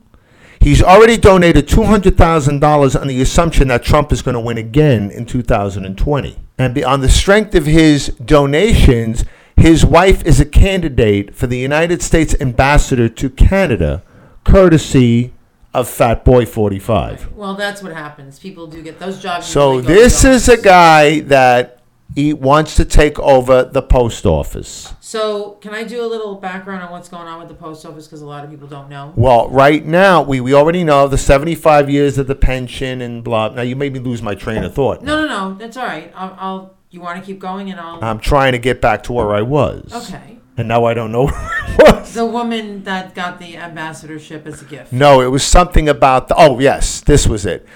He's 0.60 0.82
already 0.82 1.16
donated 1.16 1.68
$200,000 1.68 3.00
on 3.00 3.06
the 3.06 3.20
assumption 3.20 3.68
that 3.68 3.84
Trump 3.84 4.12
is 4.12 4.22
going 4.22 4.34
to 4.34 4.40
win 4.40 4.58
again 4.58 5.10
in 5.10 5.24
2020. 5.24 6.36
And 6.58 6.74
be, 6.74 6.82
on 6.82 7.00
the 7.00 7.08
strength 7.08 7.54
of 7.54 7.66
his 7.66 8.08
donations, 8.24 9.24
his 9.58 9.84
wife 9.84 10.24
is 10.24 10.40
a 10.40 10.44
candidate 10.44 11.34
for 11.34 11.46
the 11.46 11.58
United 11.58 12.02
States 12.02 12.34
ambassador 12.40 13.08
to 13.08 13.30
Canada, 13.30 14.02
courtesy 14.44 15.32
of 15.74 15.88
Fat 15.88 16.24
Boy 16.24 16.46
45. 16.46 17.32
Well, 17.32 17.54
that's 17.54 17.82
what 17.82 17.92
happens. 17.92 18.38
People 18.38 18.66
do 18.66 18.82
get 18.82 18.98
those 18.98 19.20
jobs. 19.20 19.46
So 19.46 19.74
usually 19.74 19.94
go 19.94 20.00
this 20.00 20.22
to 20.22 20.30
is 20.30 20.48
a 20.48 20.60
guy 20.60 21.20
that 21.20 21.82
he 22.14 22.32
wants 22.32 22.74
to 22.76 22.84
take 22.84 23.18
over 23.18 23.64
the 23.64 23.82
post 23.82 24.24
office. 24.24 24.94
So 25.00 25.52
can 25.60 25.74
I 25.74 25.84
do 25.84 26.04
a 26.04 26.06
little 26.06 26.36
background 26.36 26.82
on 26.82 26.90
what's 26.90 27.08
going 27.08 27.28
on 27.28 27.38
with 27.38 27.48
the 27.48 27.54
post 27.54 27.84
office 27.84 28.06
because 28.06 28.22
a 28.22 28.26
lot 28.26 28.44
of 28.44 28.50
people 28.50 28.66
don't 28.66 28.88
know. 28.88 29.12
Well, 29.14 29.48
right 29.50 29.84
now 29.84 30.22
we, 30.22 30.40
we 30.40 30.54
already 30.54 30.84
know 30.84 31.06
the 31.06 31.18
75 31.18 31.90
years 31.90 32.18
of 32.18 32.26
the 32.26 32.34
pension 32.34 33.00
and 33.00 33.22
blah. 33.22 33.48
Now 33.48 33.62
you 33.62 33.76
made 33.76 33.92
me 33.92 33.98
lose 33.98 34.22
my 34.22 34.34
train 34.34 34.64
of 34.64 34.74
thought. 34.74 35.02
No, 35.02 35.26
no, 35.26 35.28
no. 35.28 35.54
That's 35.54 35.76
all 35.76 35.86
right. 35.86 36.12
I'll. 36.14 36.36
I'll 36.38 36.77
you 36.90 37.00
want 37.00 37.20
to 37.20 37.24
keep 37.26 37.38
going 37.38 37.70
and 37.70 37.78
I'll. 37.80 38.02
I'm 38.02 38.18
trying 38.18 38.52
to 38.52 38.58
get 38.58 38.80
back 38.80 39.02
to 39.04 39.12
where 39.12 39.34
I 39.34 39.42
was. 39.42 39.92
okay. 39.92 40.38
And 40.56 40.66
now 40.66 40.84
I 40.86 40.94
don't 40.94 41.12
know 41.12 41.26
where 41.28 41.34
I 41.36 41.74
was. 41.78 42.14
The 42.14 42.26
woman 42.26 42.82
that 42.84 43.14
got 43.14 43.38
the 43.38 43.56
ambassadorship 43.56 44.46
as 44.46 44.60
a 44.62 44.64
gift. 44.64 44.92
No, 44.92 45.20
it 45.20 45.28
was 45.28 45.44
something 45.44 45.88
about 45.88 46.28
the. 46.28 46.34
Oh, 46.36 46.58
yes, 46.58 47.00
this 47.00 47.26
was 47.26 47.46
it. 47.46 47.66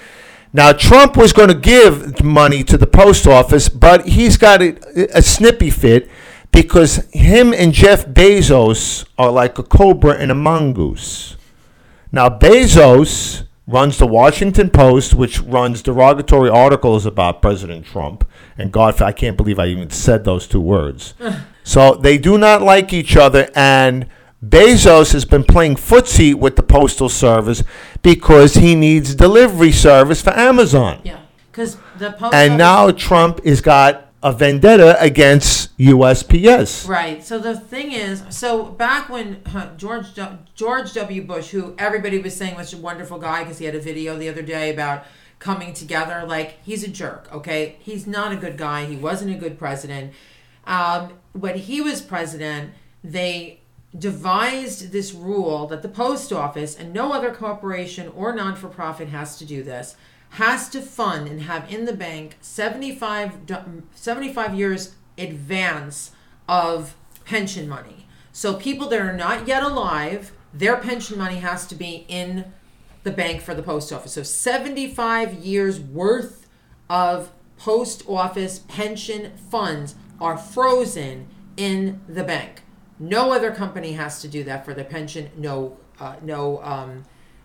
Now, 0.51 0.71
Trump 0.71 1.17
was 1.17 1.33
going 1.33 1.47
to 1.47 1.55
give 1.55 2.23
money 2.23 2.63
to 2.65 2.77
the 2.77 2.85
post 2.85 3.25
office, 3.25 3.69
but 3.69 4.05
he's 4.07 4.37
got 4.37 4.61
a, 4.61 5.17
a 5.17 5.21
snippy 5.21 5.71
fit 5.71 6.09
because 6.51 7.07
him 7.11 7.53
and 7.53 7.73
Jeff 7.73 8.05
Bezos 8.05 9.05
are 9.17 9.31
like 9.31 9.57
a 9.57 9.63
cobra 9.63 10.13
and 10.13 10.29
a 10.29 10.35
mongoose. 10.35 11.37
Now, 12.11 12.29
Bezos 12.29 13.47
runs 13.65 13.97
the 13.97 14.07
Washington 14.07 14.69
Post, 14.69 15.13
which 15.13 15.39
runs 15.39 15.81
derogatory 15.81 16.49
articles 16.49 17.05
about 17.05 17.41
President 17.41 17.85
Trump. 17.85 18.29
And 18.57 18.71
God, 18.71 19.01
I 19.01 19.11
can't 19.11 19.37
believe 19.37 19.59
I 19.59 19.67
even 19.67 19.89
said 19.89 20.23
those 20.25 20.47
two 20.47 20.61
words. 20.61 21.13
so 21.63 21.95
they 21.95 22.17
do 22.17 22.37
not 22.37 22.61
like 22.61 22.91
each 22.91 23.15
other. 23.15 23.49
And 23.55 24.07
Bezos 24.45 25.13
has 25.13 25.23
been 25.25 25.43
playing 25.43 25.75
footsie 25.75 26.35
with 26.35 26.57
the 26.57 26.63
Postal 26.63 27.07
Service 27.09 27.63
because 28.01 28.55
he 28.55 28.75
needs 28.75 29.15
delivery 29.15 29.71
service 29.71 30.21
for 30.21 30.31
Amazon. 30.31 30.99
Yeah. 31.03 31.19
Because 31.51 31.77
the 31.97 32.11
post. 32.11 32.33
And 32.33 32.53
office- 32.53 32.57
now 32.57 32.91
Trump 32.91 33.45
has 33.45 33.61
got 33.61 34.07
a 34.23 34.31
vendetta 34.31 34.99
against 35.01 35.77
USPS. 35.77 36.87
Right. 36.87 37.21
So 37.23 37.37
the 37.37 37.59
thing 37.59 37.91
is, 37.91 38.23
so 38.29 38.63
back 38.63 39.09
when 39.09 39.43
George 39.77 40.07
George 40.55 40.93
W. 40.93 41.21
Bush, 41.23 41.49
who 41.49 41.75
everybody 41.77 42.19
was 42.19 42.35
saying 42.35 42.55
was 42.55 42.73
a 42.73 42.77
wonderful 42.77 43.19
guy 43.19 43.43
because 43.43 43.59
he 43.59 43.65
had 43.65 43.75
a 43.75 43.81
video 43.81 44.17
the 44.17 44.29
other 44.29 44.41
day 44.41 44.73
about 44.73 45.05
coming 45.39 45.73
together, 45.73 46.23
like 46.25 46.57
he's 46.63 46.83
a 46.83 46.87
jerk. 46.87 47.27
Okay, 47.33 47.75
he's 47.79 48.07
not 48.07 48.31
a 48.31 48.37
good 48.37 48.57
guy. 48.57 48.85
He 48.85 48.95
wasn't 48.95 49.35
a 49.35 49.37
good 49.37 49.59
president. 49.59 50.13
Um, 50.65 51.13
when 51.33 51.57
he 51.57 51.81
was 51.81 52.01
president, 52.01 52.71
they 53.03 53.59
devised 53.97 54.93
this 54.93 55.13
rule 55.13 55.67
that 55.67 55.81
the 55.81 55.89
post 55.89 56.31
office 56.31 56.75
and 56.75 56.93
no 56.93 57.11
other 57.11 57.31
corporation 57.31 58.07
or 58.15 58.33
non-for-profit 58.33 59.09
has 59.09 59.37
to 59.37 59.45
do 59.45 59.61
this 59.61 59.95
has 60.33 60.67
to 60.69 60.81
fund 60.81 61.27
and 61.27 61.43
have 61.43 61.71
in 61.71 61.85
the 61.85 61.93
bank 61.93 62.37
75, 62.41 63.37
75 63.93 64.55
years 64.55 64.95
advance 65.17 66.11
of 66.49 66.95
pension 67.23 67.69
money. 67.69 68.07
So 68.31 68.55
people 68.55 68.89
that 68.89 68.99
are 68.99 69.15
not 69.15 69.47
yet 69.47 69.61
alive, 69.61 70.31
their 70.51 70.77
pension 70.77 71.19
money 71.19 71.35
has 71.35 71.67
to 71.67 71.75
be 71.75 72.05
in 72.07 72.51
the 73.03 73.11
bank 73.11 73.41
for 73.41 73.53
the 73.53 73.61
post 73.61 73.93
office. 73.93 74.13
So 74.13 74.23
75 74.23 75.33
years 75.35 75.79
worth 75.79 76.47
of 76.89 77.31
post 77.57 78.03
office 78.07 78.59
pension 78.67 79.37
funds 79.37 79.93
are 80.19 80.37
frozen 80.37 81.27
in 81.57 82.01
the 82.07 82.23
bank. 82.23 82.63
No 82.97 83.31
other 83.31 83.51
company 83.51 83.93
has 83.93 84.19
to 84.21 84.27
do 84.27 84.43
that 84.45 84.65
for 84.65 84.73
their 84.73 84.85
pension. 84.85 85.29
No, 85.37 85.77
uh, 85.99 86.15
no 86.23 86.63
um, 86.63 87.03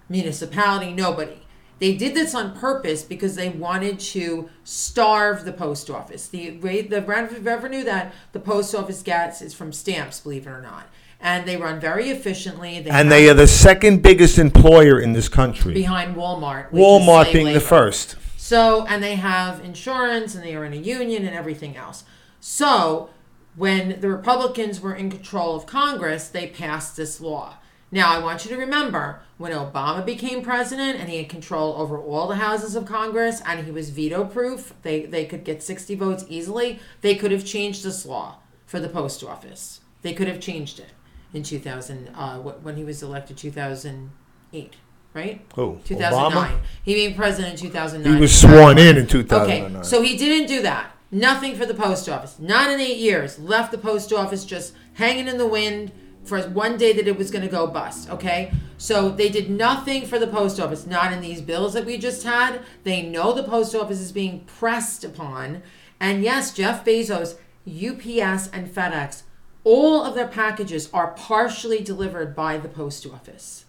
municipality. 0.09 0.93
Nobody. 0.93 1.43
They 1.79 1.97
did 1.97 2.14
this 2.14 2.35
on 2.35 2.57
purpose 2.59 3.03
because 3.03 3.37
they 3.37 3.51
wanted 3.51 4.01
to 4.01 4.49
starve 4.64 5.45
the 5.45 5.53
post 5.53 5.91
office. 5.91 6.26
The 6.29 6.59
rate, 6.59 6.91
the 6.91 7.03
revenue 7.03 7.85
that 7.85 8.12
the 8.33 8.41
post 8.41 8.74
office 8.74 9.03
gets 9.03 9.41
is 9.41 9.55
from 9.55 9.72
stamps, 9.72 10.20
believe 10.20 10.47
it 10.47 10.51
or 10.51 10.61
not, 10.61 10.89
and 11.20 11.47
they 11.47 11.57
run 11.57 11.79
very 11.79 12.11
efficiently. 12.11 12.81
They 12.81 12.91
And 12.91 13.11
they 13.11 13.29
are 13.29 13.35
the 13.35 13.47
second 13.47 14.03
biggest 14.03 14.39
employer 14.39 15.01
in 15.01 15.12
this 15.12 15.29
country. 15.29 15.72
behind 15.72 16.16
Walmart. 16.16 16.70
Walmart 16.72 17.33
being 17.33 17.53
the 17.53 17.61
first. 17.61 18.16
So, 18.37 18.87
and 18.87 19.03
they 19.03 19.16
have 19.16 19.64
insurance 19.64 20.35
and 20.35 20.43
they 20.43 20.57
are 20.57 20.64
in 20.64 20.72
a 20.72 20.76
union 20.76 21.26
and 21.26 21.37
everything 21.37 21.76
else. 21.76 22.05
So, 22.41 23.11
when 23.57 24.01
the 24.01 24.09
Republicans 24.09 24.81
were 24.81 24.95
in 24.95 25.11
control 25.11 25.57
of 25.57 25.66
Congress, 25.66 26.29
they 26.29 26.47
passed 26.47 26.97
this 26.97 27.20
law. 27.20 27.57
Now, 27.91 28.14
I 28.14 28.18
want 28.18 28.45
you 28.45 28.51
to 28.51 28.57
remember 28.57 29.20
when 29.39 29.53
Obama 29.53 30.05
became 30.05 30.43
president 30.43 31.01
and 31.01 31.09
he 31.09 31.16
had 31.16 31.28
control 31.28 31.74
over 31.74 31.99
all 31.99 32.28
the 32.28 32.36
houses 32.36 32.76
of 32.76 32.84
Congress 32.84 33.41
and 33.47 33.64
he 33.64 33.70
was 33.70 33.91
veto 33.91 34.24
proof, 34.24 34.74
they, 34.82 35.07
they 35.07 35.24
could 35.24 35.45
get 35.45 35.62
60 35.62 35.95
votes 35.95 36.24
easily. 36.28 36.80
They 37.01 37.14
could 37.14 37.30
have 37.30 37.45
changed 37.47 37.84
this 37.84 38.05
law 38.05 38.36
for 38.66 38.78
the 38.78 38.89
post 38.89 39.24
office. 39.24 39.80
They 40.03 40.12
could 40.12 40.28
have 40.28 40.41
changed 40.41 40.78
it 40.78 40.91
in 41.32 41.43
2000, 41.43 42.11
uh, 42.14 42.39
when 42.39 42.76
he 42.76 42.84
was 42.84 43.03
elected 43.03 43.39
2008, 43.39 44.76
right? 45.14 45.41
Who? 45.55 45.80
2009. 45.84 46.30
Obama? 46.30 46.61
He 46.82 46.95
became 46.95 47.16
president 47.16 47.55
in 47.55 47.61
2009. 47.68 48.14
He 48.14 48.20
was 48.20 48.39
sworn 48.39 48.76
in 48.78 48.99
in 48.99 49.07
2009. 49.07 49.76
Okay, 49.76 49.89
so 49.89 50.03
he 50.03 50.16
didn't 50.16 50.47
do 50.47 50.62
that. 50.62 50.95
Nothing 51.11 51.57
for 51.57 51.64
the 51.64 51.74
post 51.74 52.07
office. 52.09 52.39
Not 52.39 52.70
in 52.70 52.80
eight 52.80 52.99
years. 52.99 53.39
Left 53.39 53.72
the 53.72 53.78
post 53.78 54.12
office 54.12 54.45
just 54.45 54.74
hanging 54.95 55.26
in 55.26 55.39
the 55.39 55.47
wind 55.47 55.91
for 56.29 56.41
one 56.43 56.76
day 56.76 56.93
that 56.93 57.09
it 57.09 57.16
was 57.16 57.31
going 57.31 57.45
to 57.45 57.51
go 57.51 57.66
bust. 57.66 58.11
Okay, 58.11 58.53
so 58.76 59.09
they 59.09 59.29
did 59.29 59.51
nothing 59.51 60.07
for 60.07 60.18
the 60.18 60.26
post 60.26 60.61
office. 60.61 60.87
Not 60.87 61.12
in 61.12 61.20
these 61.20 61.41
bills 61.41 61.74
that 61.74 61.87
we 61.87 61.97
just 61.97 62.22
had. 62.22 62.61
They 62.85 63.03
know 63.03 63.33
the 63.33 63.43
post 63.43 63.74
office 63.74 64.01
is 64.01 64.12
being 64.12 64.41
pressed 64.41 65.05
upon, 65.05 65.62
and 65.99 66.22
yes, 66.22 66.53
Jeff 66.55 66.85
Bezos, 66.85 67.37
UPS, 67.66 68.49
and 68.53 68.68
FedEx, 68.68 69.22
all 69.64 70.05
of 70.05 70.14
their 70.14 70.29
packages 70.29 70.89
are 70.93 71.09
partially 71.09 71.83
delivered 71.83 72.35
by 72.35 72.59
the 72.59 72.68
post 72.68 73.07
office. 73.07 73.64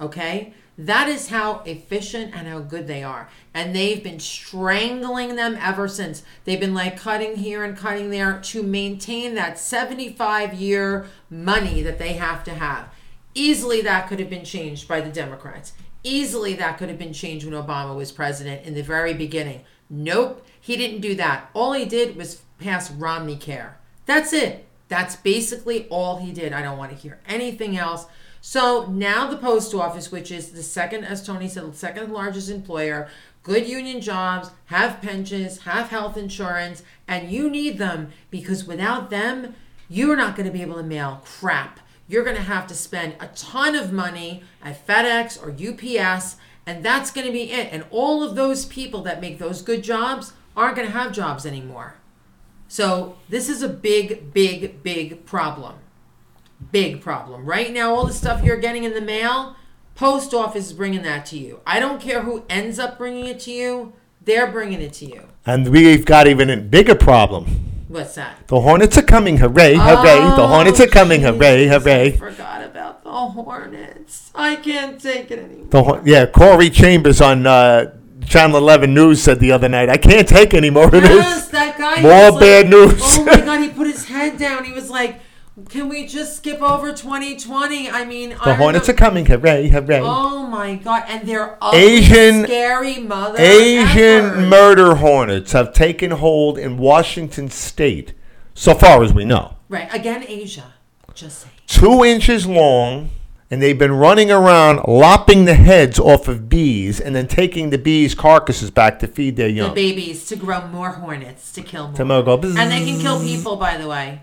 Okay? 0.00 0.54
That 0.76 1.08
is 1.08 1.28
how 1.28 1.60
efficient 1.60 2.34
and 2.34 2.48
how 2.48 2.58
good 2.58 2.86
they 2.86 3.04
are. 3.04 3.28
And 3.52 3.74
they've 3.74 4.02
been 4.02 4.18
strangling 4.18 5.36
them 5.36 5.56
ever 5.60 5.86
since. 5.86 6.24
They've 6.44 6.58
been 6.58 6.74
like 6.74 6.98
cutting 6.98 7.36
here 7.36 7.62
and 7.62 7.76
cutting 7.76 8.10
there 8.10 8.40
to 8.40 8.62
maintain 8.62 9.34
that 9.36 9.58
75 9.58 10.54
year 10.54 11.06
money 11.30 11.82
that 11.82 11.98
they 11.98 12.14
have 12.14 12.42
to 12.44 12.54
have. 12.54 12.88
Easily 13.34 13.82
that 13.82 14.08
could 14.08 14.18
have 14.18 14.30
been 14.30 14.44
changed 14.44 14.88
by 14.88 15.00
the 15.00 15.10
Democrats. 15.10 15.72
Easily 16.02 16.54
that 16.54 16.76
could 16.76 16.88
have 16.88 16.98
been 16.98 17.12
changed 17.12 17.46
when 17.46 17.54
Obama 17.54 17.96
was 17.96 18.12
president 18.12 18.66
in 18.66 18.74
the 18.74 18.82
very 18.82 19.14
beginning. 19.14 19.62
Nope, 19.88 20.44
he 20.60 20.76
didn't 20.76 21.00
do 21.00 21.14
that. 21.14 21.50
All 21.54 21.72
he 21.72 21.84
did 21.84 22.16
was 22.16 22.42
pass 22.58 22.90
Romney 22.90 23.36
Care. 23.36 23.78
That's 24.06 24.32
it. 24.32 24.66
That's 24.88 25.16
basically 25.16 25.88
all 25.88 26.18
he 26.18 26.32
did. 26.32 26.52
I 26.52 26.62
don't 26.62 26.78
want 26.78 26.90
to 26.92 26.96
hear 26.96 27.20
anything 27.26 27.76
else. 27.76 28.06
So 28.46 28.84
now 28.90 29.26
the 29.26 29.38
post 29.38 29.72
office, 29.72 30.12
which 30.12 30.30
is 30.30 30.50
the 30.50 30.62
second, 30.62 31.04
as 31.04 31.26
Tony 31.26 31.48
said, 31.48 31.72
the 31.72 31.74
second 31.74 32.12
largest 32.12 32.50
employer, 32.50 33.08
good 33.42 33.66
union 33.66 34.02
jobs, 34.02 34.50
have 34.66 35.00
pensions, 35.00 35.60
have 35.60 35.88
health 35.88 36.18
insurance, 36.18 36.82
and 37.08 37.30
you 37.30 37.48
need 37.48 37.78
them 37.78 38.12
because 38.30 38.66
without 38.66 39.08
them, 39.08 39.54
you're 39.88 40.14
not 40.14 40.36
going 40.36 40.44
to 40.44 40.52
be 40.52 40.60
able 40.60 40.76
to 40.76 40.82
mail 40.82 41.22
crap. 41.24 41.80
You're 42.06 42.22
going 42.22 42.36
to 42.36 42.42
have 42.42 42.66
to 42.66 42.74
spend 42.74 43.14
a 43.18 43.28
ton 43.28 43.74
of 43.74 43.94
money 43.94 44.42
at 44.62 44.86
FedEx 44.86 45.42
or 45.42 45.48
UPS, 45.48 46.36
and 46.66 46.84
that's 46.84 47.10
going 47.10 47.26
to 47.26 47.32
be 47.32 47.50
it. 47.50 47.72
And 47.72 47.86
all 47.90 48.22
of 48.22 48.36
those 48.36 48.66
people 48.66 49.00
that 49.04 49.22
make 49.22 49.38
those 49.38 49.62
good 49.62 49.82
jobs 49.82 50.34
aren't 50.54 50.76
going 50.76 50.86
to 50.86 50.92
have 50.92 51.12
jobs 51.12 51.46
anymore. 51.46 51.94
So 52.68 53.16
this 53.26 53.48
is 53.48 53.62
a 53.62 53.70
big, 53.70 54.34
big, 54.34 54.82
big 54.82 55.24
problem. 55.24 55.76
Big 56.72 57.00
problem. 57.00 57.44
Right 57.44 57.72
now, 57.72 57.94
all 57.94 58.06
the 58.06 58.12
stuff 58.12 58.42
you're 58.42 58.56
getting 58.58 58.84
in 58.84 58.94
the 58.94 59.00
mail, 59.00 59.56
post 59.94 60.34
office 60.34 60.66
is 60.66 60.72
bringing 60.72 61.02
that 61.02 61.26
to 61.26 61.38
you. 61.38 61.60
I 61.66 61.78
don't 61.80 62.00
care 62.00 62.22
who 62.22 62.44
ends 62.48 62.78
up 62.78 62.98
bringing 62.98 63.26
it 63.26 63.40
to 63.40 63.50
you; 63.52 63.92
they're 64.22 64.50
bringing 64.50 64.80
it 64.80 64.92
to 64.94 65.06
you. 65.06 65.28
And 65.46 65.68
we've 65.68 66.04
got 66.04 66.26
even 66.26 66.50
a 66.50 66.56
bigger 66.56 66.94
problem. 66.94 67.46
What's 67.88 68.14
that? 68.16 68.48
The 68.48 68.60
Hornets 68.60 68.98
are 68.98 69.02
coming, 69.02 69.36
hooray, 69.36 69.74
hooray. 69.76 70.18
the 70.36 70.48
Hornets 70.48 70.80
are 70.80 70.86
coming, 70.88 71.20
hooray, 71.20 71.68
hooray. 71.68 72.06
I 72.14 72.16
forgot 72.16 72.62
about 72.64 73.04
the 73.04 73.10
Hornets. 73.12 74.32
I 74.34 74.56
can't 74.56 75.00
take 75.00 75.30
it 75.30 75.38
anymore. 75.38 75.66
The, 75.70 75.82
Hor- 75.82 76.02
yeah, 76.04 76.26
Kori 76.26 76.70
Chambers 76.70 77.20
on 77.20 77.46
uh, 77.46 77.96
Channel 78.26 78.56
11 78.56 78.92
News 78.92 79.22
said 79.22 79.38
the 79.38 79.52
other 79.52 79.68
night, 79.68 79.88
I 79.90 79.96
can't 79.98 80.26
take 80.26 80.54
any 80.54 80.70
more 80.70 80.86
of 80.88 80.94
Yes, 80.94 81.48
that 81.50 81.78
guy. 81.78 82.00
More 82.02 82.40
bad 82.40 82.64
like- 82.64 82.70
news. 82.70 83.00
Oh 83.00 83.24
my 83.26 83.36
god, 83.40 83.60
he 83.60 83.68
put 83.76 83.86
his 83.86 84.06
head 84.06 84.38
down. 84.38 84.64
He 84.64 84.72
was 84.72 84.90
like, 84.90 85.20
"Can 85.68 85.88
we 85.88 86.06
just 86.06 86.36
skip 86.36 86.60
over 86.60 86.92
2020?" 86.92 87.90
I 87.90 88.04
mean, 88.04 88.30
The 88.44 88.54
Hornets 88.54 88.88
are 88.88 88.92
coming, 88.94 89.26
hooray, 89.26 89.68
hooray. 89.68 90.00
Oh 90.02 90.46
my 90.46 90.74
god, 90.74 91.04
and 91.08 91.26
they're 91.28 91.56
ugly, 91.62 91.78
Asian- 91.78 92.44
scary 92.44 92.98
mother. 92.98 93.38
Asian 93.38 94.48
murder 94.48 94.96
hornets 94.96 95.52
have 95.52 95.72
taken 95.72 96.10
hold 96.10 96.58
in 96.58 96.76
Washington 96.78 97.50
state, 97.50 98.12
so 98.54 98.74
far 98.74 99.02
as 99.02 99.12
we 99.12 99.24
know. 99.24 99.56
Right 99.68 99.88
again, 99.92 100.24
Asia. 100.26 100.74
Just 101.14 101.42
say 101.42 101.48
Two 101.66 102.04
inches 102.04 102.46
long, 102.46 103.10
and 103.50 103.62
they've 103.62 103.78
been 103.78 103.92
running 103.92 104.30
around 104.30 104.80
lopping 104.88 105.44
the 105.44 105.54
heads 105.54 105.98
off 105.98 106.26
of 106.28 106.48
bees 106.48 107.00
and 107.00 107.14
then 107.14 107.28
taking 107.28 107.70
the 107.70 107.78
bees' 107.78 108.14
carcasses 108.14 108.70
back 108.70 108.98
to 108.98 109.06
feed 109.06 109.36
their 109.36 109.48
young. 109.48 109.68
the 109.68 109.74
babies 109.74 110.26
to 110.26 110.36
grow 110.36 110.66
more 110.66 110.90
hornets 110.90 111.52
to 111.52 111.62
kill 111.62 111.88
more. 111.88 111.96
To 111.96 112.04
go 112.04 112.34
and 112.58 112.70
they 112.72 112.84
can 112.84 113.00
kill 113.00 113.20
people. 113.20 113.56
By 113.56 113.76
the 113.76 113.86
way, 113.86 114.20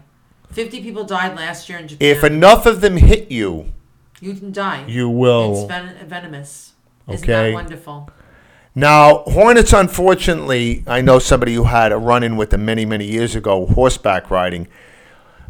fifty 0.51 0.81
people 0.81 1.03
died 1.03 1.35
last 1.35 1.67
year 1.69 1.77
in 1.79 1.87
Japan. 1.87 2.07
If 2.07 2.23
enough 2.23 2.65
of 2.65 2.81
them 2.81 2.97
hit 2.97 3.31
you, 3.31 3.71
you 4.19 4.33
can 4.33 4.51
die, 4.51 4.85
you 4.87 5.09
it's 5.09 5.17
will. 5.17 5.67
ven- 5.67 5.95
venomous. 6.07 6.73
Isn't 7.07 7.23
Okay. 7.29 7.49
that 7.51 7.53
wonderful? 7.53 8.09
Now, 8.73 9.23
hornets, 9.27 9.73
unfortunately, 9.73 10.83
I 10.87 11.01
know 11.01 11.19
somebody 11.19 11.55
who 11.55 11.65
had 11.65 11.91
a 11.91 11.97
run 11.97 12.23
in 12.23 12.37
with 12.37 12.51
them 12.51 12.63
many, 12.63 12.85
many 12.85 13.05
years 13.05 13.35
ago, 13.35 13.65
horseback 13.65 14.31
riding. 14.31 14.67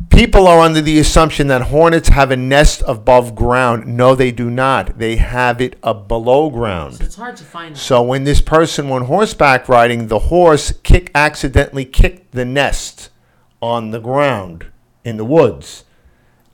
People 0.10 0.48
are 0.48 0.60
under 0.60 0.82
the 0.82 0.98
assumption 0.98 1.46
that 1.48 1.64
hornets 1.64 2.10
have 2.10 2.32
a 2.32 2.36
nest 2.38 2.82
above 2.88 3.36
ground. 3.36 3.86
No, 3.86 4.16
they 4.16 4.32
do 4.32 4.50
not. 4.50 4.98
They 4.98 5.18
have 5.18 5.62
it 5.62 5.76
up 5.84 6.08
below 6.08 6.50
So 6.50 6.56
ground. 6.56 6.98
it's 7.02 7.16
hard 7.16 7.38
to 7.38 7.44
find. 7.44 7.76
Them. 7.76 7.80
So 7.80 8.02
when 8.02 8.24
this 8.24 8.42
person 8.42 8.90
went 8.90 9.06
horseback 9.06 9.70
riding, 9.70 10.08
the 10.08 10.18
horse 10.20 10.74
kick 10.82 11.12
accidentally 11.14 11.86
kicked 11.86 12.32
the 12.32 12.46
nest 12.46 13.10
on 13.62 13.92
the 13.92 14.00
ground 14.00 14.66
in 15.04 15.18
the 15.18 15.26
woods, 15.26 15.84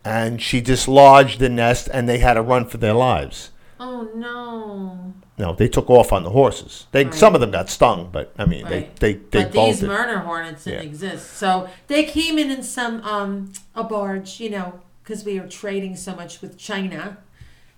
and 0.06 0.42
she 0.42 0.62
dislodged 0.62 1.40
the 1.40 1.50
nest, 1.50 1.90
and 1.94 2.08
they 2.08 2.20
had 2.20 2.36
to 2.36 2.42
run 2.42 2.66
for 2.66 2.78
their 2.78 2.94
lives. 2.94 3.52
Oh 3.80 4.10
no! 4.16 5.14
No, 5.38 5.54
they 5.54 5.68
took 5.68 5.90
off 5.90 6.12
on 6.12 6.24
the 6.24 6.32
horses. 6.32 6.88
They 6.92 7.04
Right. 7.06 7.14
some 7.14 7.36
of 7.36 7.42
them 7.42 7.52
got 7.52 7.70
stung, 7.70 8.10
but 8.12 8.34
I 8.40 8.46
mean 8.46 8.64
Right. 8.66 8.96
they 9.00 9.14
they 9.14 9.20
they 9.30 9.44
but 9.44 9.52
these 9.52 9.82
bolted. 9.82 9.88
murder 9.88 10.20
hornets 10.20 10.64
didn't 10.64 10.82
Yeah. 10.84 10.90
exist. 10.90 11.34
So 11.38 11.70
they 11.88 12.04
came 12.06 12.40
in 12.40 12.50
in 12.50 12.64
some 12.64 13.02
um 13.04 13.52
a 13.76 13.84
barge, 13.84 14.40
you 14.40 14.50
know, 14.50 14.80
because 15.04 15.24
we 15.24 15.38
are 15.38 15.48
trading 15.48 15.96
so 15.96 16.16
much 16.16 16.42
with 16.42 16.58
China 16.58 17.18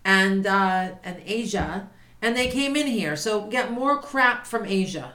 and 0.06 0.48
uh, 0.48 0.92
and 1.04 1.18
Asia, 1.26 1.90
and 2.22 2.38
they 2.38 2.48
came 2.48 2.78
in 2.78 2.88
here. 2.88 3.18
So 3.18 3.42
get 3.48 3.72
more 3.72 4.02
crap 4.02 4.48
from 4.48 4.66
Asia. 4.66 5.14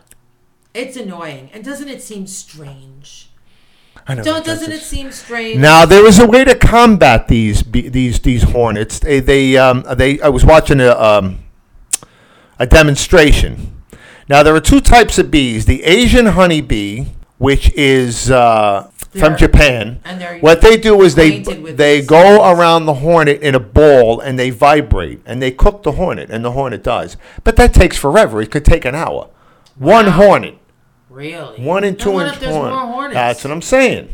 It's 0.74 0.96
annoying, 0.98 1.48
and 1.54 1.64
doesn't 1.64 1.88
it 1.88 2.02
seem 2.02 2.26
strange? 2.26 3.30
I 4.06 4.14
know, 4.14 4.22
Don't 4.22 4.44
doesn't 4.44 4.70
it 4.70 4.82
seem 4.82 5.10
strange? 5.12 5.58
Now 5.60 5.86
there 5.86 6.06
is 6.06 6.18
a 6.18 6.26
way 6.26 6.44
to 6.44 6.54
combat 6.54 7.28
these 7.28 7.62
these 7.62 8.20
these 8.20 8.42
hornets. 8.42 8.98
They 8.98 9.20
they 9.20 9.56
um 9.56 9.84
they 9.96 10.20
I 10.20 10.28
was 10.28 10.44
watching 10.44 10.80
a 10.80 10.90
um 10.90 11.38
a 12.58 12.66
demonstration. 12.66 13.82
Now 14.28 14.42
there 14.42 14.54
are 14.54 14.60
two 14.60 14.80
types 14.80 15.18
of 15.18 15.30
bees: 15.30 15.64
the 15.66 15.82
Asian 15.84 16.26
honeybee, 16.26 17.06
which 17.38 17.72
is 17.74 18.30
uh, 18.30 18.90
from 19.18 19.36
Japan. 19.36 20.00
and 20.04 20.20
they're 20.20 20.38
What 20.40 20.60
they 20.60 20.76
do 20.76 21.00
is 21.02 21.14
they 21.14 21.40
they 21.40 22.02
go 22.02 22.22
hornets. 22.38 22.60
around 22.60 22.86
the 22.86 22.94
hornet 22.94 23.40
in 23.42 23.54
a 23.54 23.60
ball 23.60 24.20
and 24.20 24.38
they 24.38 24.50
vibrate 24.50 25.20
and 25.24 25.40
they 25.40 25.50
cook 25.50 25.82
the 25.82 25.92
hornet 25.92 26.28
and 26.30 26.44
the 26.44 26.52
hornet 26.52 26.82
dies. 26.82 27.16
But 27.42 27.56
that 27.56 27.72
takes 27.72 27.96
forever. 27.96 28.42
It 28.42 28.50
could 28.50 28.64
take 28.64 28.84
an 28.84 28.94
hour. 28.94 29.28
One 29.76 30.06
Wow. 30.06 30.12
hornet, 30.12 30.58
really 31.14 31.60
one 31.60 31.84
and 31.84 31.92
And 31.92 31.98
two 32.00 32.10
what 32.12 32.26
inch 32.26 32.34
if 32.36 32.40
there's 32.40 32.54
more 32.54 32.70
hornets? 32.94 33.14
That's 33.14 33.44
what 33.44 33.52
I'm 33.52 33.62
saying. 33.62 34.08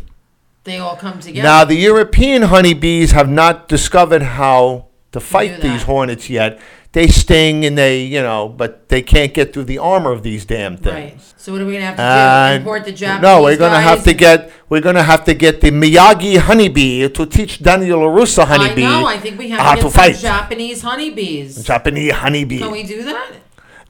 they 0.65 0.79
all 0.79 0.97
come 0.97 1.19
together. 1.21 1.43
Now, 1.43 1.65
the 1.65 1.75
European 1.77 2.43
honeybees 2.43 3.13
have 3.13 3.29
not 3.29 3.69
discovered 3.69 4.23
how 4.23 4.87
to 5.13 5.21
fight 5.21 5.61
these 5.61 5.83
hornets 5.83 6.29
yet. 6.31 6.61
they 6.93 7.07
sting 7.07 7.65
and 7.65 7.79
they, 7.79 8.03
you 8.03 8.21
know, 8.21 8.49
but 8.49 8.89
they 8.89 9.01
can't 9.01 9.33
get 9.33 9.53
through 9.53 9.63
the 9.65 9.79
armor 9.79 10.11
of 10.11 10.23
these 10.25 10.45
damn 10.45 10.77
things. 10.77 10.95
Right. 10.95 11.35
So 11.37 11.53
what 11.53 11.61
are 11.63 11.65
we 11.65 11.73
gonna 11.75 11.85
have 11.87 11.95
to 11.97 12.03
do? 12.03 12.03
And- 12.03 12.63
Import 12.63 12.85
the 12.85 12.93
Japanese 12.93 13.23
no, 13.23 13.43
we're 13.45 13.57
gonna 13.57 13.81
have 13.81 14.03
to 14.05 14.13
get 14.13 14.51
we're 14.69 14.81
gonna 14.81 15.03
have 15.13 15.23
to 15.25 15.35
get 15.35 15.61
the 15.61 15.71
Miyagi 15.71 16.37
honeybee 16.39 17.09
to 17.09 17.27
teach 17.27 17.63
Daniel 17.63 18.01
LaRusso 18.01 18.45
honeybee 18.45 18.85
I 18.85 19.01
know. 19.01 19.07
I 19.07 19.19
think 19.19 19.39
we 19.39 19.51
have 19.51 19.61
how 19.61 19.75
to 19.77 19.83
to 19.83 19.87
get 19.87 19.93
some 19.93 20.03
fight. 20.03 20.17
Japanese 20.19 20.83
honeybees. 20.83 21.63
Japanese 21.65 22.13
honeybee. 22.13 22.59
Can 22.59 22.73
we 22.73 22.83
do 22.83 23.05
that? 23.05 23.31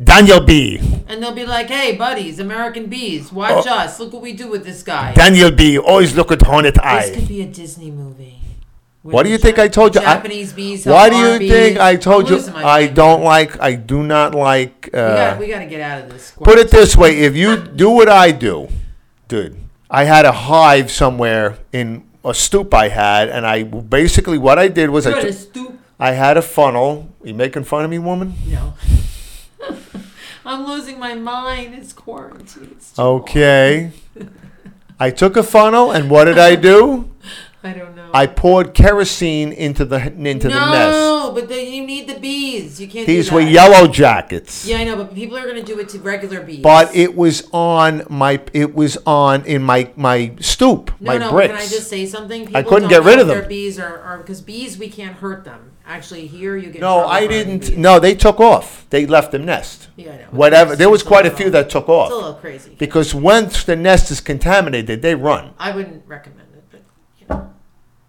Daniel 0.02 0.40
B. 0.40 0.80
And 1.08 1.22
they'll 1.22 1.34
be 1.34 1.44
like, 1.46 1.68
"Hey, 1.68 1.96
buddies, 1.96 2.38
American 2.38 2.86
bees, 2.86 3.32
watch 3.32 3.66
Oh. 3.66 3.74
us. 3.80 4.00
Look 4.00 4.12
what 4.12 4.22
we 4.22 4.32
do 4.32 4.48
with 4.48 4.64
this 4.64 4.82
guy." 4.82 5.12
Daniel 5.14 5.50
B. 5.50 5.78
Always 5.78 6.16
look 6.16 6.32
at 6.32 6.42
Hornet 6.42 6.78
Eye. 6.82 7.06
this 7.06 7.16
could 7.16 7.28
be 7.28 7.42
a 7.42 7.46
Disney 7.46 7.90
movie. 7.90 8.36
What 9.02 9.22
do 9.24 9.30
you 9.30 9.38
think 9.38 9.58
I 9.58 9.68
told 9.68 9.94
you? 9.94 10.02
Japanese 10.02 10.52
bees. 10.52 10.84
Why 10.84 11.08
do 11.08 11.16
you 11.16 11.38
bees. 11.38 11.50
think 11.50 11.78
I 11.78 11.96
told 11.96 12.28
you 12.28 12.38
I 12.56 12.86
don't 12.86 13.22
like 13.22 13.58
I 13.60 13.74
do 13.74 14.02
not 14.02 14.34
like 14.34 14.90
We 14.92 14.98
uh, 14.98 15.16
got, 15.16 15.38
we 15.38 15.46
got 15.48 15.60
to 15.60 15.66
get 15.66 15.80
out 15.80 16.02
of 16.04 16.10
this. 16.10 16.32
Put 16.42 16.58
it 16.58 16.70
this 16.70 16.96
way: 16.96 17.20
if 17.20 17.34
you 17.34 17.56
do 17.56 17.88
what 17.90 18.08
I 18.10 18.30
do, 18.30 18.68
dude, 19.28 19.56
I 19.90 20.04
had 20.04 20.24
a 20.26 20.32
hive 20.32 20.90
somewhere 20.90 21.56
in 21.72 22.04
a 22.24 22.34
stoop 22.34 22.74
I 22.74 22.88
had, 22.88 23.30
and 23.30 23.46
I 23.46 23.62
basically 23.62 24.36
what 24.36 24.58
I 24.58 24.68
did 24.68 24.90
was 24.90 25.06
I, 25.06 25.12
Good, 25.12 25.22
took- 25.22 25.32
stoop. 25.34 25.78
I 25.98 26.12
had 26.12 26.36
a 26.36 26.42
funnel. 26.42 27.08
You 27.24 27.34
making 27.34 27.64
fun 27.64 27.84
of 27.84 27.90
me, 27.90 27.98
woman? 27.98 28.34
No. 28.46 28.74
I'm 30.50 30.66
losing 30.66 30.98
my 30.98 31.14
mind. 31.14 31.74
It's 31.74 31.92
quarantine. 31.92 32.70
It's 32.72 32.92
too. 32.92 33.02
Okay. 33.02 33.92
I 34.98 35.10
took 35.10 35.36
a 35.36 35.44
funnel, 35.44 35.92
and 35.92 36.10
what 36.10 36.24
did 36.24 36.38
I 36.38 36.56
do? 36.56 37.08
I 37.62 37.72
don't 37.72 37.94
know. 37.94 38.10
I 38.12 38.26
poured 38.26 38.74
kerosene 38.74 39.52
into 39.52 39.84
the 39.84 39.98
into 39.98 40.48
the 40.48 40.54
nest. 40.54 40.98
no, 40.98 41.30
but 41.34 41.48
then 41.48 41.70
you 41.72 41.86
need 41.86 42.08
the 42.08 42.18
bees. 42.18 42.80
You 42.80 42.88
can't. 42.88 43.06
These 43.06 43.28
do 43.28 43.36
were 43.36 43.44
that. 43.44 43.50
yellow 43.50 43.86
jackets. 43.86 44.66
Yeah, 44.66 44.78
I 44.78 44.84
know, 44.84 44.96
but 44.96 45.14
people 45.14 45.36
are 45.36 45.46
gonna 45.46 45.62
do 45.62 45.78
it 45.78 45.90
to 45.90 45.98
regular 46.00 46.42
bees. 46.42 46.62
But 46.62 46.96
it 46.96 47.14
was 47.14 47.46
on 47.52 48.02
my 48.08 48.40
it 48.52 48.74
was 48.74 48.96
on 49.06 49.44
in 49.44 49.62
my 49.62 49.90
my 49.94 50.32
stoop, 50.40 50.90
no, 51.00 51.12
my 51.12 51.18
no. 51.18 51.30
bricks. 51.30 51.52
Can 51.52 51.62
I 51.62 51.68
just 51.68 51.88
say 51.88 52.06
something? 52.06 52.46
People 52.46 52.62
couldn't 52.64 52.88
don't 52.88 53.04
get 53.04 53.04
rid 53.04 53.16
know 53.16 53.22
of 53.22 53.28
if 53.28 53.34
them. 53.34 53.38
Their 53.40 53.48
bees 53.48 53.78
are 53.78 54.18
because 54.18 54.40
bees 54.40 54.78
we 54.78 54.88
can't 54.88 55.16
hurt 55.16 55.44
them. 55.44 55.72
Actually, 55.90 56.28
here 56.28 56.56
you 56.56 56.70
get. 56.70 56.80
No, 56.80 56.98
trouble 56.98 57.10
I 57.10 57.22
for 57.22 57.28
didn't. 57.32 57.76
No, 57.76 57.98
they 57.98 58.14
took 58.14 58.38
off. 58.38 58.86
They 58.90 59.06
left 59.06 59.32
the 59.32 59.40
nest. 59.40 59.88
Yeah, 59.96 60.12
I 60.12 60.16
know. 60.18 60.24
Whatever. 60.30 60.76
There 60.76 60.88
was 60.88 61.02
quite 61.02 61.26
a 61.26 61.30
few 61.32 61.50
that 61.50 61.68
took 61.68 61.84
It's 61.84 61.88
a 61.88 61.92
off 61.92 62.10
little 62.12 62.34
crazy. 62.34 62.76
because 62.78 63.12
once 63.12 63.64
the 63.64 63.74
nest 63.74 64.10
is 64.12 64.20
contaminated, 64.20 65.02
they 65.02 65.16
run. 65.16 65.52
I 65.58 65.72
wouldn't 65.74 66.04
recommend 66.06 66.48
it, 66.54 66.64
but 66.70 66.82
you 67.18 67.26
know, 67.28 67.52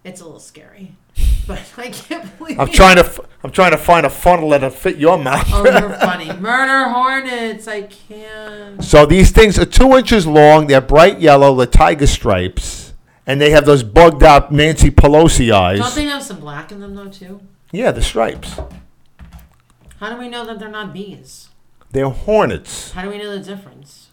it's 0.04 0.22
a 0.22 0.26
little 0.26 0.40
scary. 0.40 0.96
But 1.48 1.60
I 1.76 1.90
can't 1.90 2.38
believe. 2.38 2.60
I'm 2.60 2.68
trying 2.70 2.98
to. 2.98 3.04
f- 3.04 3.20
I'm 3.44 3.50
trying 3.52 3.72
to 3.72 3.78
find 3.78 4.06
a 4.06 4.10
funnel 4.12 4.50
that'll 4.52 4.70
fit 4.70 4.98
your 4.98 5.18
mouth. 5.18 5.48
Oh, 5.52 5.66
you're 5.66 5.90
funny. 6.00 6.32
Murder 6.34 6.90
hornets. 6.92 7.68
I 7.68 7.82
can't. 7.82 8.82
so 8.84 9.08
these 9.08 9.32
things 9.32 9.58
are 9.58 9.66
two 9.66 9.98
inches 9.98 10.28
long. 10.28 10.68
They're 10.68 10.80
bright 10.82 11.20
yellow, 11.20 11.56
the 11.56 11.66
tiger 11.66 12.06
stripes, 12.06 12.94
and 13.26 13.42
they 13.42 13.50
have 13.50 13.66
those 13.66 13.82
bugged 13.82 14.22
out 14.22 14.52
Nancy 14.52 14.92
Pelosi 14.92 15.48
Don't 15.48 15.82
eyes. 15.82 15.96
they 15.96 16.06
have 16.06 16.22
some 16.22 16.40
black 16.40 16.72
in 16.72 16.80
them 16.80 16.94
though 16.94 17.10
too? 17.10 17.42
Yeah, 17.72 17.92
the 17.92 18.02
stripes. 18.02 18.60
How 19.98 20.10
do 20.10 20.18
we 20.18 20.28
know 20.28 20.46
that 20.46 20.60
they're 20.60 20.70
not 20.70 20.94
bees? 20.94 21.50
They're 21.92 22.10
hornets. 22.10 22.92
How 22.92 23.04
do 23.04 23.10
we 23.10 23.18
know 23.18 23.32
the 23.38 23.44
difference? 23.44 24.10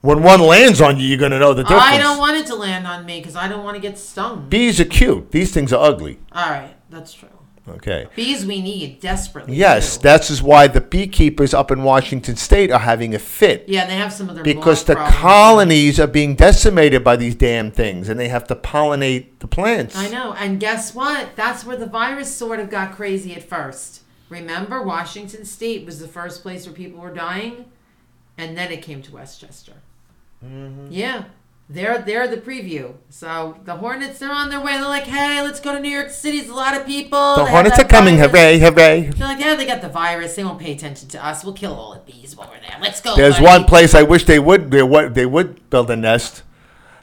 When 0.00 0.22
one 0.22 0.40
lands 0.40 0.80
on 0.80 0.98
you, 0.98 1.06
you're 1.06 1.18
gonna 1.18 1.38
know 1.38 1.54
the 1.54 1.62
difference. 1.62 1.82
I 1.82 1.98
don't 1.98 2.18
want 2.18 2.36
it 2.36 2.46
to 2.46 2.54
land 2.56 2.86
on 2.86 3.06
me 3.06 3.20
because 3.20 3.36
I 3.36 3.46
don't 3.48 3.62
want 3.64 3.76
to 3.76 3.80
get 3.80 3.98
stung. 3.98 4.48
Bees 4.48 4.80
are 4.80 4.84
cute. 4.84 5.30
These 5.30 5.52
things 5.52 5.72
are 5.72 5.82
ugly. 5.82 6.18
All 6.32 6.50
right, 6.50 6.74
that's 6.90 7.12
true. 7.12 7.28
Okay. 7.68 8.08
Bees 8.16 8.44
we 8.44 8.60
need 8.60 8.98
desperately. 8.98 9.54
Yes, 9.54 9.96
too. 9.96 10.02
that's 10.02 10.30
is 10.30 10.42
why 10.42 10.66
the 10.66 10.80
beekeepers 10.80 11.54
up 11.54 11.70
in 11.70 11.84
Washington 11.84 12.34
State 12.34 12.72
are 12.72 12.80
having 12.80 13.14
a 13.14 13.20
fit 13.20 13.64
yeah, 13.68 13.86
they 13.86 13.94
have 13.94 14.12
some 14.12 14.28
of 14.28 14.34
their 14.34 14.42
because 14.42 14.82
the 14.84 14.94
problems. 14.94 15.16
colonies 15.16 16.00
are 16.00 16.08
being 16.08 16.34
decimated 16.34 17.04
by 17.04 17.14
these 17.14 17.36
damn 17.36 17.70
things, 17.70 18.08
and 18.08 18.18
they 18.18 18.28
have 18.28 18.48
to 18.48 18.56
pollinate 18.56 19.38
the 19.38 19.46
plants. 19.46 19.96
I 19.96 20.08
know, 20.08 20.32
and 20.32 20.58
guess 20.58 20.92
what? 20.92 21.36
That's 21.36 21.64
where 21.64 21.76
the 21.76 21.86
virus 21.86 22.34
sort 22.34 22.58
of 22.58 22.68
got 22.68 22.92
crazy 22.92 23.32
at 23.34 23.44
first. 23.44 24.02
Remember, 24.28 24.82
Washington 24.82 25.44
State 25.44 25.86
was 25.86 26.00
the 26.00 26.08
first 26.08 26.42
place 26.42 26.66
where 26.66 26.74
people 26.74 27.00
were 27.00 27.14
dying, 27.14 27.66
and 28.36 28.58
then 28.58 28.72
it 28.72 28.82
came 28.82 29.02
to 29.02 29.12
Westchester. 29.12 29.74
Mm-hmm. 30.44 30.88
Yeah, 30.90 31.24
they're 31.72 31.98
they're 31.98 32.28
the 32.28 32.36
preview. 32.36 32.94
So 33.08 33.56
the 33.64 33.76
Hornets, 33.76 34.18
they're 34.18 34.30
on 34.30 34.50
their 34.50 34.60
way. 34.60 34.72
They're 34.74 34.82
like, 34.88 35.04
hey, 35.04 35.40
let's 35.42 35.60
go 35.60 35.72
to 35.72 35.80
New 35.80 35.88
York 35.88 36.10
City. 36.10 36.38
There's 36.38 36.50
a 36.50 36.54
lot 36.54 36.78
of 36.78 36.86
people. 36.86 37.36
The 37.36 37.44
They 37.44 37.50
hornets 37.50 37.78
are 37.78 37.84
coming! 37.84 38.16
virus." 38.16 38.30
Hooray! 38.32 38.58
Hooray! 38.58 39.00
They're 39.10 39.28
like, 39.28 39.40
yeah, 39.40 39.54
they 39.54 39.66
got 39.66 39.80
the 39.80 39.88
virus. 39.88 40.34
They 40.36 40.44
won't 40.44 40.58
pay 40.58 40.72
attention 40.72 41.08
to 41.10 41.24
us. 41.24 41.44
We'll 41.44 41.54
kill 41.54 41.74
all 41.74 41.94
the 41.94 42.12
bees 42.12 42.36
while 42.36 42.48
we're 42.48 42.60
there. 42.60 42.78
Let's 42.80 43.00
go. 43.00 43.16
There's 43.16 43.34
buddy." 43.34 43.46
one 43.46 43.64
place 43.64 43.94
I 43.94 44.02
wish 44.02 44.24
they 44.24 44.38
would 44.38 44.70
they 44.70 44.82
would 44.82 45.14
they 45.14 45.26
would 45.26 45.68
build 45.70 45.90
a 45.90 45.96
nest. 45.96 46.42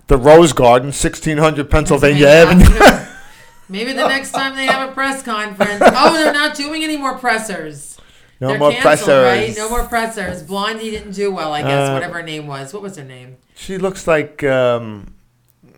The 0.07 0.17
Rose 0.17 0.53
Garden, 0.53 0.87
1600 0.87 1.69
Pennsylvania 1.69 2.27
Avenue. 2.27 2.65
Maybe 3.69 3.93
the 3.93 4.07
next 4.07 4.31
time 4.31 4.55
they 4.55 4.65
have 4.65 4.89
a 4.89 4.93
press 4.93 5.21
conference. 5.21 5.83
Oh, 5.85 6.13
they're 6.13 6.33
not 6.33 6.55
doing 6.55 6.83
any 6.83 6.97
more 6.97 7.17
pressers. 7.19 7.99
No 8.41 8.47
They're 8.49 8.59
more 8.59 8.71
canceled, 8.71 9.07
pressers. 9.07 9.25
right? 9.47 9.57
No 9.57 9.69
more 9.69 9.83
pressers. 9.87 10.43
Blondie 10.43 10.91
didn't 10.91 11.11
do 11.11 11.31
well, 11.31 11.53
I 11.53 11.61
guess. 11.61 11.89
Uh, 11.89 11.93
whatever 11.93 12.15
her 12.15 12.23
name 12.23 12.47
was. 12.47 12.73
What 12.73 12.81
was 12.81 12.95
her 12.97 13.03
name? 13.03 13.37
She 13.55 13.77
looks 13.77 14.07
like 14.07 14.43
um, 14.43 15.13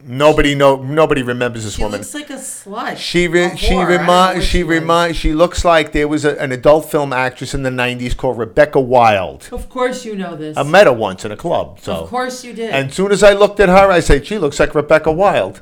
nobody 0.03 0.55
know 0.55 0.81
nobody 0.81 1.21
remembers 1.23 1.63
this 1.63 1.75
She 1.75 1.83
woman. 1.83 1.99
looks 1.99 2.13
like 2.13 2.29
a 2.29 2.33
slut. 2.35 2.97
She 2.97 3.25
A 3.25 3.29
re- 3.29 3.55
she 3.57 3.69
don't 3.69 3.89
know 3.89 3.97
remind 3.97 4.43
she 4.43 4.63
remind 4.63 5.15
she 5.15 5.33
looks 5.33 5.65
like 5.65 5.91
there 5.91 6.07
was 6.07 6.23
a, 6.25 6.39
an 6.39 6.51
adult 6.51 6.85
film 6.91 7.13
actress 7.13 7.53
in 7.53 7.63
the 7.63 7.69
'90s 7.69 8.15
called 8.15 8.37
Rebecca 8.37 8.79
Wild. 8.79 9.49
Of 9.51 9.69
course 9.69 10.05
you 10.05 10.15
know 10.15 10.35
this. 10.35 10.57
I 10.57 10.63
met 10.63 10.85
her 10.87 10.93
once 10.93 11.25
in 11.25 11.31
a 11.31 11.37
club. 11.37 11.79
So 11.79 11.93
of 11.93 12.09
course 12.09 12.43
you 12.43 12.53
did. 12.53 12.69
And 12.71 12.89
as 12.89 12.95
soon 12.95 13.11
as 13.11 13.23
I 13.23 13.33
looked 13.33 13.59
at 13.59 13.69
her, 13.69 13.89
I 13.91 13.99
said, 13.99 14.25
"She 14.27 14.37
looks 14.37 14.59
like 14.59 14.75
Rebecca 14.75 15.11
Wild." 15.11 15.61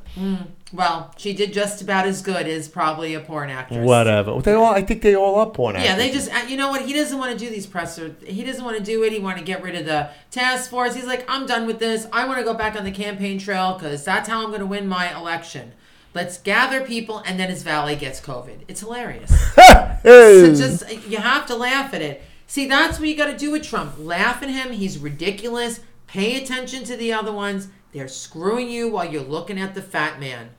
Well, 0.72 1.14
she 1.18 1.34
did 1.34 1.52
just 1.52 1.82
about 1.82 2.06
as 2.06 2.22
good 2.22 2.48
as 2.48 2.68
probably 2.68 3.16
a 3.16 3.20
porn 3.20 3.50
actress. 3.50 3.86
Whatever. 3.86 4.40
They 4.42 4.54
all. 4.54 4.74
I 4.74 4.82
think 4.84 5.02
they 5.02 5.16
all 5.16 5.40
up 5.40 5.58
on 5.60 5.76
it. 5.76 5.84
Yeah, 5.84 5.96
they 5.96 6.12
just, 6.12 6.32
uh, 6.34 6.46
you 6.48 6.58
know 6.58 6.70
what? 6.70 6.84
He 6.84 6.94
doesn't 6.94 7.18
want 7.18 7.32
to 7.32 7.38
do 7.38 7.50
these 7.50 7.66
presser. 7.66 8.16
He 8.24 8.44
doesn't 8.44 8.64
want 8.64 8.78
to 8.78 8.84
do 8.84 9.04
it. 9.04 9.12
He 9.12 9.20
want 9.20 9.40
to 9.40 9.44
get 9.44 9.64
rid 9.64 9.76
of 9.76 9.86
the 9.86 10.10
task 10.30 10.70
force. 10.70 10.96
He's 10.96 11.08
like, 11.08 11.26
I'm 11.28 11.48
done 11.48 11.66
with 11.66 11.80
this. 11.80 12.08
I 12.14 12.26
want 12.28 12.38
to 12.38 12.44
go 12.44 12.54
back 12.54 12.76
on 12.76 12.84
the 12.84 12.92
campaign 12.92 13.40
trail 13.40 13.74
because 13.74 14.04
that's 14.04 14.30
how 14.30 14.44
I'm 14.44 14.50
going 14.50 14.60
to 14.60 14.66
win 14.66 14.88
my 14.88 15.16
election. 15.16 15.74
Let's 16.14 16.40
gather 16.40 16.82
people, 16.82 17.20
and 17.20 17.40
then 17.40 17.50
his 17.50 17.62
valet 17.62 17.96
gets 17.96 18.20
COVID. 18.20 18.62
It's 18.68 18.82
hilarious. 18.82 19.32
So 20.04 20.56
just 20.56 21.08
you 21.08 21.18
have 21.18 21.46
to 21.48 21.56
laugh 21.56 21.94
at 21.94 22.02
it. 22.02 22.24
See, 22.48 22.68
that's 22.68 23.00
what 23.00 23.08
you 23.08 23.16
got 23.16 23.32
to 23.32 23.38
do 23.38 23.52
with 23.52 23.64
Trump. 23.64 23.96
Laugh 23.98 24.42
at 24.42 24.50
him. 24.50 24.72
He's 24.72 24.98
ridiculous. 24.98 25.82
Pay 26.08 26.42
attention 26.42 26.84
to 26.86 26.96
the 26.96 27.14
other 27.14 27.32
ones. 27.32 27.68
They're 27.92 28.08
screwing 28.08 28.70
you 28.70 28.90
while 28.90 29.12
you're 29.12 29.22
looking 29.22 29.60
at 29.60 29.76
the 29.76 29.82
fat 29.82 30.20
man. 30.20 30.50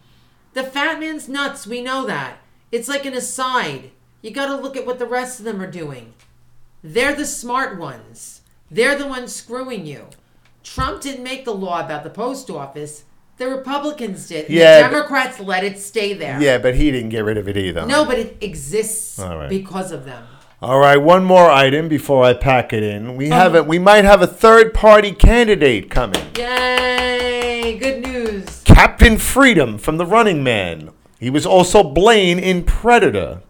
The 0.53 0.63
fat 0.65 0.99
man's 1.01 1.29
nuts. 1.29 1.67
We 1.67 1.81
know 1.81 2.07
that. 2.07 2.39
It's 2.73 2.89
like 2.89 3.07
an 3.07 3.15
aside. 3.15 3.91
You 4.23 4.31
got 4.31 4.47
to 4.47 4.57
look 4.57 4.77
at 4.77 4.87
what 4.87 4.99
the 4.99 5.07
rest 5.07 5.39
of 5.39 5.45
them 5.45 5.61
are 5.63 5.71
doing. 5.71 6.15
They're 6.83 7.15
the 7.15 7.27
smart 7.27 7.79
ones. 7.79 8.41
They're 8.71 8.97
the 8.97 9.07
ones 9.07 9.35
screwing 9.35 9.87
you. 9.87 10.07
Trump 10.63 11.01
didn't 11.03 11.25
make 11.25 11.45
the 11.45 11.55
law 11.55 11.81
about 11.85 12.05
the 12.05 12.11
post 12.11 12.51
office. 12.51 13.05
The 13.39 13.49
Republicans 13.49 14.29
did. 14.29 14.51
Yeah, 14.51 14.79
the 14.79 14.85
but- 14.85 14.91
Democrats 14.93 15.41
let 15.41 15.65
it 15.65 15.79
stay 15.79 16.13
there. 16.15 16.41
yeah, 16.41 16.59
but 16.59 16.75
he 16.75 16.91
didn't 16.91 17.09
get 17.09 17.25
rid 17.25 17.39
of 17.39 17.49
it 17.49 17.57
either. 17.57 17.87
No, 17.87 18.05
but 18.05 18.19
it 18.19 18.37
exists 18.43 19.19
right. 19.19 19.49
because 19.49 19.93
of 19.93 20.05
them. 20.05 20.27
All 20.63 20.79
right, 20.79 20.99
one 20.99 21.25
more 21.25 21.51
item 21.51 21.89
before 21.89 22.23
I 22.23 22.35
pack 22.35 22.75
it 22.75 22.83
in. 22.83 23.17
We 23.17 23.31
Oh. 23.33 23.35
have 23.35 23.55
it. 23.55 23.67
We 23.67 23.79
might 23.79 24.05
have 24.05 24.21
a 24.21 24.27
third 24.27 24.75
party 24.75 25.13
candidate 25.13 25.89
coming. 25.91 26.23
Yay! 26.37 27.79
Good 27.81 28.03
news. 28.03 28.10
Captain 28.81 29.19
Freedom 29.19 29.77
from 29.77 29.99
The 29.99 30.07
Running 30.07 30.43
Man. 30.43 30.89
He 31.19 31.29
was 31.29 31.45
also 31.45 31.85
Blaine 31.85 32.39
in 32.39 32.65
Predator. 32.65 33.43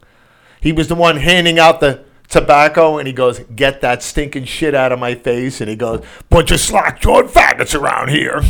He 0.60 0.72
was 0.72 0.88
the 0.88 0.96
one 0.96 1.18
handing 1.18 1.56
out 1.56 1.78
the 1.78 2.02
tobacco, 2.28 2.98
and 2.98 3.06
he 3.06 3.12
goes, 3.12 3.38
"Get 3.54 3.80
that 3.80 4.02
stinking 4.02 4.46
shit 4.46 4.74
out 4.74 4.90
of 4.90 4.98
my 4.98 5.14
face!" 5.14 5.60
And 5.60 5.70
he 5.70 5.76
goes, 5.76 6.04
"Bunch 6.30 6.50
of 6.50 6.58
slack-jawed 6.58 7.26
faggots 7.26 7.80
around 7.80 8.08
here. 8.08 8.42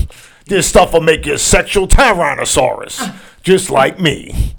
This 0.46 0.68
stuff 0.68 0.94
will 0.94 1.02
make 1.02 1.26
you 1.26 1.34
a 1.34 1.38
sexual 1.38 1.86
tyrannosaurus, 1.86 3.12
just 3.42 3.68
like 3.68 4.00
me." 4.00 4.54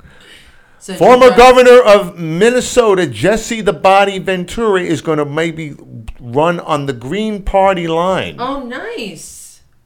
So 0.77 0.93
Former 0.93 1.35
governor 1.35 1.81
of 1.81 2.19
Minnesota, 2.19 3.07
Jesse 3.07 3.61
the 3.61 3.73
Body 3.73 4.19
Ventura, 4.19 4.81
is 4.81 5.01
going 5.01 5.17
to 5.17 5.25
maybe 5.25 5.73
run 6.19 6.59
on 6.59 6.85
the 6.85 6.93
Green 6.93 7.41
Party 7.41 7.87
line. 7.87 8.35
Oh, 8.37 8.61
nice. 8.61 9.40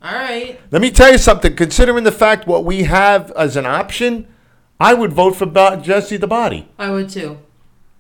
All 0.06 0.14
right. 0.14 0.60
Let 0.70 0.82
me 0.84 0.92
tell 0.92 1.12
you 1.12 1.18
something. 1.18 1.56
Considering 1.56 2.04
the 2.04 2.12
fact 2.12 2.46
what 2.46 2.64
we 2.64 2.84
have 2.84 3.32
as 3.32 3.56
an 3.56 3.66
option, 3.66 4.28
I 4.80 4.94
would 4.94 5.12
vote 5.12 5.36
for 5.36 5.48
Bo- 5.48 5.78
Jesse 5.78 6.18
the 6.18 6.28
Body. 6.28 6.68
I 6.78 6.92
would 6.92 7.10
too. 7.10 7.40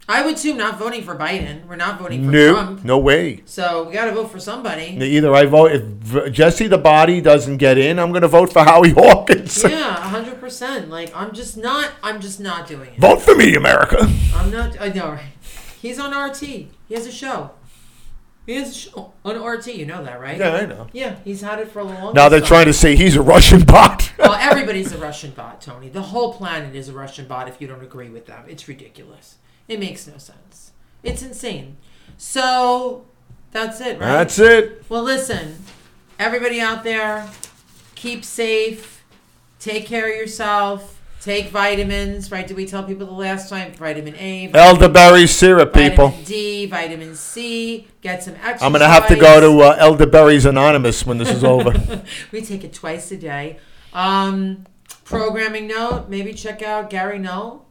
I 0.08 0.24
would 0.24 0.38
too. 0.38 0.54
Not 0.54 0.78
voting 0.78 1.02
for 1.04 1.16
Biden. 1.16 1.66
We're 1.66 1.78
not 1.78 1.98
voting 2.00 2.26
for 2.26 2.30
No, 2.32 2.54
Trump. 2.54 2.84
no 2.86 3.00
way. 3.00 3.42
So 3.46 3.86
we 3.88 3.94
got 3.96 4.06
to 4.06 4.12
vote 4.12 4.30
for 4.30 4.40
somebody. 4.40 4.96
Either 5.02 5.34
I 5.34 5.46
vote 5.46 5.72
if 5.72 6.32
Jesse 6.32 6.68
the 6.68 6.78
Body 6.78 7.22
doesn't 7.22 7.58
get 7.58 7.80
in, 7.80 7.98
I'm 7.98 8.10
going 8.12 8.22
to 8.22 8.28
vote 8.28 8.54
for 8.54 8.64
Howie 8.64 8.92
Hawkins. 8.96 9.64
Yeah, 9.64 9.96
hundred 9.96 10.40
percent. 10.40 10.92
Like 10.92 11.12
I'm 11.16 11.34
just 11.34 11.58
not. 11.58 11.92
I'm 12.04 12.22
just 12.22 12.40
not 12.40 12.68
doing 12.68 12.92
it. 12.94 13.00
Vote 13.00 13.24
for 13.24 13.34
me, 13.36 13.56
America. 13.56 14.08
I'm 14.36 14.52
not. 14.52 14.80
I 14.80 14.90
know. 14.90 15.10
Right? 15.14 15.24
He's 15.82 15.98
on 15.98 16.12
RT. 16.14 16.40
He 16.42 16.70
has 16.92 17.08
a 17.08 17.12
show. 17.12 17.50
He 18.46 18.64
show 18.66 19.14
on 19.24 19.44
RT. 19.44 19.68
You 19.68 19.86
know 19.86 20.04
that, 20.04 20.20
right? 20.20 20.38
Yeah, 20.38 20.54
I 20.54 20.66
know. 20.66 20.88
Yeah, 20.94 21.16
he's 21.24 21.42
had 21.42 21.60
it 21.60 21.72
for 21.72 21.80
a 21.80 21.84
long. 21.84 21.96
Time. 21.96 22.14
Now 22.14 22.30
they're 22.30 22.42
trying 22.42 22.66
to 22.66 22.74
say 22.74 22.96
he's 22.96 23.16
a 23.16 23.22
Russian 23.22 23.64
bot. 23.64 24.12
Well, 24.26 24.34
everybody's 24.34 24.92
a 24.92 24.98
Russian 24.98 25.32
bot, 25.32 25.62
Tony. 25.62 25.90
The 25.90 26.02
whole 26.02 26.34
planet 26.34 26.74
is 26.74 26.90
a 26.90 26.94
Russian 26.94 27.28
bot. 27.28 27.48
If 27.48 27.62
you 27.62 27.68
don't 27.68 27.84
agree 27.84 28.10
with 28.10 28.26
them, 28.26 28.44
it's 28.48 28.68
ridiculous. 28.68 29.36
It 29.68 29.80
makes 29.80 30.08
no 30.08 30.18
sense. 30.18 30.72
It's 31.04 31.22
insane. 31.22 31.78
So 32.18 33.06
that's 33.52 33.82
it, 33.82 34.00
right? 34.00 34.08
That's 34.08 34.40
it. 34.40 34.84
Well, 34.90 35.04
listen, 35.04 35.58
everybody 36.18 36.60
out 36.60 36.84
there, 36.84 37.30
keep 37.94 38.26
safe, 38.26 39.04
take 39.60 39.86
care 39.86 40.10
of 40.10 40.16
yourself, 40.16 40.95
take 41.26 41.50
vitamins, 41.50 42.32
right? 42.32 42.46
Did 42.46 42.56
we 42.56 42.68
tell 42.68 42.84
people 42.84 43.08
the 43.08 43.14
last 43.14 43.50
time? 43.50 43.74
Vitamin 43.74 44.16
A, 44.16 44.48
vitamin, 44.48 44.56
Elderberry 44.56 45.26
syrup, 45.26 45.74
people. 45.74 46.10
vitamin 46.10 46.26
D, 46.26 46.66
vitamin 46.68 47.16
C, 47.16 47.88
get 48.02 48.24
some 48.24 48.36
exercise. 48.36 48.62
I'm 48.62 48.72
gonna 48.72 48.88
have 48.88 49.08
to 49.08 49.16
go 49.16 49.42
to 49.42 49.64
uh, 49.64 49.76
Elderberries 49.80 50.46
Anonymous 50.46 51.06
when 51.06 51.18
this 51.18 51.32
is 51.32 51.44
over. 51.44 51.74
we 52.32 52.42
take 52.42 52.64
it 52.64 52.74
twice 52.74 53.12
a 53.12 53.18
day. 53.18 53.58
Um, 53.92 54.66
programming 55.04 55.68
note, 55.68 56.10
maybe 56.10 56.32
check 56.32 56.62
out 56.62 56.92
Gary 56.92 57.18
Null. 57.18 57.66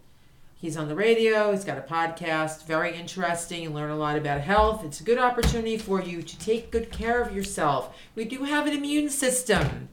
He's 0.57 0.77
on 0.77 0.89
the 0.89 0.97
radio, 0.97 1.53
he's 1.53 1.65
got 1.65 1.79
a 1.79 1.83
podcast, 1.83 2.65
very 2.65 2.97
interesting, 2.97 3.67
and 3.67 3.75
learn 3.75 3.91
a 3.91 3.97
lot 3.97 4.17
about 4.17 4.41
health. 4.41 4.83
It's 4.85 5.01
a 5.01 5.05
good 5.05 5.19
opportunity 5.19 5.77
for 5.77 6.03
you 6.03 6.23
to 6.23 6.39
take 6.39 6.73
good 6.73 6.91
care 6.91 7.21
of 7.21 7.37
yourself. 7.37 7.95
We 8.15 8.25
do 8.25 8.45
have 8.45 8.67
an 8.67 8.73
immune 8.73 9.11
system, 9.11 9.91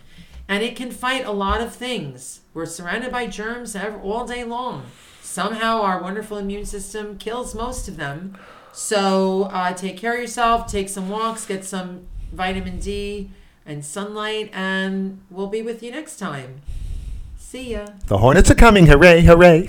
and 0.47 0.63
it 0.63 0.75
can 0.75 0.89
fight 0.89 1.25
a 1.25 1.31
lot 1.31 1.59
of 1.61 1.75
things. 1.75 2.40
We're 2.53 2.65
surrounded 2.65 3.11
by 3.11 3.27
germs 3.27 3.75
all 3.75 4.25
day 4.25 4.43
long. 4.43 4.85
Somehow, 5.21 5.81
our 5.81 6.01
wonderful 6.01 6.37
immune 6.37 6.65
system 6.65 7.17
kills 7.17 7.55
most 7.55 7.87
of 7.87 7.95
them. 7.97 8.37
So, 8.73 9.43
uh, 9.43 9.73
take 9.73 9.97
care 9.97 10.15
of 10.15 10.19
yourself, 10.19 10.69
take 10.69 10.89
some 10.89 11.09
walks, 11.09 11.45
get 11.45 11.63
some 11.63 12.07
vitamin 12.33 12.79
D 12.79 13.29
and 13.65 13.85
sunlight, 13.85 14.49
and 14.53 15.21
we'll 15.29 15.47
be 15.47 15.61
with 15.61 15.81
you 15.83 15.91
next 15.91 16.17
time. 16.17 16.61
See 17.37 17.71
ya. 17.73 17.87
the 18.07 18.17
Hornets 18.17 18.49
are 18.49 18.55
coming. 18.55 18.87
Hooray, 18.87 19.21
hooray. 19.21 19.59